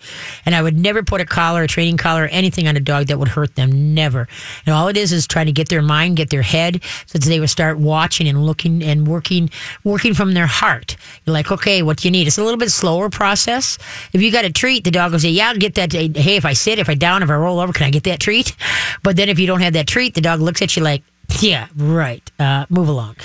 And 0.43 0.55
I 0.55 0.63
would 0.63 0.77
never 0.77 1.03
put 1.03 1.21
a 1.21 1.25
collar, 1.25 1.63
a 1.63 1.67
training 1.67 1.97
collar, 1.97 2.23
or 2.23 2.27
anything 2.29 2.67
on 2.67 2.75
a 2.75 2.79
dog 2.79 3.07
that 3.07 3.19
would 3.19 3.27
hurt 3.27 3.55
them. 3.55 3.93
Never. 3.93 4.27
And 4.65 4.73
all 4.73 4.87
it 4.87 4.97
is 4.97 5.11
is 5.11 5.27
trying 5.27 5.45
to 5.45 5.51
get 5.51 5.69
their 5.69 5.83
mind, 5.83 6.17
get 6.17 6.31
their 6.31 6.41
head, 6.41 6.81
so 7.05 7.19
that 7.19 7.27
they 7.27 7.39
would 7.39 7.51
start 7.51 7.77
watching 7.77 8.27
and 8.27 8.43
looking 8.43 8.83
and 8.83 9.07
working, 9.07 9.51
working 9.83 10.13
from 10.13 10.33
their 10.33 10.47
heart. 10.47 10.95
You're 11.25 11.33
like, 11.33 11.51
okay, 11.51 11.81
what 11.81 11.97
do 11.97 12.07
you 12.07 12.11
need? 12.11 12.27
It's 12.27 12.37
a 12.37 12.43
little 12.43 12.57
bit 12.57 12.71
slower 12.71 13.09
process. 13.09 13.77
If 14.13 14.21
you 14.21 14.31
got 14.31 14.45
a 14.45 14.51
treat, 14.51 14.83
the 14.83 14.91
dog 14.91 15.11
will 15.11 15.19
say, 15.19 15.29
yeah, 15.29 15.49
I'll 15.49 15.57
get 15.57 15.75
that. 15.75 15.91
Hey, 15.93 16.35
if 16.35 16.45
I 16.45 16.53
sit, 16.53 16.79
if 16.79 16.89
I 16.89 16.95
down, 16.95 17.23
if 17.23 17.29
I 17.29 17.35
roll 17.35 17.59
over, 17.59 17.73
can 17.73 17.85
I 17.85 17.89
get 17.89 18.03
that 18.03 18.19
treat? 18.19 18.55
But 19.03 19.15
then 19.15 19.29
if 19.29 19.39
you 19.39 19.47
don't 19.47 19.61
have 19.61 19.73
that 19.73 19.87
treat, 19.87 20.13
the 20.13 20.21
dog 20.21 20.39
looks 20.39 20.61
at 20.61 20.75
you 20.75 20.83
like, 20.83 21.03
yeah, 21.39 21.67
right. 21.75 22.31
Uh, 22.39 22.65
move 22.69 22.89
along. 22.89 23.15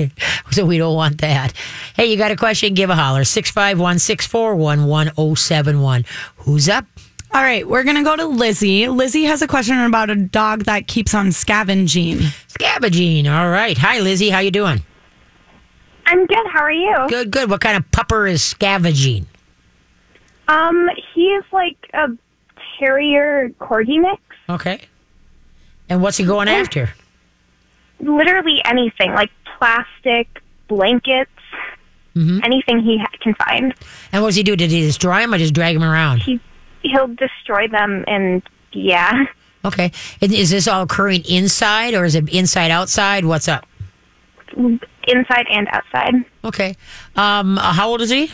so 0.50 0.64
we 0.64 0.78
don't 0.78 0.94
want 0.94 1.20
that. 1.20 1.52
Hey, 1.94 2.06
you 2.06 2.16
got 2.16 2.30
a 2.30 2.36
question? 2.36 2.74
Give 2.74 2.88
a 2.88 2.94
holler. 2.94 3.24
651 3.24 3.98
641 3.98 4.86
1071. 4.86 6.04
Who's 6.38 6.68
up? 6.68 6.86
All 7.30 7.42
right, 7.42 7.68
we're 7.68 7.84
gonna 7.84 8.04
go 8.04 8.16
to 8.16 8.24
Lizzie. 8.24 8.88
Lizzie 8.88 9.24
has 9.24 9.42
a 9.42 9.46
question 9.46 9.78
about 9.78 10.08
a 10.08 10.16
dog 10.16 10.64
that 10.64 10.86
keeps 10.86 11.14
on 11.14 11.30
scavenging. 11.30 12.20
Scavenging. 12.46 13.28
All 13.28 13.50
right. 13.50 13.76
Hi, 13.76 14.00
Lizzie. 14.00 14.30
How 14.30 14.38
you 14.38 14.50
doing? 14.50 14.82
I'm 16.08 16.26
good. 16.26 16.46
How 16.52 16.62
are 16.62 16.72
you? 16.72 16.96
Good, 17.08 17.30
good. 17.30 17.50
What 17.50 17.60
kind 17.60 17.76
of 17.76 17.88
pupper 17.90 18.30
is 18.30 18.42
scavenging? 18.42 19.26
Um, 20.48 20.88
he 21.14 21.26
is 21.26 21.44
like 21.52 21.76
a 21.92 22.08
terrier 22.78 23.50
corgi 23.60 24.00
mix. 24.00 24.22
Okay. 24.48 24.80
And 25.88 26.02
what's 26.02 26.16
he 26.16 26.24
going 26.24 26.48
after? 26.48 26.90
Literally 28.00 28.62
anything, 28.64 29.12
like 29.12 29.30
plastic, 29.58 30.28
blankets, 30.68 31.30
Mm-hmm. 32.16 32.40
anything 32.42 32.80
he 32.80 32.98
ha- 32.98 33.06
can 33.20 33.32
find. 33.34 33.72
And 34.10 34.22
what 34.22 34.28
does 34.30 34.34
he 34.34 34.42
do? 34.42 34.56
Did 34.56 34.72
he 34.72 34.80
destroy 34.80 35.20
him 35.20 35.32
or 35.32 35.38
just 35.38 35.54
drag 35.54 35.76
him 35.76 35.84
around? 35.84 36.18
He 36.22 36.40
he'll 36.82 37.06
destroy 37.06 37.68
them, 37.68 38.02
and 38.08 38.42
yeah, 38.72 39.24
Okay. 39.64 39.92
And 40.20 40.32
is 40.32 40.50
this 40.50 40.66
all 40.66 40.82
occurring 40.82 41.22
inside 41.28 41.94
or 41.94 42.04
is 42.04 42.16
it 42.16 42.28
inside 42.30 42.72
outside? 42.72 43.24
What's 43.24 43.46
up? 43.46 43.66
Inside 45.08 45.46
and 45.50 45.68
outside. 45.72 46.14
Okay. 46.44 46.76
Um, 47.16 47.58
uh, 47.58 47.72
how 47.72 47.88
old 47.88 48.00
is 48.00 48.10
he? 48.10 48.30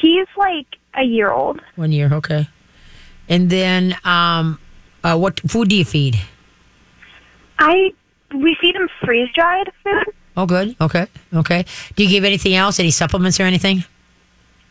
He's 0.00 0.26
like 0.36 0.66
a 0.94 1.02
year 1.02 1.30
old. 1.30 1.60
One 1.76 1.92
year. 1.92 2.12
Okay. 2.12 2.48
And 3.28 3.50
then, 3.50 3.96
um, 4.04 4.58
uh, 5.04 5.16
what 5.16 5.40
food 5.40 5.68
do 5.68 5.76
you 5.76 5.84
feed? 5.84 6.18
I 7.58 7.92
we 8.34 8.56
feed 8.60 8.74
him 8.74 8.88
freeze 9.04 9.28
dried 9.34 9.70
food. 9.84 10.14
Oh, 10.36 10.46
good. 10.46 10.74
Okay. 10.80 11.06
Okay. 11.34 11.64
Do 11.94 12.04
you 12.04 12.08
give 12.08 12.24
anything 12.24 12.54
else? 12.54 12.80
Any 12.80 12.90
supplements 12.90 13.38
or 13.38 13.44
anything? 13.44 13.84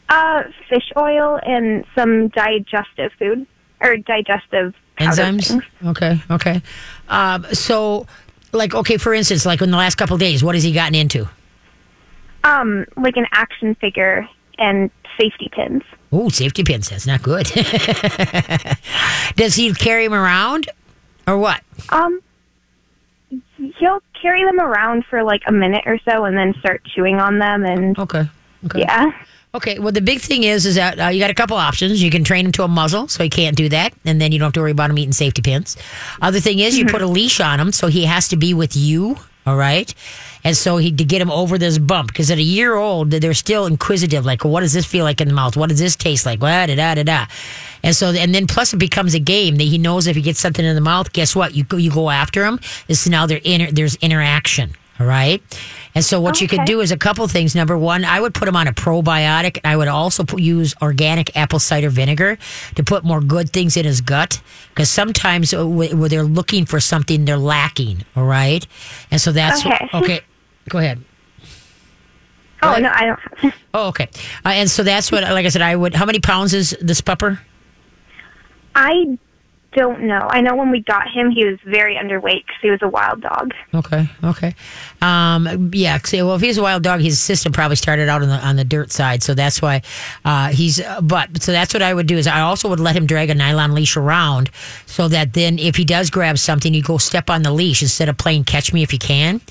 Uh, 0.10 0.44
fish 0.70 0.92
oil 0.98 1.40
and 1.44 1.86
some 1.96 2.30
digestive 2.30 3.12
food 3.20 3.46
or 3.80 3.98
digestive 3.98 4.74
powder 4.98 5.22
Enzymes? 5.22 5.48
things. 5.48 5.64
Okay. 5.86 6.22
Okay. 6.32 6.62
Um, 7.08 7.46
so, 7.54 8.08
like, 8.52 8.74
okay, 8.76 8.98
for 8.98 9.14
instance, 9.14 9.46
like 9.46 9.62
in 9.62 9.72
the 9.72 9.78
last 9.78 9.96
couple 9.96 10.16
of 10.16 10.20
days, 10.20 10.44
what 10.44 10.56
has 10.56 10.64
he 10.64 10.72
gotten 10.72 10.96
into? 10.96 11.28
Um, 12.44 12.86
like 12.98 13.18
an 13.18 13.28
action 13.32 13.76
figure 13.76 14.28
and 14.58 14.90
safety 15.20 15.50
pins. 15.52 15.84
Oh, 16.12 16.30
safety 16.30 16.64
pins. 16.64 16.90
That's 16.90 17.06
not 17.08 17.22
good. 17.22 17.46
Does 19.36 19.56
he 19.56 19.74
carry 19.74 20.06
them 20.08 20.14
around 20.14 20.70
or 21.28 21.38
what? 21.38 21.62
Um, 21.90 22.20
he'll 23.58 24.02
carry 24.22 24.44
them 24.44 24.60
around 24.60 25.06
for 25.06 25.24
like 25.24 25.42
a 25.48 25.52
minute 25.52 25.84
or 25.86 25.98
so 26.10 26.26
and 26.26 26.38
then 26.38 26.54
start 26.60 26.82
chewing 26.96 27.20
on 27.20 27.40
them 27.40 27.66
and 27.66 27.98
Okay. 27.98 28.24
Okay. 28.66 28.80
yeah. 28.80 29.12
Okay. 29.54 29.80
Well, 29.80 29.92
the 29.92 30.02
big 30.02 30.22
thing 30.22 30.44
is, 30.44 30.66
is 30.66 30.76
that 30.76 31.00
uh, 31.00 31.08
you 31.10 31.20
got 31.20 31.30
a 31.30 31.36
couple 31.36 31.58
options. 31.58 32.02
You 32.02 32.10
can 32.10 32.24
train 32.24 32.46
him 32.46 32.52
to 32.54 32.64
a 32.64 32.68
muzzle, 32.68 33.08
so 33.08 33.24
he 33.24 33.30
can't 33.30 33.56
do 33.56 33.68
that, 33.70 33.94
and 34.06 34.22
then 34.22 34.32
you 34.32 34.40
don't 34.40 34.48
have 34.48 34.54
to 34.54 34.62
worry 34.62 34.72
about 34.72 34.90
him 34.90 34.98
eating 34.98 35.12
safety 35.12 35.42
pins. 35.42 35.76
Other 36.22 36.40
thing 36.40 36.60
is, 36.60 36.78
you 36.78 36.86
put 36.86 37.02
a 37.02 37.08
leash 37.08 37.40
on 37.42 37.60
him, 37.60 37.72
so 37.72 37.88
he 37.88 38.06
has 38.06 38.30
to 38.30 38.38
be 38.38 38.54
with 38.54 38.76
you. 38.76 39.18
All 39.46 39.56
right. 39.56 39.94
And 40.44 40.56
so 40.56 40.78
he 40.78 40.92
to 40.92 41.04
get 41.04 41.22
him 41.22 41.32
over 41.32 41.58
this 41.58 41.80
bump 41.80 42.10
because 42.10 42.30
at 42.30 42.38
a 42.38 42.44
year 42.44 42.76
old 42.76 43.10
they're 43.10 43.34
still 43.34 43.66
inquisitive. 43.66 44.24
Like, 44.24 44.46
what 44.46 44.62
does 44.62 44.74
this 44.74 44.86
feel 44.86 45.04
like 45.04 45.20
in 45.20 45.28
the 45.28 45.34
mouth? 45.34 45.58
What 45.58 45.70
does 45.70 45.80
this 45.80 45.96
taste 45.96 46.28
like? 46.28 46.40
Da 46.40 46.68
da 46.68 46.76
da 46.76 46.96
da 46.96 47.04
da. 47.04 47.26
And 47.82 47.96
so, 47.96 48.12
and 48.12 48.36
then 48.36 48.46
plus 48.46 48.74
it 48.74 48.78
becomes 48.78 49.16
a 49.16 49.20
game 49.20 49.56
that 49.56 49.64
he 49.64 49.80
knows 49.80 50.06
if 50.06 50.16
he 50.16 50.22
gets 50.22 50.40
something 50.40 50.64
in 50.64 50.76
the 50.76 50.82
mouth, 50.82 51.12
guess 51.12 51.36
what? 51.36 51.56
You 51.56 51.64
go, 51.64 51.78
you 51.78 51.90
go 51.90 52.12
after 52.12 52.46
him. 52.46 52.60
This 52.88 53.02
is 53.06 53.10
now 53.10 53.26
there 53.26 53.42
inter, 53.44 53.72
there's 53.72 53.96
interaction. 53.96 54.76
All 55.00 55.08
right. 55.08 55.42
And 55.96 56.06
so 56.06 56.22
what 56.22 56.42
you 56.42 56.48
could 56.48 56.66
do 56.66 56.80
is 56.82 56.92
a 56.92 56.98
couple 56.98 57.28
things. 57.28 57.56
Number 57.56 57.76
one, 57.78 58.06
I 58.06 58.20
would 58.22 58.34
put 58.36 58.48
him 58.48 58.56
on 58.56 58.68
a 58.68 58.72
probiotic. 58.74 59.60
I 59.66 59.76
would 59.76 59.88
also 59.88 60.24
put, 60.24 60.40
use 60.42 60.76
organic 60.82 61.36
apple 61.36 61.58
cider 61.60 61.90
vinegar 61.90 62.38
to 62.76 62.84
put 62.84 63.04
more 63.04 63.20
good 63.20 63.50
things 63.52 63.78
in 63.78 63.86
his 63.86 64.00
gut 64.02 64.42
because 64.70 64.90
sometimes 64.92 65.54
uh, 65.54 65.64
wh- 65.66 65.98
where 66.00 66.08
they're 66.08 66.24
looking 66.24 66.66
for 66.66 66.80
something, 66.80 67.26
they're 67.26 67.38
lacking. 67.38 68.06
All 68.16 68.26
right. 68.26 68.66
And 69.10 69.20
so 69.20 69.32
that's 69.32 69.66
Okay. 69.66 69.90
okay. 69.94 70.22
Go 70.70 70.78
ahead. 70.78 71.04
Oh 72.62 72.78
no, 72.78 72.92
I 72.94 73.06
don't. 73.42 73.54
Oh, 73.74 73.88
okay. 73.88 74.08
Uh, 74.46 74.50
and 74.50 74.70
so 74.70 74.84
that's 74.84 75.12
what, 75.12 75.24
like 75.24 75.46
I 75.46 75.50
said, 75.50 75.62
I 75.62 75.76
would. 75.76 75.96
How 75.96 76.06
many 76.06 76.20
pounds 76.20 76.54
is 76.54 76.78
this 76.82 77.00
pupper? 77.02 77.40
I 78.76 79.18
don't 79.74 80.02
know. 80.02 80.28
I 80.30 80.42
know 80.42 80.56
when 80.56 80.70
we 80.72 80.82
got 80.82 81.10
him, 81.10 81.32
he 81.32 81.46
was 81.46 81.58
very 81.66 81.96
underweight 81.96 82.46
because 82.46 82.62
he 82.62 82.70
was 82.70 82.82
a 82.82 82.90
wild 82.90 83.22
dog. 83.22 83.54
Okay, 83.74 84.08
okay, 84.24 84.54
um, 85.02 85.72
yeah. 85.74 85.98
'cause, 85.98 86.14
well, 86.14 86.36
if 86.36 86.42
he's 86.42 86.58
a 86.58 86.62
wild 86.62 86.84
dog, 86.84 87.02
his 87.02 87.20
system 87.20 87.54
probably 87.54 87.76
started 87.78 88.10
out 88.10 88.22
on 88.22 88.28
the 88.30 88.36
on 88.36 88.56
the 88.56 88.64
dirt 88.64 88.92
side, 88.92 89.24
so 89.24 89.34
that's 89.34 89.62
why 89.62 89.82
uh, 90.26 90.50
he's. 90.50 90.82
Uh, 90.82 91.02
but 91.02 91.42
so 91.42 91.52
that's 91.52 91.74
what 91.74 91.82
I 91.82 91.94
would 91.94 92.08
do 92.08 92.18
is 92.18 92.28
I 92.28 92.42
also 92.42 92.70
would 92.70 92.80
let 92.80 92.96
him 92.96 93.06
drag 93.06 93.30
a 93.30 93.36
nylon 93.36 93.74
leash 93.74 93.96
around, 93.96 94.50
so 94.86 95.08
that 95.08 95.34
then 95.34 95.58
if 95.60 95.76
he 95.76 95.86
does 95.86 96.10
grab 96.10 96.38
something, 96.38 96.74
you 96.74 96.84
go 96.84 96.98
step 96.98 97.30
on 97.30 97.44
the 97.44 97.52
leash 97.52 97.82
instead 97.82 98.10
of 98.10 98.18
playing 98.18 98.44
catch 98.44 98.74
me 98.74 98.84
if 98.84 98.92
you 98.92 99.00
can. 99.00 99.42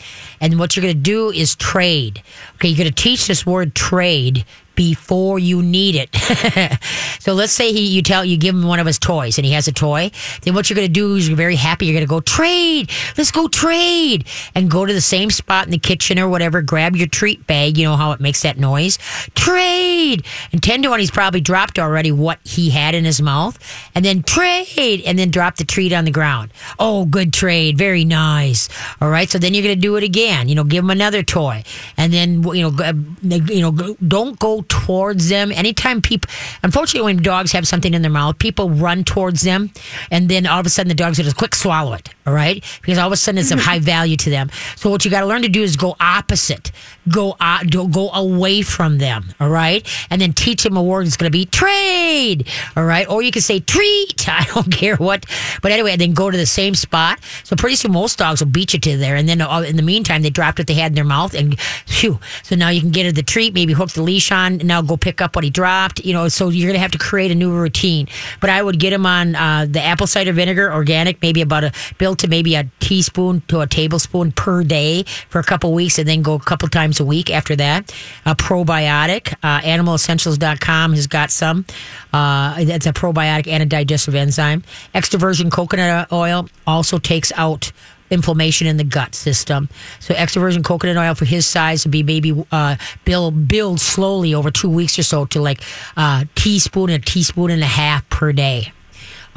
And 0.40 0.58
what 0.58 0.76
you're 0.76 0.82
going 0.82 0.94
to 0.94 1.00
do 1.00 1.30
is 1.30 1.54
trade. 1.56 2.22
Okay, 2.56 2.68
you're 2.68 2.78
going 2.78 2.88
to 2.94 3.02
teach 3.02 3.26
this 3.26 3.44
word 3.46 3.74
trade 3.74 4.44
before 4.80 5.38
you 5.38 5.62
need 5.62 5.94
it. 5.94 6.08
so 7.20 7.34
let's 7.34 7.52
say 7.52 7.70
he, 7.70 7.86
you 7.86 8.02
tell, 8.02 8.24
you 8.24 8.38
give 8.38 8.54
him 8.54 8.66
one 8.66 8.80
of 8.80 8.86
his 8.86 8.98
toys 8.98 9.36
and 9.36 9.44
he 9.44 9.52
has 9.52 9.68
a 9.68 9.72
toy. 9.72 10.10
Then 10.40 10.54
what 10.54 10.70
you're 10.70 10.74
going 10.74 10.88
to 10.88 10.92
do 10.92 11.16
is 11.16 11.28
you're 11.28 11.36
very 11.36 11.56
happy. 11.56 11.84
You're 11.84 11.92
going 11.92 12.06
to 12.06 12.08
go 12.08 12.20
trade. 12.20 12.90
Let's 13.18 13.30
go 13.30 13.46
trade 13.46 14.24
and 14.54 14.70
go 14.70 14.86
to 14.86 14.92
the 14.94 15.02
same 15.02 15.30
spot 15.30 15.66
in 15.66 15.70
the 15.70 15.78
kitchen 15.78 16.18
or 16.18 16.30
whatever. 16.30 16.62
Grab 16.62 16.96
your 16.96 17.08
treat 17.08 17.46
bag. 17.46 17.76
You 17.76 17.84
know 17.84 17.96
how 17.96 18.12
it 18.12 18.20
makes 18.20 18.40
that 18.40 18.56
noise. 18.56 18.96
Trade. 19.34 20.24
And 20.50 20.62
10 20.62 20.80
to 20.80 20.88
1, 20.88 20.98
he's 20.98 21.10
probably 21.10 21.42
dropped 21.42 21.78
already 21.78 22.10
what 22.10 22.38
he 22.44 22.70
had 22.70 22.94
in 22.94 23.04
his 23.04 23.20
mouth 23.20 23.58
and 23.94 24.02
then 24.02 24.22
trade 24.22 25.02
and 25.04 25.18
then 25.18 25.30
drop 25.30 25.56
the 25.56 25.64
treat 25.64 25.92
on 25.92 26.06
the 26.06 26.10
ground. 26.10 26.54
Oh, 26.78 27.04
good 27.04 27.34
trade. 27.34 27.76
Very 27.76 28.06
nice. 28.06 28.70
All 28.98 29.10
right. 29.10 29.28
So 29.28 29.36
then 29.36 29.52
you're 29.52 29.62
going 29.62 29.76
to 29.76 29.80
do 29.80 29.96
it 29.96 30.04
again. 30.04 30.48
You 30.48 30.54
know, 30.54 30.64
give 30.64 30.84
him 30.84 30.90
another 30.90 31.22
toy 31.22 31.64
and 31.98 32.14
then, 32.14 32.42
you 32.44 32.62
know, 32.62 32.92
you 33.22 33.60
know, 33.60 33.94
don't 34.08 34.38
go 34.38 34.62
towards 34.70 35.28
them. 35.28 35.52
Anytime 35.52 36.00
people, 36.00 36.30
unfortunately, 36.62 37.12
when 37.12 37.22
dogs 37.22 37.52
have 37.52 37.68
something 37.68 37.92
in 37.92 38.00
their 38.00 38.10
mouth, 38.10 38.38
people 38.38 38.70
run 38.70 39.04
towards 39.04 39.42
them, 39.42 39.70
and 40.10 40.28
then 40.28 40.46
all 40.46 40.60
of 40.60 40.66
a 40.66 40.70
sudden 40.70 40.88
the 40.88 40.94
dog's 40.94 41.18
gonna 41.18 41.34
quick 41.34 41.54
swallow 41.54 41.92
it. 41.92 42.08
All 42.26 42.32
right, 42.32 42.64
because 42.80 42.96
all 42.96 43.08
of 43.08 43.12
a 43.12 43.16
sudden 43.16 43.38
it's 43.38 43.50
of 43.50 43.58
high 43.58 43.80
value 43.80 44.16
to 44.16 44.30
them. 44.30 44.50
So 44.76 44.88
what 44.88 45.04
you 45.04 45.10
got 45.10 45.20
to 45.20 45.26
learn 45.26 45.42
to 45.42 45.48
do 45.48 45.62
is 45.62 45.76
go 45.76 45.96
opposite, 45.98 46.70
go 47.08 47.36
uh, 47.40 47.64
go 47.64 48.10
away 48.10 48.62
from 48.62 48.98
them. 48.98 49.24
All 49.40 49.48
right, 49.48 49.86
and 50.10 50.20
then 50.20 50.32
teach 50.32 50.62
them 50.62 50.76
a 50.76 50.82
word 50.82 51.06
that's 51.06 51.16
gonna 51.16 51.30
be 51.30 51.46
trade. 51.46 52.46
All 52.76 52.84
right, 52.84 53.08
or 53.08 53.22
you 53.22 53.32
can 53.32 53.42
say 53.42 53.60
treat. 53.60 54.28
I 54.28 54.44
don't 54.54 54.70
care 54.70 54.96
what, 54.96 55.26
but 55.60 55.72
anyway, 55.72 55.92
and 55.92 56.00
then 56.00 56.14
go 56.14 56.30
to 56.30 56.36
the 56.36 56.46
same 56.46 56.74
spot. 56.74 57.18
So 57.42 57.56
pretty 57.56 57.76
soon 57.76 57.92
most 57.92 58.18
dogs 58.18 58.40
will 58.40 58.50
beat 58.50 58.74
you 58.74 58.78
to 58.80 58.96
there, 58.96 59.16
and 59.16 59.28
then 59.28 59.40
uh, 59.40 59.60
in 59.62 59.76
the 59.76 59.82
meantime 59.82 60.22
they 60.22 60.30
dropped 60.30 60.58
what 60.58 60.68
they 60.68 60.74
had 60.74 60.92
in 60.92 60.94
their 60.94 61.04
mouth, 61.04 61.34
and 61.34 61.58
phew. 61.60 62.20
So 62.44 62.54
now 62.54 62.68
you 62.68 62.80
can 62.80 62.90
get 62.90 63.06
her 63.06 63.12
the 63.12 63.22
treat, 63.24 63.54
maybe 63.54 63.72
hook 63.72 63.90
the 63.90 64.02
leash 64.02 64.30
on, 64.30 64.59
and 64.60 64.68
now 64.68 64.82
go 64.82 64.96
pick 64.96 65.20
up 65.20 65.34
what 65.34 65.44
he 65.44 65.50
dropped. 65.50 66.04
You 66.04 66.12
know, 66.12 66.28
so 66.28 66.48
you're 66.48 66.68
gonna 66.68 66.78
have 66.78 66.92
to 66.92 66.98
create 66.98 67.30
a 67.30 67.34
new 67.34 67.52
routine. 67.52 68.08
But 68.40 68.50
I 68.50 68.62
would 68.62 68.78
get 68.78 68.92
him 68.92 69.06
on 69.06 69.34
uh, 69.34 69.66
the 69.68 69.82
apple 69.82 70.06
cider 70.06 70.32
vinegar, 70.32 70.72
organic, 70.72 71.20
maybe 71.22 71.40
about 71.42 71.64
a 71.64 71.72
built 71.98 72.20
to 72.20 72.28
maybe 72.28 72.54
a 72.54 72.68
teaspoon 72.80 73.42
to 73.48 73.60
a 73.60 73.66
tablespoon 73.66 74.32
per 74.32 74.62
day 74.62 75.04
for 75.28 75.38
a 75.38 75.44
couple 75.44 75.72
weeks, 75.72 75.98
and 75.98 76.08
then 76.08 76.22
go 76.22 76.34
a 76.34 76.40
couple 76.40 76.68
times 76.68 77.00
a 77.00 77.04
week 77.04 77.30
after 77.30 77.56
that. 77.56 77.94
A 78.26 78.34
probiotic, 78.34 79.34
uh, 79.42 79.60
animalessentials.com 79.60 80.92
has 80.92 81.06
got 81.06 81.30
some. 81.30 81.64
Uh, 82.12 82.54
a 82.58 82.92
probiotic 82.92 83.46
and 83.46 83.62
a 83.62 83.66
digestive 83.66 84.14
enzyme. 84.14 84.62
Extra 84.94 85.18
virgin 85.18 85.50
coconut 85.50 86.12
oil 86.12 86.48
also 86.66 86.98
takes 86.98 87.32
out 87.36 87.72
inflammation 88.10 88.66
in 88.66 88.76
the 88.76 88.84
gut 88.84 89.14
system. 89.14 89.68
So 90.00 90.14
extra 90.14 90.40
virgin 90.40 90.62
coconut 90.62 90.96
oil 90.96 91.14
for 91.14 91.24
his 91.24 91.46
size 91.46 91.84
would 91.84 91.92
be 91.92 92.02
maybe 92.02 92.44
uh, 92.52 92.76
build 93.04 93.48
build 93.48 93.80
slowly 93.80 94.34
over 94.34 94.50
two 94.50 94.70
weeks 94.70 94.98
or 94.98 95.02
so 95.02 95.24
to 95.26 95.40
like 95.40 95.62
a 95.96 96.26
teaspoon, 96.34 96.90
a 96.90 96.98
teaspoon 96.98 97.50
and 97.50 97.62
a 97.62 97.66
half 97.66 98.08
per 98.08 98.32
day. 98.32 98.72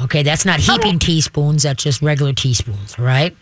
Okay, 0.00 0.22
that's 0.22 0.44
not 0.44 0.58
heaping 0.58 0.98
teaspoons. 0.98 1.62
That's 1.62 1.82
just 1.82 2.02
regular 2.02 2.32
teaspoons, 2.32 2.96
all 2.98 3.04
right? 3.04 3.34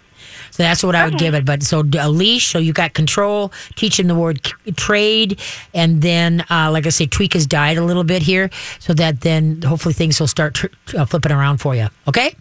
So 0.51 0.63
that's 0.63 0.83
what 0.83 0.95
I 0.95 1.05
would 1.07 1.19
give 1.19 1.35
it. 1.35 1.47
But 1.47 1.63
so 1.63 1.83
a 1.99 2.11
leash, 2.11 2.49
so 2.49 2.59
you 2.59 2.75
got 2.75 2.93
control, 2.93 3.53
teach 3.75 3.99
him 3.99 4.07
the 4.07 4.15
word 4.15 4.43
trade, 4.77 5.41
and 5.73 6.03
then, 6.03 6.45
uh, 6.51 6.71
like 6.71 6.87
I 6.87 6.91
say, 6.91 7.07
tweak 7.07 7.33
his 7.33 7.47
diet 7.47 7.79
a 7.79 7.85
little 7.85 8.05
bit 8.05 8.21
here 8.21 8.51
so 8.79 8.93
that 8.95 9.23
then 9.23 9.63
hopefully 9.63 9.95
things 9.95 10.21
will 10.21 10.27
start 10.27 10.55
tr- 10.55 10.67
uh, 10.97 11.07
flipping 11.07 11.33
around 11.33 11.59
for 11.59 11.75
you. 11.75 11.89
Okay? 12.07 12.37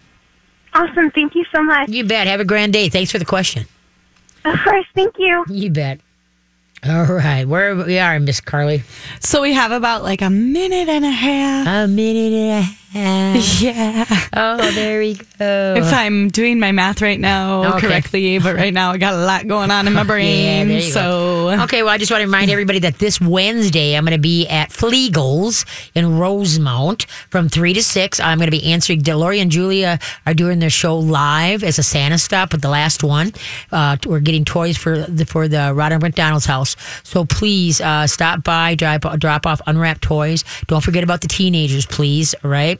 Awesome. 0.73 1.11
Thank 1.11 1.35
you 1.35 1.45
so 1.53 1.63
much. 1.63 1.89
You 1.89 2.03
bet. 2.05 2.27
Have 2.27 2.39
a 2.39 2.45
grand 2.45 2.73
day. 2.73 2.89
Thanks 2.89 3.11
for 3.11 3.19
the 3.19 3.25
question. 3.25 3.65
Of 4.45 4.57
course. 4.63 4.85
Thank 4.95 5.15
you. 5.19 5.45
You 5.49 5.69
bet. 5.69 5.99
All 6.83 7.05
right, 7.05 7.47
where 7.47 7.75
we 7.75 7.99
are, 7.99 8.19
Miss 8.19 8.41
Carly. 8.41 8.81
So 9.19 9.43
we 9.43 9.53
have 9.53 9.71
about 9.71 10.01
like 10.01 10.23
a 10.23 10.31
minute 10.31 10.89
and 10.89 11.05
a 11.05 11.11
half. 11.11 11.67
A 11.67 11.87
minute 11.87 12.33
and 12.33 12.59
a 12.59 12.61
half. 12.63 12.80
Yeah. 13.61 14.05
Oh, 14.33 14.57
there 14.73 14.99
we 14.99 15.13
go. 15.15 15.75
If 15.77 15.93
I'm 15.93 16.27
doing 16.29 16.59
my 16.59 16.71
math 16.71 17.01
right 17.01 17.19
now 17.19 17.75
Okay. 17.75 17.87
correctly, 17.87 18.39
but 18.39 18.55
right 18.55 18.73
now 18.73 18.91
I 18.91 18.97
got 18.97 19.13
a 19.13 19.17
lot 19.25 19.47
going 19.47 19.71
on 19.71 19.87
in 19.87 19.93
my 19.93 20.03
brain. 20.11 20.69
you 20.69 20.81
so 20.81 21.49
Okay, 21.63 21.83
well, 21.83 21.91
I 21.93 21.97
just 21.97 22.11
want 22.11 22.21
to 22.21 22.25
remind 22.27 22.51
everybody 22.51 22.79
that 22.79 22.97
this 22.99 23.21
Wednesday 23.21 23.95
I'm 23.95 24.03
going 24.03 24.17
to 24.17 24.21
be 24.21 24.47
at 24.47 24.69
Fleagles 24.71 25.65
in 25.95 26.17
Rosemount 26.19 27.03
from 27.29 27.47
3 27.49 27.73
to 27.73 27.83
6. 27.83 28.19
I'm 28.19 28.37
going 28.39 28.47
to 28.47 28.57
be 28.57 28.71
answering. 28.71 29.01
Delory 29.01 29.41
and 29.41 29.51
Julia 29.51 29.97
are 30.25 30.33
doing 30.33 30.59
their 30.59 30.69
show 30.69 30.97
live 30.97 31.63
as 31.63 31.79
a 31.79 31.83
Santa 31.83 32.17
stop 32.17 32.51
with 32.51 32.61
the 32.61 32.69
last 32.69 33.03
one. 33.03 33.31
Uh, 33.71 33.95
we're 34.05 34.19
getting 34.19 34.43
toys 34.43 34.77
for 34.77 34.99
the, 35.03 35.25
for 35.25 35.47
the 35.47 35.73
Ronald 35.73 36.01
McDonald's 36.01 36.45
house. 36.45 36.75
So 37.03 37.23
please 37.25 37.79
uh, 37.79 38.07
stop 38.07 38.43
by, 38.43 38.75
drop, 38.75 39.01
drop 39.19 39.45
off 39.45 39.61
unwrapped 39.65 40.01
toys. 40.01 40.43
Don't 40.67 40.83
forget 40.83 41.03
about 41.03 41.21
the 41.21 41.27
teenagers, 41.29 41.85
please. 41.85 42.35
All 42.43 42.49
right. 42.51 42.79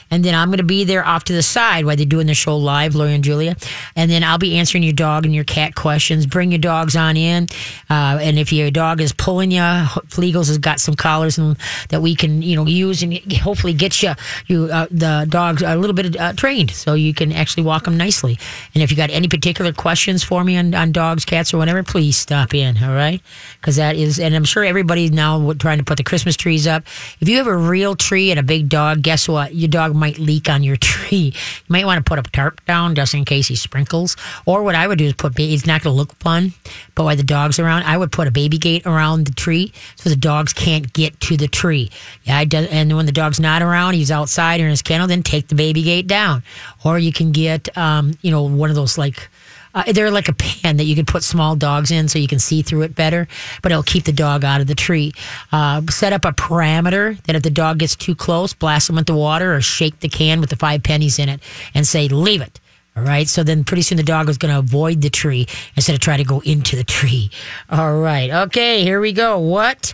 And 0.11 0.23
then 0.23 0.35
I'm 0.35 0.49
going 0.49 0.57
to 0.57 0.63
be 0.63 0.83
there 0.83 1.05
off 1.05 1.23
to 1.25 1.33
the 1.33 1.41
side 1.41 1.85
while 1.85 1.95
they're 1.95 2.05
doing 2.05 2.27
the 2.27 2.33
show 2.33 2.57
live, 2.57 2.95
Lori 2.95 3.13
and 3.13 3.23
Julia. 3.23 3.55
And 3.95 4.11
then 4.11 4.23
I'll 4.23 4.37
be 4.37 4.57
answering 4.57 4.83
your 4.83 4.93
dog 4.93 5.25
and 5.25 5.33
your 5.33 5.45
cat 5.45 5.75
questions. 5.75 6.25
Bring 6.25 6.51
your 6.51 6.59
dogs 6.59 6.95
on 6.95 7.15
in. 7.15 7.47
Uh, 7.89 8.19
and 8.21 8.37
if 8.37 8.51
your 8.51 8.69
dog 8.71 8.99
is 8.99 9.13
pulling 9.13 9.51
you, 9.51 9.61
Fleagles 9.61 10.47
has 10.47 10.57
got 10.57 10.79
some 10.81 10.95
collars 10.95 11.37
and, 11.37 11.57
that 11.89 12.01
we 12.01 12.13
can, 12.13 12.41
you 12.41 12.55
know, 12.55 12.65
use 12.65 13.01
and 13.01 13.17
hopefully 13.33 13.73
get 13.73 14.03
you, 14.03 14.13
you 14.47 14.65
uh, 14.65 14.87
the 14.91 15.25
dogs 15.29 15.61
a 15.61 15.75
little 15.77 15.95
bit 15.95 16.17
uh, 16.17 16.33
trained 16.33 16.71
so 16.71 16.93
you 16.93 17.13
can 17.13 17.31
actually 17.31 17.63
walk 17.63 17.85
them 17.85 17.95
nicely. 17.95 18.37
And 18.75 18.83
if 18.83 18.91
you 18.91 18.97
got 18.97 19.09
any 19.11 19.29
particular 19.29 19.71
questions 19.71 20.23
for 20.23 20.43
me 20.43 20.57
on, 20.57 20.75
on 20.75 20.91
dogs, 20.91 21.23
cats, 21.23 21.53
or 21.53 21.57
whatever, 21.57 21.83
please 21.83 22.17
stop 22.17 22.53
in. 22.53 22.83
All 22.83 22.93
right. 22.93 23.21
Because 23.59 23.77
that 23.77 23.95
is, 23.95 24.19
and 24.19 24.35
I'm 24.35 24.43
sure 24.43 24.65
everybody's 24.65 25.11
now 25.11 25.53
trying 25.53 25.77
to 25.77 25.85
put 25.85 25.97
the 25.97 26.03
Christmas 26.03 26.35
trees 26.35 26.67
up. 26.67 26.83
If 27.21 27.29
you 27.29 27.37
have 27.37 27.47
a 27.47 27.55
real 27.55 27.95
tree 27.95 28.31
and 28.31 28.39
a 28.39 28.43
big 28.43 28.67
dog, 28.67 29.01
guess 29.01 29.29
what? 29.29 29.55
your 29.61 29.69
dog 29.69 29.95
might 30.01 30.19
leak 30.19 30.49
on 30.49 30.63
your 30.63 30.75
tree. 30.89 31.33
You 31.33 31.69
might 31.69 31.85
want 31.85 32.03
to 32.03 32.09
put 32.09 32.19
a 32.19 32.23
tarp 32.23 32.65
down 32.65 32.95
just 32.95 33.13
in 33.13 33.23
case 33.23 33.47
he 33.47 33.55
sprinkles. 33.55 34.17
Or 34.45 34.63
what 34.63 34.75
I 34.75 34.87
would 34.87 34.97
do 34.97 35.05
is 35.05 35.13
put, 35.13 35.39
it's 35.39 35.65
not 35.65 35.81
going 35.81 35.93
to 35.93 35.97
look 35.97 36.13
fun, 36.15 36.53
but 36.95 37.05
while 37.05 37.15
the 37.15 37.23
dog's 37.23 37.59
around, 37.59 37.83
I 37.83 37.97
would 37.97 38.11
put 38.11 38.27
a 38.27 38.31
baby 38.31 38.57
gate 38.57 38.85
around 38.85 39.25
the 39.25 39.33
tree 39.33 39.71
so 39.95 40.09
the 40.09 40.15
dogs 40.17 40.51
can't 40.51 40.91
get 40.91 41.17
to 41.21 41.37
the 41.37 41.47
tree. 41.47 41.89
Yeah, 42.23 42.37
I 42.37 42.45
do, 42.45 42.57
and 42.57 42.95
when 42.97 43.05
the 43.05 43.13
dog's 43.13 43.39
not 43.39 43.61
around, 43.61 43.93
he's 43.93 44.11
outside 44.11 44.59
or 44.59 44.65
in 44.65 44.71
his 44.71 44.81
kennel, 44.81 45.07
then 45.07 45.23
take 45.23 45.47
the 45.47 45.55
baby 45.55 45.83
gate 45.83 46.07
down. 46.07 46.43
Or 46.83 46.99
you 46.99 47.13
can 47.13 47.31
get, 47.31 47.75
um, 47.77 48.13
you 48.21 48.31
know, 48.31 48.43
one 48.43 48.69
of 48.69 48.75
those 48.75 48.97
like, 48.97 49.29
uh, 49.73 49.91
they're 49.91 50.11
like 50.11 50.27
a 50.27 50.33
pan 50.33 50.77
that 50.77 50.85
you 50.85 50.95
can 50.95 51.05
put 51.05 51.23
small 51.23 51.55
dogs 51.55 51.91
in 51.91 52.07
so 52.07 52.19
you 52.19 52.27
can 52.27 52.39
see 52.39 52.61
through 52.61 52.81
it 52.83 52.95
better, 52.95 53.27
but 53.61 53.71
it'll 53.71 53.83
keep 53.83 54.03
the 54.05 54.11
dog 54.11 54.43
out 54.43 54.61
of 54.61 54.67
the 54.67 54.75
tree. 54.75 55.13
Uh, 55.51 55.81
set 55.89 56.13
up 56.13 56.25
a 56.25 56.31
parameter 56.31 57.21
that 57.23 57.35
if 57.35 57.43
the 57.43 57.49
dog 57.49 57.79
gets 57.79 57.95
too 57.95 58.15
close, 58.15 58.53
blast 58.53 58.87
them 58.87 58.95
with 58.95 59.07
the 59.07 59.15
water 59.15 59.55
or 59.55 59.61
shake 59.61 59.99
the 59.99 60.09
can 60.09 60.41
with 60.41 60.49
the 60.49 60.55
five 60.55 60.83
pennies 60.83 61.19
in 61.19 61.29
it 61.29 61.41
and 61.73 61.87
say, 61.87 62.07
leave 62.07 62.41
it. 62.41 62.59
All 62.95 63.03
right. 63.03 63.27
So 63.27 63.43
then 63.43 63.63
pretty 63.63 63.83
soon 63.83 63.97
the 63.97 64.03
dog 64.03 64.27
is 64.27 64.37
going 64.37 64.53
to 64.53 64.59
avoid 64.59 65.01
the 65.01 65.09
tree 65.09 65.47
instead 65.75 65.93
of 65.93 66.01
try 66.01 66.17
to 66.17 66.23
go 66.23 66.41
into 66.41 66.75
the 66.75 66.83
tree. 66.83 67.31
All 67.69 67.99
right. 67.99 68.29
Okay. 68.29 68.83
Here 68.83 68.99
we 68.99 69.13
go. 69.13 69.39
What, 69.39 69.93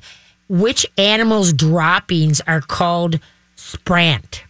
which 0.50 0.86
animal's 0.98 1.54
droppings 1.54 2.42
are 2.48 2.62
called 2.62 3.20
spraint? 3.56 4.44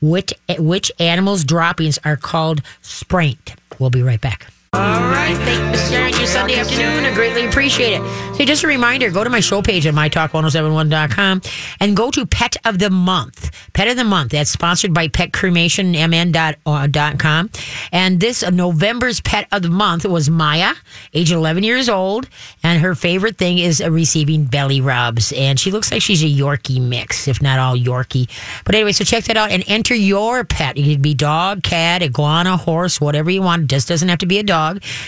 Which, 0.00 0.32
which 0.58 0.92
animal's 1.00 1.42
droppings 1.42 1.98
are 2.04 2.16
called 2.16 2.62
spraint? 2.82 3.56
We'll 3.80 3.90
be 3.90 4.02
right 4.02 4.20
back. 4.20 4.46
All 4.74 4.80
right. 4.82 5.34
Thank 5.38 5.64
you 5.64 5.72
for 5.78 5.84
sharing 5.90 6.12
your 6.14 6.26
Sunday 6.26 6.56
afternoon. 6.56 7.06
I 7.06 7.14
greatly 7.14 7.46
appreciate 7.46 7.94
it. 7.94 8.02
So, 8.36 8.44
just 8.44 8.64
a 8.64 8.66
reminder 8.66 9.10
go 9.10 9.24
to 9.24 9.30
my 9.30 9.40
show 9.40 9.62
page 9.62 9.86
at 9.86 9.94
mytalk1071.com 9.94 11.40
and 11.80 11.96
go 11.96 12.10
to 12.10 12.26
Pet 12.26 12.58
of 12.66 12.78
the 12.78 12.90
Month. 12.90 13.50
Pet 13.72 13.88
of 13.88 13.96
the 13.96 14.04
Month. 14.04 14.32
That's 14.32 14.50
sponsored 14.50 14.92
by 14.92 15.08
petcremationmn.com. 15.08 17.50
And 17.92 18.20
this 18.20 18.42
uh, 18.42 18.50
November's 18.50 19.22
Pet 19.22 19.48
of 19.52 19.62
the 19.62 19.70
Month 19.70 20.04
was 20.04 20.28
Maya, 20.28 20.74
age 21.14 21.32
11 21.32 21.62
years 21.62 21.88
old. 21.88 22.28
And 22.62 22.82
her 22.82 22.94
favorite 22.94 23.38
thing 23.38 23.56
is 23.56 23.80
uh, 23.80 23.90
receiving 23.90 24.44
belly 24.44 24.82
rubs. 24.82 25.32
And 25.32 25.58
she 25.58 25.70
looks 25.70 25.90
like 25.90 26.02
she's 26.02 26.22
a 26.22 26.26
Yorkie 26.26 26.78
mix, 26.80 27.26
if 27.26 27.40
not 27.40 27.58
all 27.58 27.74
Yorkie. 27.74 28.28
But 28.66 28.74
anyway, 28.74 28.92
so 28.92 29.04
check 29.04 29.24
that 29.24 29.38
out 29.38 29.50
and 29.50 29.64
enter 29.66 29.94
your 29.94 30.44
pet. 30.44 30.76
It 30.76 30.84
could 30.84 31.00
be 31.00 31.14
dog, 31.14 31.62
cat, 31.62 32.02
iguana, 32.02 32.58
horse, 32.58 33.00
whatever 33.00 33.30
you 33.30 33.40
want. 33.40 33.62
It 33.62 33.68
just 33.68 33.88
doesn't 33.88 34.10
have 34.10 34.18
to 34.18 34.26
be 34.26 34.38
a 34.38 34.42
dog. 34.42 34.57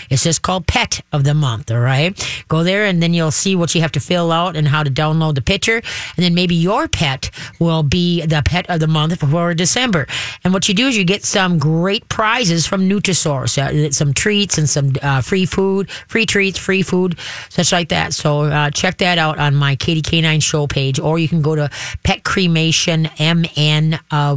It's 0.09 0.23
just 0.23 0.41
called 0.41 0.67
Pet 0.67 1.01
of 1.11 1.23
the 1.23 1.33
Month. 1.33 1.71
All 1.71 1.79
right. 1.79 2.11
Go 2.47 2.63
there 2.63 2.85
and 2.85 3.01
then 3.01 3.13
you'll 3.13 3.31
see 3.31 3.55
what 3.55 3.73
you 3.75 3.81
have 3.81 3.91
to 3.93 3.99
fill 3.99 4.31
out 4.31 4.55
and 4.55 4.67
how 4.67 4.83
to 4.83 4.89
download 4.89 5.35
the 5.35 5.41
picture. 5.41 5.81
And 6.15 6.25
then 6.25 6.33
maybe 6.33 6.55
your 6.55 6.87
pet 6.87 7.29
will 7.59 7.83
be 7.83 8.25
the 8.25 8.41
pet 8.45 8.69
of 8.69 8.79
the 8.79 8.87
month 8.87 9.19
for 9.19 9.53
December. 9.53 10.07
And 10.43 10.53
what 10.53 10.67
you 10.67 10.73
do 10.73 10.87
is 10.87 10.97
you 10.97 11.03
get 11.03 11.23
some 11.23 11.57
great 11.57 12.07
prizes 12.09 12.65
from 12.65 12.89
Nutrisource, 12.89 13.57
uh, 13.57 13.91
some 13.91 14.13
treats 14.13 14.57
and 14.57 14.69
some 14.69 14.93
uh, 15.01 15.21
free 15.21 15.45
food, 15.45 15.89
free 16.07 16.25
treats, 16.25 16.57
free 16.57 16.81
food, 16.81 17.17
such 17.49 17.71
like 17.71 17.89
that. 17.89 18.13
So 18.13 18.43
uh, 18.43 18.69
check 18.71 18.97
that 18.97 19.17
out 19.17 19.39
on 19.39 19.55
my 19.55 19.75
Katie 19.75 20.01
K9 20.01 20.41
show 20.41 20.67
page, 20.67 20.99
or 20.99 21.19
you 21.19 21.27
can 21.27 21.41
go 21.41 21.55
to 21.55 21.69
petcremationmn.com, 22.03 23.97
uh, 24.11 24.31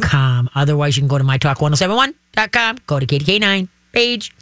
petcremationmn.com. 0.00 0.50
Otherwise, 0.54 0.96
you 0.96 1.02
can 1.02 1.08
go 1.08 1.18
to 1.18 1.24
mytalk1071.com, 1.24 2.78
go 2.86 2.98
to 2.98 3.06
Katie 3.06 3.38
K9 3.38 3.68
page. 3.92 4.32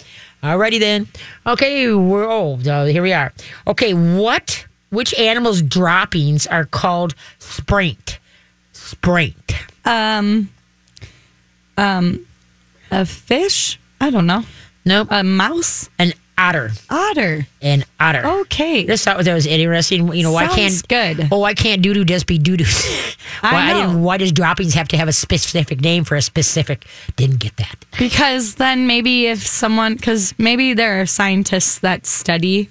Alrighty 0.43 0.79
then. 0.79 1.09
Okay, 1.47 1.93
we're 1.93 2.25
oh, 2.25 2.59
uh, 2.67 2.85
here 2.85 3.03
we 3.03 3.13
are. 3.13 3.33
Okay, 3.67 3.93
what? 3.95 4.67
Which 4.91 5.13
animal's 5.19 5.63
droppings 5.63 6.47
are 6.47 6.65
called 6.65 7.15
spraint? 7.39 8.21
Spraint. 8.73 9.53
Um, 9.85 10.51
um, 11.77 12.27
a 12.91 13.05
fish? 13.05 13.81
I 14.01 14.11
don't 14.11 14.27
know. 14.27 14.45
Nope. 14.85 15.09
A 15.11 15.25
mouse? 15.25 15.91
An 15.99 16.13
otter. 16.39 16.70
Otter. 16.89 17.47
An 17.61 17.84
otter. 18.01 18.24
Okay. 18.43 18.86
Just 18.86 19.05
thought 19.05 19.22
that 19.22 19.34
was 19.34 19.47
interesting. 19.47 20.12
You 20.12 20.22
know, 20.22 20.32
why 20.32 20.47
Sounds 20.47 20.82
can't 20.82 20.89
good. 20.89 21.28
Oh, 21.32 21.41
why 21.41 21.55
can't 21.55 21.82
doo 21.82 21.93
doo 21.93 22.05
just 22.05 22.26
be 22.26 22.39
doo 22.39 22.57
doo? 22.57 22.64
I 23.43 23.53
why, 23.53 23.72
know. 23.72 23.89
didn't, 23.89 24.03
why 24.03 24.16
does 24.16 24.32
droppings 24.32 24.74
have 24.74 24.89
to 24.89 24.97
have 24.97 25.09
a 25.09 25.12
specific 25.12 25.80
name 25.80 26.05
for 26.05 26.14
a 26.16 26.22
specific? 26.22 26.86
Didn't 27.16 27.41
get 27.41 27.57
that. 27.57 27.84
Because 27.99 28.55
then 28.55 28.86
maybe 28.86 29.26
if 29.26 29.45
someone, 29.47 29.97
because 29.97 30.34
maybe 30.39 30.72
there 30.72 31.01
are 31.01 31.07
scientists 31.07 31.80
that 31.80 32.07
study 32.07 32.70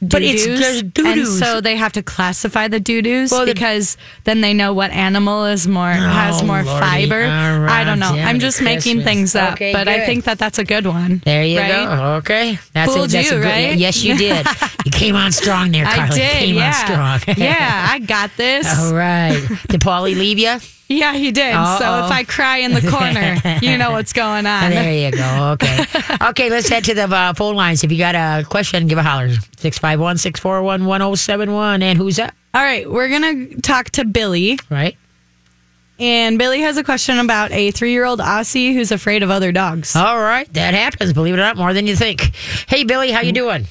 But 0.00 0.22
it's 0.22 0.44
just 0.46 0.82
and 0.82 0.94
doo-doos. 0.94 1.38
so 1.38 1.60
they 1.60 1.76
have 1.76 1.92
to 1.94 2.02
classify 2.02 2.68
the 2.68 2.80
doo-doos 2.80 3.30
Well, 3.30 3.44
the- 3.46 3.52
because 3.54 3.96
then 4.24 4.40
they 4.40 4.54
know 4.54 4.72
what 4.72 4.90
animal 4.90 5.44
is 5.46 5.66
more 5.68 5.90
oh, 5.90 5.94
has 5.94 6.40
Oh, 6.42 6.46
more 6.46 6.62
Lordy. 6.62 6.80
fiber. 6.80 7.16
All 7.22 7.58
right, 7.60 7.80
I 7.80 7.84
don't 7.84 7.98
know. 7.98 8.08
I'm 8.08 8.16
Jiminy 8.16 8.38
just 8.38 8.62
making 8.62 8.80
Christmas. 8.96 9.04
things 9.04 9.34
up, 9.36 9.52
Okay, 9.54 9.72
but 9.72 9.88
I 9.88 9.98
good. 9.98 10.06
think 10.06 10.24
that 10.24 10.38
that's 10.38 10.58
a 10.58 10.64
good 10.64 10.86
one. 10.86 11.20
There 11.24 11.44
you 11.44 11.58
right? 11.58 11.86
go. 11.86 12.14
Okay, 12.16 12.58
that's 12.72 12.92
Fooled 12.94 13.10
That's 13.10 13.30
you, 13.30 13.36
a 13.36 13.40
good, 13.40 13.46
right? 13.46 13.76
Yes, 13.76 14.02
you 14.02 14.16
did. 14.18 14.46
you 14.84 14.90
came 14.90 15.14
on 15.16 15.32
strong 15.32 15.72
there, 15.72 15.86
I 15.86 15.94
Carly. 15.94 16.14
did. 16.20 16.30
Came 16.32 16.56
yeah. 16.56 16.66
on 16.66 17.20
strong. 17.20 17.36
yeah, 17.38 17.88
I 17.90 17.98
got 17.98 18.30
this. 18.36 18.66
All 18.78 18.94
right. 18.94 19.32
Did 19.68 19.80
Paulie 19.80 20.16
leave 20.16 20.38
you? 20.38 20.56
Yeah, 20.88 21.14
he 21.14 21.32
did. 21.32 21.52
So 21.52 21.58
Uh-oh. 21.58 22.06
if 22.06 22.12
I 22.12 22.22
cry 22.24 22.58
in 22.58 22.72
the 22.72 22.80
corner, 22.80 23.36
you 23.60 23.76
know 23.76 23.90
what's 23.90 24.12
going 24.12 24.46
on. 24.46 24.70
There 24.70 25.10
you 25.10 25.10
go. 25.16 25.50
Okay. 25.54 25.84
Okay, 26.28 26.50
let's 26.50 26.68
head 26.68 26.84
to 26.84 26.94
the 26.94 27.04
uh, 27.04 27.34
phone 27.34 27.54
lines. 27.56 27.84
If 27.84 27.92
you 27.92 27.98
got 27.98 28.14
a 28.14 28.44
question, 28.44 28.86
give 28.86 28.98
a 28.98 29.02
holler. 29.02 29.28
651 29.58 30.18
641 30.18 30.86
1071. 30.86 31.82
And 31.82 31.98
who's 31.98 32.18
up? 32.18 32.32
All 32.54 32.62
right, 32.62 32.88
we're 32.90 33.08
gonna 33.08 33.56
talk 33.60 33.90
to 33.90 34.04
Billy, 34.04 34.58
Right? 34.70 34.96
and 35.98 36.38
Billy 36.38 36.60
has 36.60 36.76
a 36.76 36.84
question 36.84 37.18
about 37.18 37.52
a 37.52 37.70
three-year-old 37.70 38.20
Aussie 38.20 38.72
who's 38.74 38.92
afraid 38.92 39.22
of 39.22 39.30
other 39.30 39.50
dogs. 39.52 39.94
All 39.96 40.18
right. 40.18 40.50
That 40.54 40.74
happens, 40.74 41.12
believe 41.12 41.34
it 41.34 41.38
or 41.38 41.42
not, 41.42 41.56
more 41.56 41.72
than 41.74 41.86
you 41.86 41.96
think. 41.96 42.32
Hey, 42.68 42.84
Billy, 42.84 43.10
how 43.10 43.20
you 43.22 43.32
doing? 43.32 43.66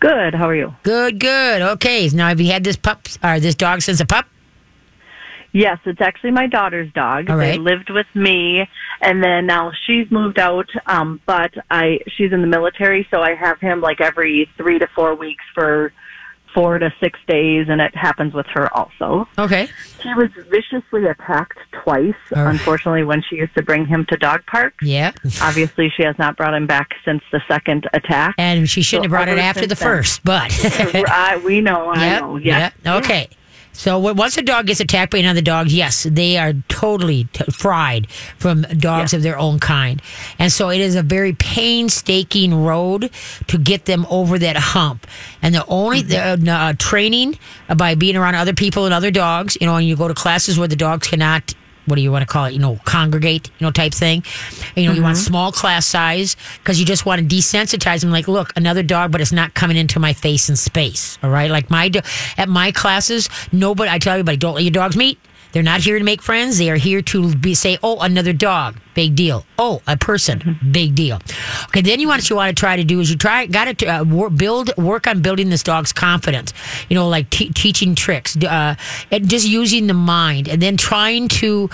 Good. 0.00 0.34
How 0.34 0.48
are 0.48 0.54
you? 0.54 0.74
Good, 0.84 1.18
good. 1.18 1.60
Okay. 1.62 2.08
Now, 2.12 2.28
have 2.28 2.40
you 2.40 2.50
had 2.52 2.64
this 2.64 2.76
pup 2.76 3.08
or 3.22 3.40
this 3.40 3.54
dog 3.54 3.82
since 3.82 4.00
a 4.00 4.06
pup? 4.06 4.26
Yes, 5.52 5.78
it's 5.86 6.00
actually 6.00 6.30
my 6.32 6.46
daughter's 6.46 6.92
dog. 6.92 7.26
They 7.26 7.56
lived 7.58 7.90
with 7.90 8.06
me, 8.14 8.68
and 9.00 9.22
then 9.22 9.46
now 9.46 9.72
she's 9.86 10.10
moved 10.10 10.38
out. 10.38 10.68
Um, 10.86 11.20
but 11.26 11.52
I 11.70 12.00
she's 12.16 12.32
in 12.32 12.42
the 12.42 12.46
military, 12.46 13.06
so 13.10 13.22
I 13.22 13.34
have 13.34 13.58
him 13.60 13.80
like 13.80 14.00
every 14.00 14.48
three 14.56 14.78
to 14.78 14.86
four 14.94 15.14
weeks 15.14 15.44
for 15.54 15.92
four 16.54 16.78
to 16.78 16.92
six 17.00 17.18
days, 17.28 17.66
and 17.68 17.80
it 17.80 17.94
happens 17.94 18.32
with 18.34 18.46
her 18.46 18.74
also. 18.74 19.28
Okay. 19.38 19.68
She 20.02 20.12
was 20.14 20.28
viciously 20.50 21.04
attacked 21.06 21.58
twice. 21.72 22.14
Unfortunately, 22.30 23.04
when 23.04 23.22
she 23.22 23.36
used 23.36 23.54
to 23.54 23.62
bring 23.62 23.86
him 23.86 24.04
to 24.06 24.16
dog 24.16 24.44
parks. 24.46 24.76
Yeah. 24.82 25.12
Obviously, 25.42 25.90
she 25.96 26.02
has 26.04 26.18
not 26.18 26.36
brought 26.36 26.54
him 26.54 26.66
back 26.66 26.90
since 27.04 27.22
the 27.32 27.40
second 27.48 27.86
attack. 27.92 28.34
And 28.38 28.68
she 28.68 28.82
shouldn't 28.82 29.04
So 29.04 29.16
have 29.16 29.26
brought 29.26 29.28
it 29.28 29.38
after 29.38 29.66
the 29.66 29.74
then- 29.74 29.88
first, 29.88 30.24
but. 30.24 30.50
I, 31.08 31.40
we 31.44 31.60
know. 31.60 31.88
I 31.90 32.04
Yep, 32.06 32.20
know. 32.22 32.36
Yes. 32.38 32.72
yep. 32.84 33.04
Okay. 33.04 33.28
So 33.78 33.96
once 34.00 34.36
a 34.36 34.42
dog 34.42 34.66
gets 34.66 34.80
attacked 34.80 35.12
by 35.12 35.18
another 35.18 35.40
dog, 35.40 35.68
yes, 35.68 36.02
they 36.02 36.36
are 36.36 36.52
totally 36.68 37.28
t- 37.32 37.44
fried 37.44 38.10
from 38.36 38.62
dogs 38.62 39.14
of 39.14 39.22
their 39.22 39.38
own 39.38 39.60
kind, 39.60 40.02
and 40.36 40.50
so 40.50 40.68
it 40.68 40.80
is 40.80 40.96
a 40.96 41.02
very 41.02 41.32
painstaking 41.32 42.52
road 42.64 43.08
to 43.46 43.56
get 43.56 43.84
them 43.84 44.04
over 44.10 44.36
that 44.36 44.56
hump. 44.56 45.06
And 45.42 45.54
the 45.54 45.64
only 45.66 46.02
the, 46.02 46.52
uh, 46.52 46.72
training 46.76 47.38
by 47.76 47.94
being 47.94 48.16
around 48.16 48.34
other 48.34 48.52
people 48.52 48.84
and 48.84 48.92
other 48.92 49.12
dogs, 49.12 49.56
you 49.60 49.68
know, 49.68 49.76
and 49.76 49.86
you 49.86 49.94
go 49.94 50.08
to 50.08 50.14
classes 50.14 50.58
where 50.58 50.66
the 50.66 50.74
dogs 50.74 51.06
cannot 51.06 51.54
what 51.88 51.96
do 51.96 52.02
you 52.02 52.12
want 52.12 52.22
to 52.22 52.32
call 52.32 52.46
it? 52.46 52.52
You 52.52 52.58
know, 52.58 52.80
congregate, 52.84 53.50
you 53.58 53.66
know, 53.66 53.70
type 53.70 53.92
thing. 53.92 54.22
And, 54.76 54.84
you 54.84 54.88
know, 54.88 54.94
you 54.94 55.02
want 55.02 55.16
mm-hmm. 55.16 55.26
small 55.26 55.52
class 55.52 55.86
size 55.86 56.36
because 56.58 56.78
you 56.78 56.86
just 56.86 57.06
want 57.06 57.20
to 57.20 57.36
desensitize 57.36 58.00
them. 58.00 58.10
Like, 58.10 58.28
look, 58.28 58.52
another 58.56 58.82
dog, 58.82 59.12
but 59.12 59.20
it's 59.20 59.32
not 59.32 59.54
coming 59.54 59.76
into 59.76 59.98
my 59.98 60.12
face 60.12 60.48
and 60.48 60.58
space. 60.58 61.18
All 61.22 61.30
right. 61.30 61.50
Like 61.50 61.70
my, 61.70 61.88
do- 61.88 62.00
at 62.36 62.48
my 62.48 62.72
classes, 62.72 63.28
nobody, 63.52 63.90
I 63.90 63.98
tell 63.98 64.14
everybody, 64.14 64.36
don't 64.36 64.54
let 64.54 64.64
your 64.64 64.70
dogs 64.70 64.96
meet. 64.96 65.18
They're 65.52 65.62
not 65.62 65.80
here 65.80 65.98
to 65.98 66.04
make 66.04 66.20
friends. 66.20 66.58
They 66.58 66.70
are 66.70 66.76
here 66.76 67.00
to 67.02 67.34
be 67.34 67.54
say, 67.54 67.78
oh, 67.82 68.00
another 68.00 68.32
dog, 68.32 68.76
big 68.98 69.14
deal. 69.14 69.44
Oh, 69.58 69.80
a 69.86 69.96
person, 69.96 70.58
big 70.72 70.94
deal. 70.94 71.18
Okay, 71.68 71.82
then 71.82 72.00
you 72.00 72.08
want 72.08 72.18
what 72.18 72.30
you 72.30 72.36
want 72.36 72.56
to 72.56 72.60
try 72.60 72.74
to 72.74 72.82
do 72.82 72.98
is 72.98 73.10
you 73.12 73.16
try 73.16 73.46
got 73.46 73.78
to 73.78 73.86
uh, 73.86 74.02
wor- 74.02 74.28
build 74.30 74.76
work 74.76 75.06
on 75.06 75.22
building 75.22 75.50
this 75.50 75.62
dog's 75.62 75.92
confidence. 75.92 76.52
You 76.88 76.96
know, 76.96 77.08
like 77.08 77.30
te- 77.30 77.50
teaching 77.50 77.94
tricks, 77.94 78.36
uh, 78.36 78.74
and 79.12 79.28
just 79.28 79.46
using 79.46 79.86
the 79.86 79.94
mind, 79.94 80.48
and 80.48 80.60
then 80.60 80.76
trying 80.76 81.28
to 81.42 81.68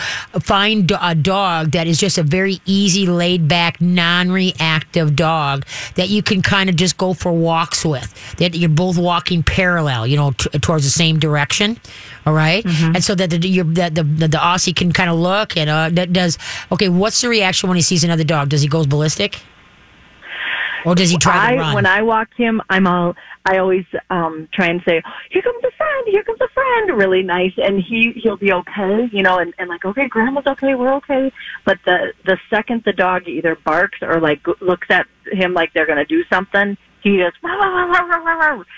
find 0.52 0.92
a 1.00 1.14
dog 1.14 1.70
that 1.70 1.86
is 1.86 1.98
just 1.98 2.18
a 2.18 2.22
very 2.22 2.60
easy, 2.66 3.06
laid 3.06 3.48
back, 3.48 3.80
non-reactive 3.80 5.16
dog 5.16 5.64
that 5.96 6.08
you 6.08 6.22
can 6.22 6.42
kind 6.42 6.68
of 6.68 6.76
just 6.76 6.98
go 6.98 7.14
for 7.14 7.32
walks 7.32 7.84
with. 7.86 8.12
That 8.36 8.54
you're 8.54 8.68
both 8.68 8.98
walking 8.98 9.42
parallel, 9.42 10.06
you 10.06 10.16
know, 10.16 10.32
t- 10.32 10.58
towards 10.58 10.84
the 10.84 10.90
same 10.90 11.18
direction. 11.18 11.78
All 12.26 12.32
right? 12.32 12.64
and 12.64 13.02
so 13.04 13.14
that 13.14 13.30
the 13.30 13.38
you're, 13.48 13.64
that 13.80 13.94
the, 13.94 14.02
the 14.02 14.28
the 14.28 14.38
Aussie 14.38 14.74
can 14.74 14.92
kind 14.92 15.10
of 15.10 15.18
look 15.18 15.56
and 15.56 15.68
uh, 15.68 15.90
that 15.92 16.12
does 16.12 16.38
okay. 16.72 16.88
What's 16.88 17.13
the 17.20 17.28
reaction 17.28 17.68
when 17.68 17.76
he 17.76 17.82
sees 17.82 18.04
another 18.04 18.24
dog? 18.24 18.48
Does 18.48 18.62
he 18.62 18.68
go 18.68 18.84
ballistic? 18.84 19.40
Or 20.84 20.94
does 20.94 21.10
he 21.10 21.16
try 21.16 21.54
to 21.54 21.58
run? 21.60 21.74
When 21.74 21.86
I 21.86 22.02
walk 22.02 22.28
him, 22.36 22.60
I'm 22.68 22.86
all. 22.86 23.16
I 23.46 23.58
always 23.58 23.84
um 24.10 24.48
try 24.52 24.66
and 24.68 24.82
say, 24.86 25.02
"Here 25.30 25.42
comes 25.42 25.62
a 25.64 25.70
friend. 25.76 26.06
Here 26.08 26.22
comes 26.22 26.40
a 26.40 26.48
friend." 26.48 26.98
Really 26.98 27.22
nice, 27.22 27.52
and 27.56 27.82
he 27.82 28.12
he'll 28.22 28.36
be 28.36 28.52
okay, 28.52 29.08
you 29.12 29.22
know, 29.22 29.38
and 29.38 29.54
and 29.58 29.68
like, 29.68 29.84
okay, 29.84 30.08
grandma's 30.08 30.46
okay, 30.46 30.74
we're 30.74 30.94
okay. 30.94 31.32
But 31.64 31.78
the 31.86 32.12
the 32.26 32.38
second 32.50 32.82
the 32.84 32.92
dog 32.92 33.26
either 33.28 33.56
barks 33.64 33.98
or 34.02 34.20
like 34.20 34.40
looks 34.60 34.88
at 34.90 35.06
him 35.32 35.54
like 35.54 35.72
they're 35.72 35.86
gonna 35.86 36.04
do 36.04 36.22
something, 36.30 36.76
he 37.02 37.18
just 37.18 37.36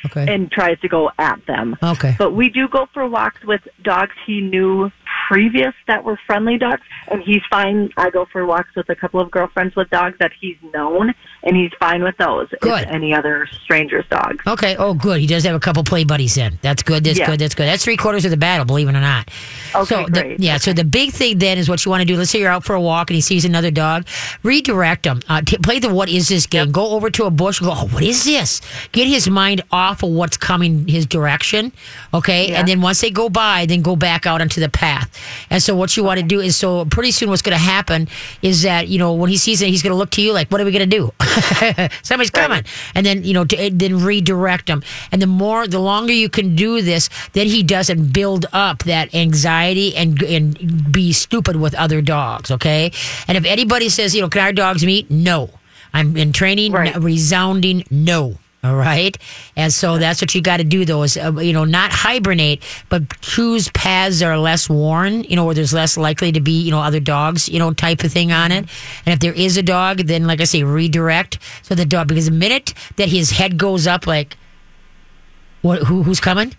Okay. 0.06 0.32
and 0.32 0.50
tries 0.50 0.78
to 0.80 0.88
go 0.88 1.10
at 1.18 1.44
them. 1.46 1.76
Okay. 1.82 2.14
But 2.18 2.32
we 2.32 2.48
do 2.48 2.68
go 2.68 2.88
for 2.92 3.08
walks 3.08 3.42
with 3.44 3.62
dogs 3.82 4.14
he 4.26 4.40
knew 4.40 4.90
previous 5.28 5.74
that 5.86 6.04
were 6.04 6.18
friendly 6.26 6.58
dogs, 6.58 6.82
and 7.08 7.22
he's 7.22 7.42
fine. 7.50 7.90
I 7.96 8.10
go 8.10 8.26
for 8.26 8.44
walks 8.46 8.74
with 8.76 8.88
a 8.88 8.94
couple 8.94 9.20
of 9.20 9.30
girlfriends 9.30 9.74
with 9.76 9.90
dogs 9.90 10.16
that 10.20 10.32
he's 10.40 10.56
known, 10.74 11.12
and 11.42 11.56
he's 11.56 11.70
fine 11.78 12.02
with 12.02 12.16
those. 12.18 12.48
Good. 12.60 12.82
If 12.84 12.88
any 12.90 13.14
other 13.14 13.46
strangers' 13.64 14.04
dogs. 14.10 14.44
Okay. 14.46 14.76
Oh, 14.76 14.94
good. 14.94 15.20
He 15.20 15.26
does 15.26 15.44
have 15.44 15.54
a 15.54 15.60
couple 15.60 15.82
play 15.84 16.04
buddies 16.04 16.36
in. 16.36 16.58
That's 16.62 16.82
good. 16.82 17.04
That's 17.04 17.18
Yeah. 17.18 17.26
good. 17.26 17.38
That's 17.40 17.54
good. 17.54 17.66
That's 17.66 17.84
three 17.84 17.96
quarters 17.96 18.24
of 18.24 18.30
the 18.30 18.36
battle, 18.36 18.64
believe 18.64 18.88
it 18.88 18.94
or 18.94 19.00
not. 19.00 19.28
Okay, 19.74 19.84
so 19.94 20.04
the, 20.06 20.22
great. 20.22 20.40
yeah. 20.40 20.56
So 20.58 20.72
the 20.72 20.84
big 20.84 21.10
thing 21.12 21.38
then 21.38 21.58
is 21.58 21.68
what 21.68 21.84
you 21.84 21.90
want 21.90 22.00
to 22.02 22.04
do. 22.06 22.16
Let's 22.16 22.30
say 22.30 22.40
you're 22.40 22.50
out 22.50 22.64
for 22.64 22.74
a 22.74 22.80
walk 22.80 23.10
and 23.10 23.14
he 23.14 23.20
sees 23.20 23.44
another 23.44 23.70
dog. 23.70 24.06
Redirect 24.42 25.06
him. 25.06 25.20
Uh, 25.28 25.40
t- 25.44 25.58
play 25.58 25.78
the 25.78 25.92
what 25.92 26.08
is 26.08 26.28
this 26.28 26.46
game. 26.46 26.70
Go 26.72 26.90
over 26.90 27.10
to 27.10 27.24
a 27.24 27.30
bush. 27.30 27.60
and 27.60 27.68
Go. 27.68 27.74
Oh, 27.76 27.86
what 27.88 28.02
is 28.02 28.24
this? 28.24 28.60
Get 28.92 29.06
his 29.06 29.28
mind 29.28 29.62
off 29.70 30.02
of 30.02 30.10
what's 30.10 30.36
coming 30.36 30.86
his 30.88 31.04
direction. 31.06 31.72
Okay. 32.14 32.52
And 32.54 32.66
then 32.68 32.80
once 32.80 33.00
they 33.00 33.10
go 33.10 33.28
by, 33.28 33.66
then 33.66 33.82
go 33.82 33.96
back 33.96 34.26
out 34.26 34.40
onto 34.40 34.60
the 34.60 34.68
path. 34.68 35.10
And 35.50 35.62
so 35.62 35.74
what 35.74 35.96
you 35.96 36.04
want 36.04 36.20
to 36.20 36.26
do 36.26 36.40
is 36.40 36.56
so 36.56 36.84
pretty 36.86 37.10
soon 37.10 37.30
what's 37.30 37.42
going 37.42 37.56
to 37.56 37.62
happen 37.62 38.08
is 38.42 38.62
that 38.62 38.88
you 38.88 38.98
know 38.98 39.12
when 39.12 39.30
he 39.30 39.36
sees 39.36 39.62
it, 39.62 39.68
he's 39.68 39.82
going 39.82 39.92
to 39.92 39.96
look 39.96 40.10
to 40.10 40.22
you 40.22 40.32
like, 40.32 40.50
what 40.50 40.60
are 40.60 40.64
we 40.64 40.72
going 40.72 40.88
to 40.88 40.96
do? 40.96 41.12
Somebody's 42.02 42.30
coming. 42.30 42.64
And 42.94 43.04
then 43.04 43.24
you 43.24 43.32
know 43.32 43.44
to, 43.44 43.56
eh, 43.56 43.70
then 43.72 44.02
redirect 44.02 44.68
him. 44.68 44.82
And 45.12 45.20
the 45.20 45.26
more, 45.26 45.66
the 45.66 45.78
longer 45.78 46.12
you 46.12 46.28
can 46.28 46.56
do 46.56 46.82
this, 46.82 47.08
then 47.32 47.46
he 47.46 47.62
doesn't 47.62 48.12
build 48.12 48.46
up 48.52 48.84
that 48.84 49.14
anxiety 49.14 49.94
and 49.96 50.22
and 50.22 50.92
be 50.92 51.12
stupid 51.12 51.56
with 51.56 51.74
other 51.74 52.00
dogs. 52.00 52.50
Okay. 52.50 52.92
And 53.28 53.36
if 53.36 53.44
anybody 53.44 53.88
says, 53.88 54.14
you 54.14 54.22
know, 54.22 54.28
can 54.28 54.42
our 54.42 54.52
dogs 54.52 54.84
meet? 54.84 55.10
No. 55.10 55.50
I'm 55.92 56.16
in 56.16 56.32
training. 56.32 56.72
Right. 56.72 56.94
Resounding 56.96 57.84
no. 57.90 58.36
All 58.66 58.74
right. 58.74 59.16
And 59.54 59.72
so 59.72 59.96
that's 59.96 60.20
what 60.20 60.34
you 60.34 60.42
got 60.42 60.56
to 60.56 60.64
do, 60.64 60.84
though, 60.84 61.04
is, 61.04 61.16
uh, 61.16 61.32
you 61.38 61.52
know, 61.52 61.64
not 61.64 61.92
hibernate, 61.92 62.64
but 62.88 63.20
choose 63.20 63.68
paths 63.68 64.18
that 64.18 64.26
are 64.26 64.38
less 64.38 64.68
worn, 64.68 65.22
you 65.22 65.36
know, 65.36 65.44
where 65.44 65.54
there's 65.54 65.72
less 65.72 65.96
likely 65.96 66.32
to 66.32 66.40
be, 66.40 66.62
you 66.62 66.72
know, 66.72 66.80
other 66.80 66.98
dogs, 66.98 67.48
you 67.48 67.60
know, 67.60 67.72
type 67.72 68.02
of 68.02 68.10
thing 68.10 68.32
on 68.32 68.50
it. 68.50 68.68
And 69.04 69.12
if 69.12 69.20
there 69.20 69.32
is 69.32 69.56
a 69.56 69.62
dog, 69.62 69.98
then, 69.98 70.26
like 70.26 70.40
I 70.40 70.44
say, 70.44 70.64
redirect. 70.64 71.38
So 71.62 71.76
the 71.76 71.84
dog, 71.84 72.08
because 72.08 72.26
the 72.26 72.32
minute 72.32 72.74
that 72.96 73.08
his 73.08 73.30
head 73.30 73.56
goes 73.56 73.86
up, 73.86 74.06
like, 74.06 74.36
what, 75.62 75.84
who, 75.84 76.02
who's 76.02 76.18
coming? 76.18 76.52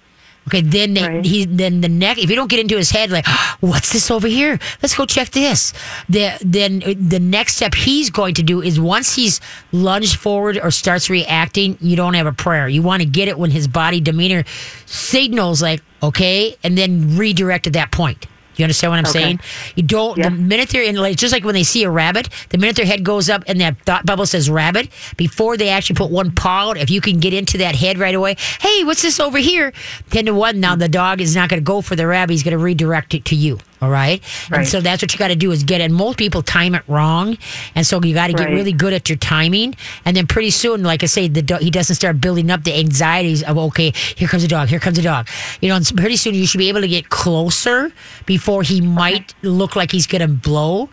Okay, 0.48 0.62
then 0.62 0.94
they, 0.94 1.08
Right. 1.08 1.26
he 1.26 1.46
then 1.46 1.82
the 1.82 1.90
next 1.90 2.24
if 2.24 2.30
you 2.30 2.36
don't 2.36 2.50
get 2.50 2.60
into 2.60 2.78
his 2.78 2.90
head 2.90 3.12
like 3.12 3.26
what's 3.60 3.92
this 3.94 4.10
over 4.10 4.28
here? 4.28 4.60
Let's 4.82 4.96
go 4.96 5.06
check 5.06 5.30
this. 5.32 5.74
The, 6.10 6.38
then 6.44 6.84
uh, 6.86 6.94
the 6.98 7.20
next 7.20 7.58
step 7.58 7.76
he's 7.76 8.10
going 8.10 8.34
to 8.36 8.44
do 8.44 8.62
is 8.62 8.80
once 8.80 9.14
he's 9.16 9.42
lunged 9.72 10.16
forward 10.16 10.58
or 10.58 10.72
starts 10.72 11.10
reacting, 11.10 11.78
you 11.82 11.96
don't 11.96 12.14
have 12.14 12.28
a 12.28 12.32
prayer. 12.34 12.68
You 12.68 12.82
want 12.82 13.02
to 13.02 13.08
get 13.08 13.28
it 13.28 13.38
when 13.38 13.52
his 13.52 13.68
body 13.68 14.00
demeanor 14.00 14.44
signals 14.86 15.62
like 15.62 15.82
okay, 16.02 16.56
and 16.64 16.78
then 16.78 17.18
redirect 17.18 17.68
at 17.68 17.74
that 17.74 17.92
point. 17.92 18.26
You 18.58 18.64
understand 18.66 18.92
what 18.92 18.98
I'm 19.00 19.06
Okay. 19.06 19.20
saying? 19.20 19.40
You 19.76 19.84
don't. 19.84 20.18
Yeah. 20.18 20.30
The 20.30 20.36
minute 20.36 20.70
they're 20.70 20.84
in, 20.84 20.96
like, 20.96 21.16
just 21.18 21.32
like 21.34 21.44
when 21.44 21.54
they 21.54 21.64
see 21.64 21.84
a 21.84 21.90
rabbit, 21.90 22.30
the 22.50 22.58
minute 22.58 22.76
their 22.76 22.86
head 22.86 23.04
goes 23.04 23.30
up 23.30 23.44
and 23.48 23.62
that 23.62 23.80
thought 23.86 24.06
bubble 24.06 24.26
says 24.26 24.50
rabbit, 24.50 24.90
before 25.16 25.58
they 25.58 25.70
actually 25.70 25.96
put 25.96 26.12
one 26.12 26.32
paw 26.32 26.70
out, 26.70 26.78
if 26.78 26.90
you 26.90 27.02
can 27.02 27.20
get 27.20 27.34
into 27.34 27.58
that 27.60 27.76
head 27.76 27.98
right 28.00 28.16
away, 28.16 28.36
hey, 28.62 28.84
what's 28.84 29.02
this 29.02 29.20
over 29.20 29.38
here? 29.38 29.72
Ten 30.10 30.26
to 30.26 30.34
one. 30.34 30.60
Now 30.60 30.76
the 30.76 30.90
dog 30.90 31.22
is 31.22 31.36
not 31.36 31.50
going 31.50 31.60
to 31.62 31.64
go 31.66 31.82
for 31.82 31.96
the 31.96 32.08
rabbit; 32.08 32.32
he's 32.34 32.44
going 32.44 32.58
to 32.58 32.58
redirect 32.58 33.14
it 33.14 33.26
to 33.26 33.36
you. 33.36 33.60
All 33.82 33.90
right. 33.90 34.22
And 34.52 34.68
so 34.68 34.82
that's 34.82 35.02
what 35.04 35.14
you 35.14 35.20
got 35.20 35.28
to 35.28 35.36
do 35.36 35.52
is 35.52 35.64
get 35.64 35.82
it. 35.82 35.92
Most 35.92 36.18
people 36.18 36.42
time 36.42 36.74
it 36.76 36.84
wrong, 36.88 37.38
and 37.76 37.86
so 37.86 38.02
you 38.02 38.14
got 38.14 38.28
to 38.28 38.34
get 38.34 38.46
Right. 38.48 38.54
really 38.54 38.72
good 38.72 38.94
at 38.94 39.10
your 39.10 39.18
timing. 39.18 39.76
And 40.06 40.16
then 40.16 40.26
pretty 40.28 40.50
soon, 40.52 40.84
like 40.84 41.04
I 41.04 41.06
say, 41.08 41.28
the 41.28 41.42
do- 41.42 41.58
he 41.58 41.70
doesn't 41.70 41.96
start 41.96 42.20
building 42.22 42.50
up 42.50 42.64
the 42.64 42.74
anxieties 42.78 43.44
of 43.44 43.58
okay, 43.58 43.92
here 44.16 44.28
comes 44.28 44.44
a 44.44 44.48
dog, 44.48 44.70
here 44.70 44.80
comes 44.80 44.98
a 44.98 45.02
dog. 45.02 45.28
You 45.62 45.70
know, 45.70 45.76
and 45.76 45.86
pretty 45.98 46.16
soon 46.18 46.34
you 46.34 46.48
should 46.48 46.58
be 46.60 46.70
able 46.70 46.82
to 46.82 46.88
get 46.88 47.10
closer 47.10 47.92
before 48.26 48.64
he 48.64 48.82
might 48.82 49.34
look 49.44 49.76
like 49.76 49.92
he's 49.92 50.08
going 50.08 50.22
to 50.22 50.28
blow. 50.28 50.90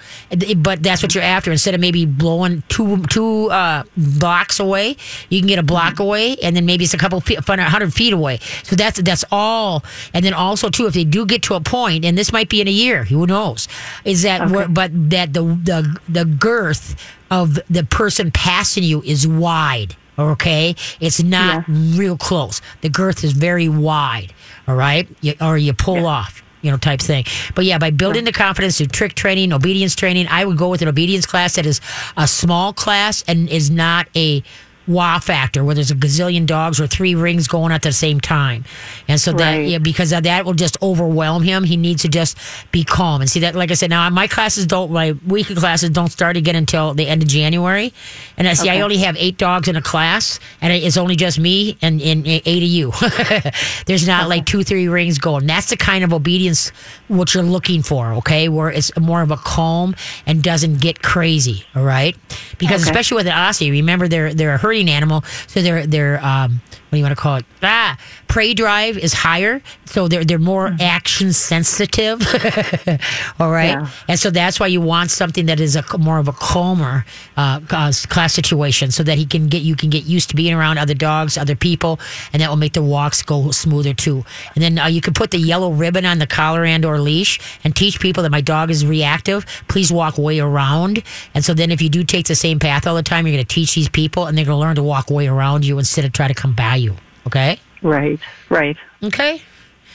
But 0.57 0.82
that's 0.82 1.03
what 1.03 1.14
you're 1.14 1.24
after. 1.24 1.51
Instead 1.53 1.74
of 1.74 1.80
maybe 1.80 2.05
blowing 2.07 2.62
two 2.68 3.03
two 3.07 3.51
uh, 3.51 3.85
blocks 3.97 4.61
away, 4.61 4.97
you 5.30 5.41
can 5.41 5.49
get 5.49 5.59
a 5.59 5.62
block 5.62 6.01
away, 6.01 6.37
and 6.43 6.55
then 6.57 6.66
maybe 6.66 6.85
it's 6.85 6.95
a 6.95 6.99
couple 6.99 7.20
feet, 7.20 7.39
hundred 7.47 7.93
feet 7.95 8.12
away. 8.12 8.39
So 8.62 8.76
that's 8.76 9.01
that's 9.01 9.24
all. 9.30 9.85
And 10.12 10.24
then 10.24 10.35
also 10.35 10.68
too, 10.70 10.87
if 10.87 10.95
they 10.95 11.05
do 11.05 11.24
get 11.26 11.43
to 11.45 11.55
a 11.55 11.61
point, 11.61 12.05
and 12.05 12.18
this 12.18 12.32
might 12.32 12.49
be 12.49 12.61
in 12.61 12.68
a 12.68 12.73
year, 12.74 13.04
who 13.04 13.26
knows? 13.26 13.68
Is 14.04 14.22
that 14.22 14.50
where, 14.50 14.68
but 14.68 14.90
that 15.10 15.32
the 15.32 15.42
the 15.42 16.00
the 16.08 16.24
girth 16.24 16.96
of 17.30 17.58
the 17.70 17.84
person 17.84 18.30
passing 18.30 18.84
you 18.84 19.02
is 19.02 19.26
wide. 19.26 19.96
Okay, 20.18 20.76
it's 21.00 21.22
not 21.22 21.64
real 21.66 22.16
close. 22.16 22.60
The 22.82 22.88
girth 22.88 23.24
is 23.24 23.32
very 23.32 23.68
wide. 23.68 24.32
All 24.68 24.76
right, 24.76 25.08
you, 25.20 25.34
or 25.40 25.58
you 25.58 25.72
pull 25.72 26.06
off 26.06 26.42
you 26.64 26.70
know, 26.70 26.78
type 26.78 27.00
thing. 27.00 27.26
But 27.54 27.66
yeah, 27.66 27.76
by 27.76 27.90
building 27.90 28.24
the 28.24 28.32
confidence 28.32 28.78
through 28.78 28.86
trick 28.86 29.14
training, 29.14 29.52
obedience 29.52 29.94
training, 29.94 30.28
I 30.30 30.46
would 30.46 30.56
go 30.56 30.70
with 30.70 30.80
an 30.80 30.88
obedience 30.88 31.26
class 31.26 31.56
that 31.56 31.66
is 31.66 31.82
a 32.16 32.26
small 32.26 32.72
class 32.72 33.22
and 33.28 33.50
is 33.50 33.70
not 33.70 34.08
a 34.16 34.42
wow 34.87 35.18
factor 35.18 35.64
where 35.64 35.74
there's 35.74 35.91
a 35.91 35.95
gazillion 35.95 36.47
dogs 36.47 36.80
or 36.80 36.87
three 36.87 37.14
rings 37.14 37.49
going 37.49 37.72
at 37.72 37.82
the 37.82 37.93
same 37.93 38.20
time. 38.20 38.64
And 39.09 39.20
so 39.20 39.32
that, 39.32 39.57
Right. 39.57 39.68
yeah, 39.68 39.78
because 39.78 40.12
of 40.12 40.24
that 40.24 40.45
will 40.45 40.55
just 40.55 40.76
overwhelm 40.82 41.43
him. 41.43 41.64
He 41.64 41.76
needs 41.76 42.03
to 42.03 42.09
just 42.09 42.37
be 42.72 42.85
calm. 42.85 43.20
And 43.20 43.30
see 43.30 43.41
that, 43.41 43.55
like 43.55 43.70
I 43.70 43.74
said, 43.74 43.91
now 43.91 44.09
my 44.11 44.26
classes 44.26 44.66
don't, 44.66 44.91
my 44.93 45.12
weekly 45.26 45.55
classes 45.57 45.91
don't 45.91 46.11
start 46.11 46.37
again 46.37 46.57
until 46.57 46.95
the 46.95 47.07
end 47.07 47.22
of 47.22 47.28
January. 47.28 47.93
And 48.37 48.47
I 48.49 48.55
see, 48.55 48.68
I 48.68 48.80
only 48.80 48.99
have 48.99 49.16
eight 49.18 49.39
dogs 49.39 49.68
in 49.68 49.76
a 49.76 49.82
class 49.82 50.39
and 50.61 50.72
it's 50.72 50.97
only 50.97 51.16
just 51.16 51.39
me 51.39 51.76
and, 51.82 52.01
and 52.03 52.26
eight 52.26 52.47
of 52.47 52.68
you. 52.68 52.93
There's 53.87 54.07
not 54.07 54.28
like 54.28 54.47
two, 54.47 54.62
three 54.64 54.89
rings 54.89 55.18
going. 55.18 55.47
That's 55.47 55.70
the 55.70 55.76
kind 55.76 56.05
of 56.05 56.12
obedience 56.12 56.70
what 57.09 57.35
you're 57.35 57.43
looking 57.43 57.82
for, 57.82 58.12
okay? 58.14 58.49
Where 58.49 58.70
it's 58.70 58.95
more 58.99 59.22
of 59.22 59.30
a 59.30 59.37
calm 59.37 59.95
and 60.26 60.43
doesn't 60.43 60.80
get 60.80 61.03
crazy, 61.03 61.64
all 61.74 61.85
right? 61.85 62.16
Because 62.59 62.82
Okay. 62.82 62.91
especially 62.91 63.16
with 63.16 63.26
an 63.26 63.32
Aussie, 63.32 63.70
remember 63.70 64.09
they're 64.09 64.35
they're 64.35 64.55
a 64.55 64.59
herding 64.74 64.90
animal, 64.90 65.22
so 65.46 65.62
they're 65.62 65.86
they're 65.86 66.24
um 66.24 66.60
do 66.95 66.99
you 66.99 67.05
want 67.05 67.16
to 67.16 67.20
call 67.22 67.36
it? 67.36 67.45
Ah, 67.62 67.99
prey 68.28 68.55
drive 68.55 68.97
is 68.99 69.12
higher, 69.12 69.62
so 69.84 70.09
they're 70.09 70.24
they're 70.24 70.38
more 70.38 70.74
action 70.80 71.32
sensitive. 71.32 72.20
all 73.40 73.51
right, 73.51 73.70
Yeah. 73.70 73.88
and 74.09 74.18
so 74.18 74.30
that's 74.30 74.59
why 74.61 74.66
you 74.66 74.80
want 74.80 75.11
something 75.11 75.47
that 75.47 75.61
is 75.61 75.76
a 75.76 75.84
more 75.99 76.18
of 76.18 76.28
a 76.28 76.32
calmer 76.32 77.05
uh, 77.36 77.61
class 77.61 78.07
class 78.07 78.32
situation, 78.34 78.90
so 78.90 79.03
that 79.03 79.18
he 79.18 79.26
can 79.26 79.49
get 79.49 79.62
you 79.62 79.76
can 79.76 79.90
get 79.90 80.05
used 80.05 80.30
to 80.30 80.36
being 80.36 80.55
around 80.55 80.78
other 80.78 80.95
dogs, 80.95 81.36
other 81.38 81.57
people, 81.57 81.99
and 82.32 82.42
that 82.42 82.49
will 82.49 82.57
make 82.57 82.72
the 82.74 82.82
walks 82.82 83.22
go 83.22 83.51
smoother 83.51 83.95
too. 83.95 84.24
And 84.55 84.62
then 84.62 84.78
uh, 84.78 84.86
you 84.86 85.01
can 85.01 85.14
put 85.14 85.30
the 85.30 85.38
yellow 85.38 85.70
ribbon 85.72 86.05
on 86.05 86.18
the 86.18 86.26
collar 86.26 86.64
and 86.64 86.84
or 86.84 86.99
leash, 86.99 87.40
and 87.64 87.74
teach 87.74 88.01
people 88.01 88.22
that 88.22 88.30
my 88.30 88.40
dog 88.40 88.70
is 88.70 88.84
reactive. 88.84 89.47
Please 89.68 89.92
walk 89.92 90.18
way 90.18 90.40
around. 90.40 91.03
And 91.34 91.45
so 91.45 91.55
then 91.55 91.70
if 91.70 91.80
you 91.80 91.88
do 91.88 92.05
take 92.05 92.26
the 92.26 92.34
same 92.34 92.59
path 92.59 92.86
all 92.86 92.95
the 92.95 93.03
time, 93.03 93.26
you're 93.26 93.34
going 93.36 93.45
to 93.47 93.55
teach 93.55 93.74
these 93.74 93.88
people, 93.88 94.26
and 94.26 94.36
they're 94.36 94.45
going 94.45 94.57
to 94.57 94.61
learn 94.61 94.76
to 94.76 94.82
walk 94.82 95.11
way 95.11 95.26
around 95.28 95.64
you 95.64 95.78
instead 95.78 96.05
of 96.05 96.12
try 96.12 96.28
to 96.28 96.34
come 96.34 96.53
by 96.55 96.76
you. 96.76 96.84
Okay. 97.26 97.58
Right, 97.82 98.20
right. 98.48 98.76
Okay. 99.02 99.42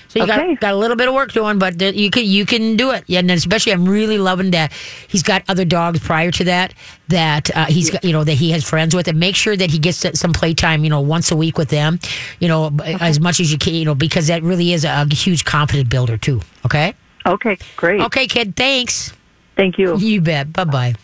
So 0.10 0.18
you 0.18 0.24
Okay. 0.24 0.56
got 0.56 0.60
got 0.60 0.74
a 0.74 0.78
little 0.78 0.98
bit 0.98 1.08
of 1.08 1.14
work 1.14 1.32
doing, 1.34 1.60
but 1.60 1.80
you 1.80 2.10
can 2.10 2.26
you 2.26 2.44
can 2.44 2.76
do 2.76 2.90
it. 2.90 3.04
Yeah, 3.06 3.20
and 3.20 3.30
especially 3.30 3.74
I'm 3.74 3.88
really 3.88 4.18
loving 4.18 4.52
that 4.52 4.72
he's 5.08 5.22
got 5.22 5.44
other 5.48 5.66
dogs 5.66 6.00
prior 6.00 6.32
to 6.32 6.44
that 6.46 6.74
that 7.10 7.56
uh, 7.56 7.66
he's 7.66 7.92
got 7.92 8.04
you 8.04 8.12
know 8.12 8.24
that 8.24 8.34
he 8.34 8.50
has 8.52 8.68
friends 8.68 8.96
with, 8.96 9.08
and 9.08 9.20
make 9.20 9.36
sure 9.36 9.56
that 9.56 9.70
he 9.70 9.78
gets 9.78 10.04
some 10.20 10.34
playtime 10.34 10.84
you 10.84 10.90
know 10.90 11.00
once 11.00 11.32
a 11.32 11.36
week 11.36 11.60
with 11.60 11.70
them, 11.70 12.00
you 12.40 12.48
know 12.48 12.72
as 13.00 13.20
much 13.20 13.40
as 13.40 13.52
you 13.52 13.60
can, 13.60 13.76
you 13.76 13.86
know 13.86 13.94
because 13.94 14.28
that 14.28 14.42
really 14.42 14.74
is 14.74 14.84
a, 14.84 15.06
huge 15.06 15.46
confidence 15.46 15.88
builder 15.90 16.18
too. 16.18 16.42
Okay. 16.66 16.96
Okay, 17.26 17.58
great. 17.76 18.02
Okay, 18.02 18.26
kid. 18.26 18.56
Thanks. 18.56 19.14
Thank 19.56 19.78
you. 19.78 19.96
You 19.98 20.22
bet. 20.22 20.52
Bye 20.52 20.64
bye. 20.64 20.96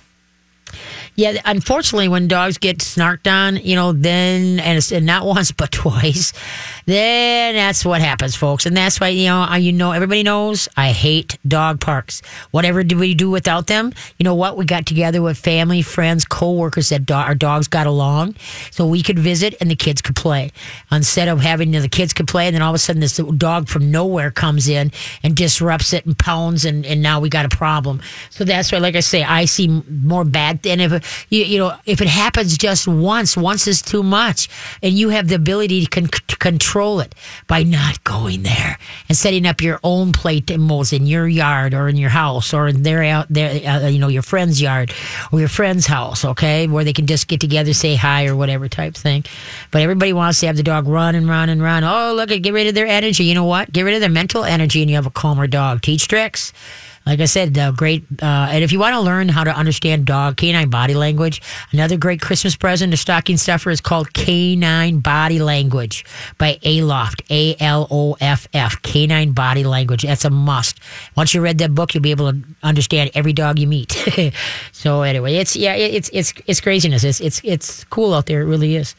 Yeah, 1.16 1.42
unfortunately, 1.46 2.10
when 2.10 2.28
dogs 2.28 2.58
get 2.58 2.80
snarked 2.80 3.32
on, 3.32 3.56
you 3.58 3.76
know, 3.76 3.94
then 3.94 4.60
and, 4.60 4.92
and 4.92 5.06
not 5.06 5.26
once 5.36 5.52
but 5.52 5.72
twice, 5.72 6.34
then 6.86 7.56
that's 7.56 7.84
what 7.84 8.02
happens, 8.02 8.36
folks. 8.36 8.66
And 8.66 8.78
that's 8.78 9.00
why 9.00 9.10
you 9.10 9.26
know, 9.26 9.54
you 9.56 9.72
know, 9.72 9.92
everybody 9.92 10.22
knows 10.22 10.70
I 10.78 10.92
hate 10.92 11.38
dog 11.48 11.80
parks. 11.80 12.22
Whatever 12.52 12.84
do 12.84 12.98
we 12.98 13.16
do 13.16 13.30
without 13.30 13.68
them? 13.68 13.92
You 14.18 14.24
know 14.24 14.36
what? 14.36 14.56
We 14.56 14.66
got 14.66 14.86
together 14.86 15.22
with 15.22 15.38
family, 15.38 15.82
friends, 15.82 16.26
co-workers 16.26 16.90
that 16.90 17.06
do- 17.06 17.16
our 17.16 17.36
dogs 17.36 17.68
got 17.68 17.88
along, 17.88 18.36
so 18.70 18.86
we 18.86 19.02
could 19.02 19.18
visit 19.18 19.56
and 19.60 19.72
the 19.72 19.76
kids 19.76 20.02
could 20.02 20.16
play. 20.16 20.52
Instead 20.92 21.28
of 21.28 21.40
having 21.42 21.70
you 21.70 21.80
know, 21.80 21.82
the 21.82 21.90
kids 21.90 22.14
could 22.14 22.28
play, 22.28 22.46
and 22.46 22.54
then 22.56 22.62
all 22.62 22.70
of 22.70 22.76
a 22.76 22.80
sudden 22.80 23.00
this 23.00 23.18
dog 23.18 23.68
from 23.68 23.90
nowhere 23.90 24.30
comes 24.30 24.68
in 24.68 24.92
and 25.24 25.36
disrupts 25.36 25.92
it 25.92 26.06
and 26.06 26.18
pounds, 26.20 26.66
and, 26.66 26.86
and 26.86 27.02
now 27.02 27.20
we 27.20 27.30
got 27.30 27.46
a 27.46 27.50
problem. 27.50 28.00
So 28.30 28.44
that's 28.44 28.72
why, 28.72 28.78
like 28.78 28.96
I 28.96 29.00
say, 29.00 29.24
I 29.24 29.46
see 29.46 29.68
more 29.90 30.24
bad 30.24 30.62
than 30.62 30.80
if 30.80 31.26
you, 31.30 31.44
you 31.44 31.58
know, 31.58 31.76
if 31.86 32.00
it 32.00 32.08
happens 32.08 32.58
just 32.58 32.88
once, 32.88 33.36
once 33.36 33.68
is 33.68 33.82
too 33.82 34.04
much, 34.04 34.50
and 34.84 34.94
you 34.94 35.10
have 35.10 35.30
the 35.30 35.36
ability 35.36 35.86
to, 35.86 35.90
con- 35.90 36.10
to 36.28 36.38
control 36.38 36.75
it 37.00 37.16
by 37.48 37.64
not 37.64 38.04
going 38.04 38.44
there 38.44 38.78
and 39.08 39.18
setting 39.18 39.46
up 39.46 39.62
your 39.62 39.80
own 39.84 40.12
plate 40.12 40.48
tables 40.48 40.92
in 40.92 41.06
your 41.06 41.28
yard 41.28 41.74
or 41.74 41.88
in 41.88 41.96
your 41.96 42.10
house 42.10 42.54
or 42.54 42.68
in 42.68 42.84
their 42.84 43.04
out 43.04 43.28
there, 43.30 43.62
uh, 43.68 43.88
you 43.88 44.00
know, 44.00 44.08
your 44.08 44.22
friend's 44.22 44.62
yard 44.62 44.94
or 45.32 45.40
your 45.40 45.50
friend's 45.50 45.86
house, 45.86 46.26
okay, 46.26 46.68
where 46.68 46.84
they 46.84 46.94
can 46.94 47.08
just 47.08 47.28
get 47.28 47.40
together, 47.40 47.74
say 47.74 47.96
hi 47.96 48.28
or 48.28 48.36
whatever 48.36 48.68
type 48.68 48.96
thing. 48.96 49.24
But 49.72 49.82
everybody 49.82 50.14
wants 50.14 50.40
to 50.42 50.48
have 50.48 50.58
the 50.58 50.64
dog 50.64 50.88
run 50.88 51.16
and 51.16 51.28
run 51.28 51.50
and 51.50 51.62
run. 51.62 51.84
Oh, 51.84 52.14
look 52.14 52.32
at 52.32 52.42
get 52.42 52.54
rid 52.54 52.68
of 52.68 52.76
their 52.76 52.88
energy. 52.88 53.26
You 53.26 53.36
know 53.36 53.46
what? 53.46 53.72
Get 53.72 53.84
rid 53.84 53.96
of 53.96 54.02
their 54.02 54.10
mental 54.10 54.44
energy, 54.44 54.82
and 54.82 54.90
you 54.90 54.96
have 54.96 55.06
a 55.06 55.12
calmer 55.12 55.48
dog. 55.48 55.82
Teach 55.82 56.08
tricks. 56.08 56.54
Like 57.06 57.20
I 57.20 57.26
said, 57.26 57.56
uh, 57.58 57.72
great. 57.72 58.04
Uh, 58.22 58.48
and 58.50 58.64
if 58.64 58.72
you 58.72 58.80
want 58.80 58.94
to 58.96 59.00
learn 59.00 59.30
how 59.30 59.44
to 59.44 59.52
understand 59.56 60.06
dog 60.06 60.38
canine 60.38 60.70
body 60.72 60.96
language, 60.96 61.40
another 61.72 61.98
great 61.98 62.20
Christmas 62.20 62.56
present, 62.56 62.94
a 62.94 62.98
stocking 62.98 63.38
stuffer 63.38 63.70
is 63.70 63.80
called 63.80 64.12
Canine 64.14 65.00
Body 65.02 65.38
Language 65.40 66.04
by 66.40 66.56
Aloff. 66.64 67.14
A 67.30 67.56
L 67.60 67.88
O 67.92 68.18
F 68.20 68.48
F. 68.54 68.82
Canine 68.82 69.34
Body 69.34 69.64
Language. 69.64 70.02
That's 70.04 70.26
a 70.26 70.32
must. 70.32 70.80
Once 71.16 71.34
you 71.36 71.42
read 71.42 71.60
that 71.60 71.76
book, 71.76 71.94
you'll 71.94 72.02
be 72.02 72.12
able 72.12 72.32
to 72.32 72.40
understand 72.64 73.12
every 73.14 73.34
dog 73.34 73.60
you 73.60 73.68
meet. 73.68 73.92
so 74.72 75.04
anyway, 75.04 75.36
it's 75.36 75.56
yeah, 75.56 75.74
it- 75.76 75.94
it's 75.94 76.10
it's 76.12 76.34
it's 76.48 76.60
craziness. 76.60 77.04
It's 77.04 77.22
it's 77.22 77.40
it's 77.44 77.84
cool 77.86 78.14
out 78.16 78.26
there. 78.26 78.42
It 78.42 78.46
really 78.46 78.76
is. 78.76 78.96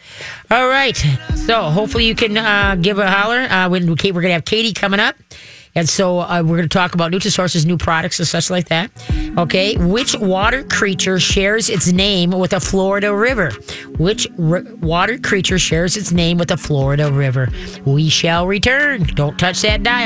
All 0.51 0.69
right. 0.69 0.97
So 1.35 1.63
hopefully 1.71 2.07
you 2.07 2.15
can 2.15 2.37
uh, 2.37 2.77
give 2.81 2.99
a 2.99 3.11
holler. 3.11 3.41
Uh, 3.51 3.69
when 3.69 3.87
we, 3.87 4.13
we're 4.13 4.23
gonna 4.23 4.35
have 4.35 4.45
Katie 4.45 4.73
coming 4.73 5.01
up. 5.01 5.17
And 5.77 5.89
so 5.89 6.21
uh, 6.21 6.43
we're 6.43 6.57
going 6.57 6.63
to 6.63 6.69
talk 6.69 6.95
about 6.95 7.13
Nutrisource's 7.13 7.65
new 7.67 7.77
products 7.77 8.19
and 8.19 8.27
such 8.27 8.51
like 8.51 8.69
that. 8.69 8.91
Okay. 9.39 9.77
Which 9.77 10.17
water 10.17 10.65
creature 10.65 11.21
shares 11.21 11.69
its 11.69 11.93
name 11.93 12.31
with 12.31 12.53
a 12.55 12.61
Florida 12.61 13.15
river? 13.15 13.51
Which 13.99 14.27
r- 14.39 14.65
water 14.81 15.19
creature 15.19 15.59
shares 15.59 15.97
its 15.97 16.11
name 16.11 16.39
with 16.39 16.51
a 16.51 16.57
Florida 16.57 17.13
river? 17.13 17.51
We 17.85 18.09
shall 18.09 18.47
return. 18.47 19.05
Don't 19.15 19.39
touch 19.39 19.63
that 19.63 19.83
dial. 19.83 20.05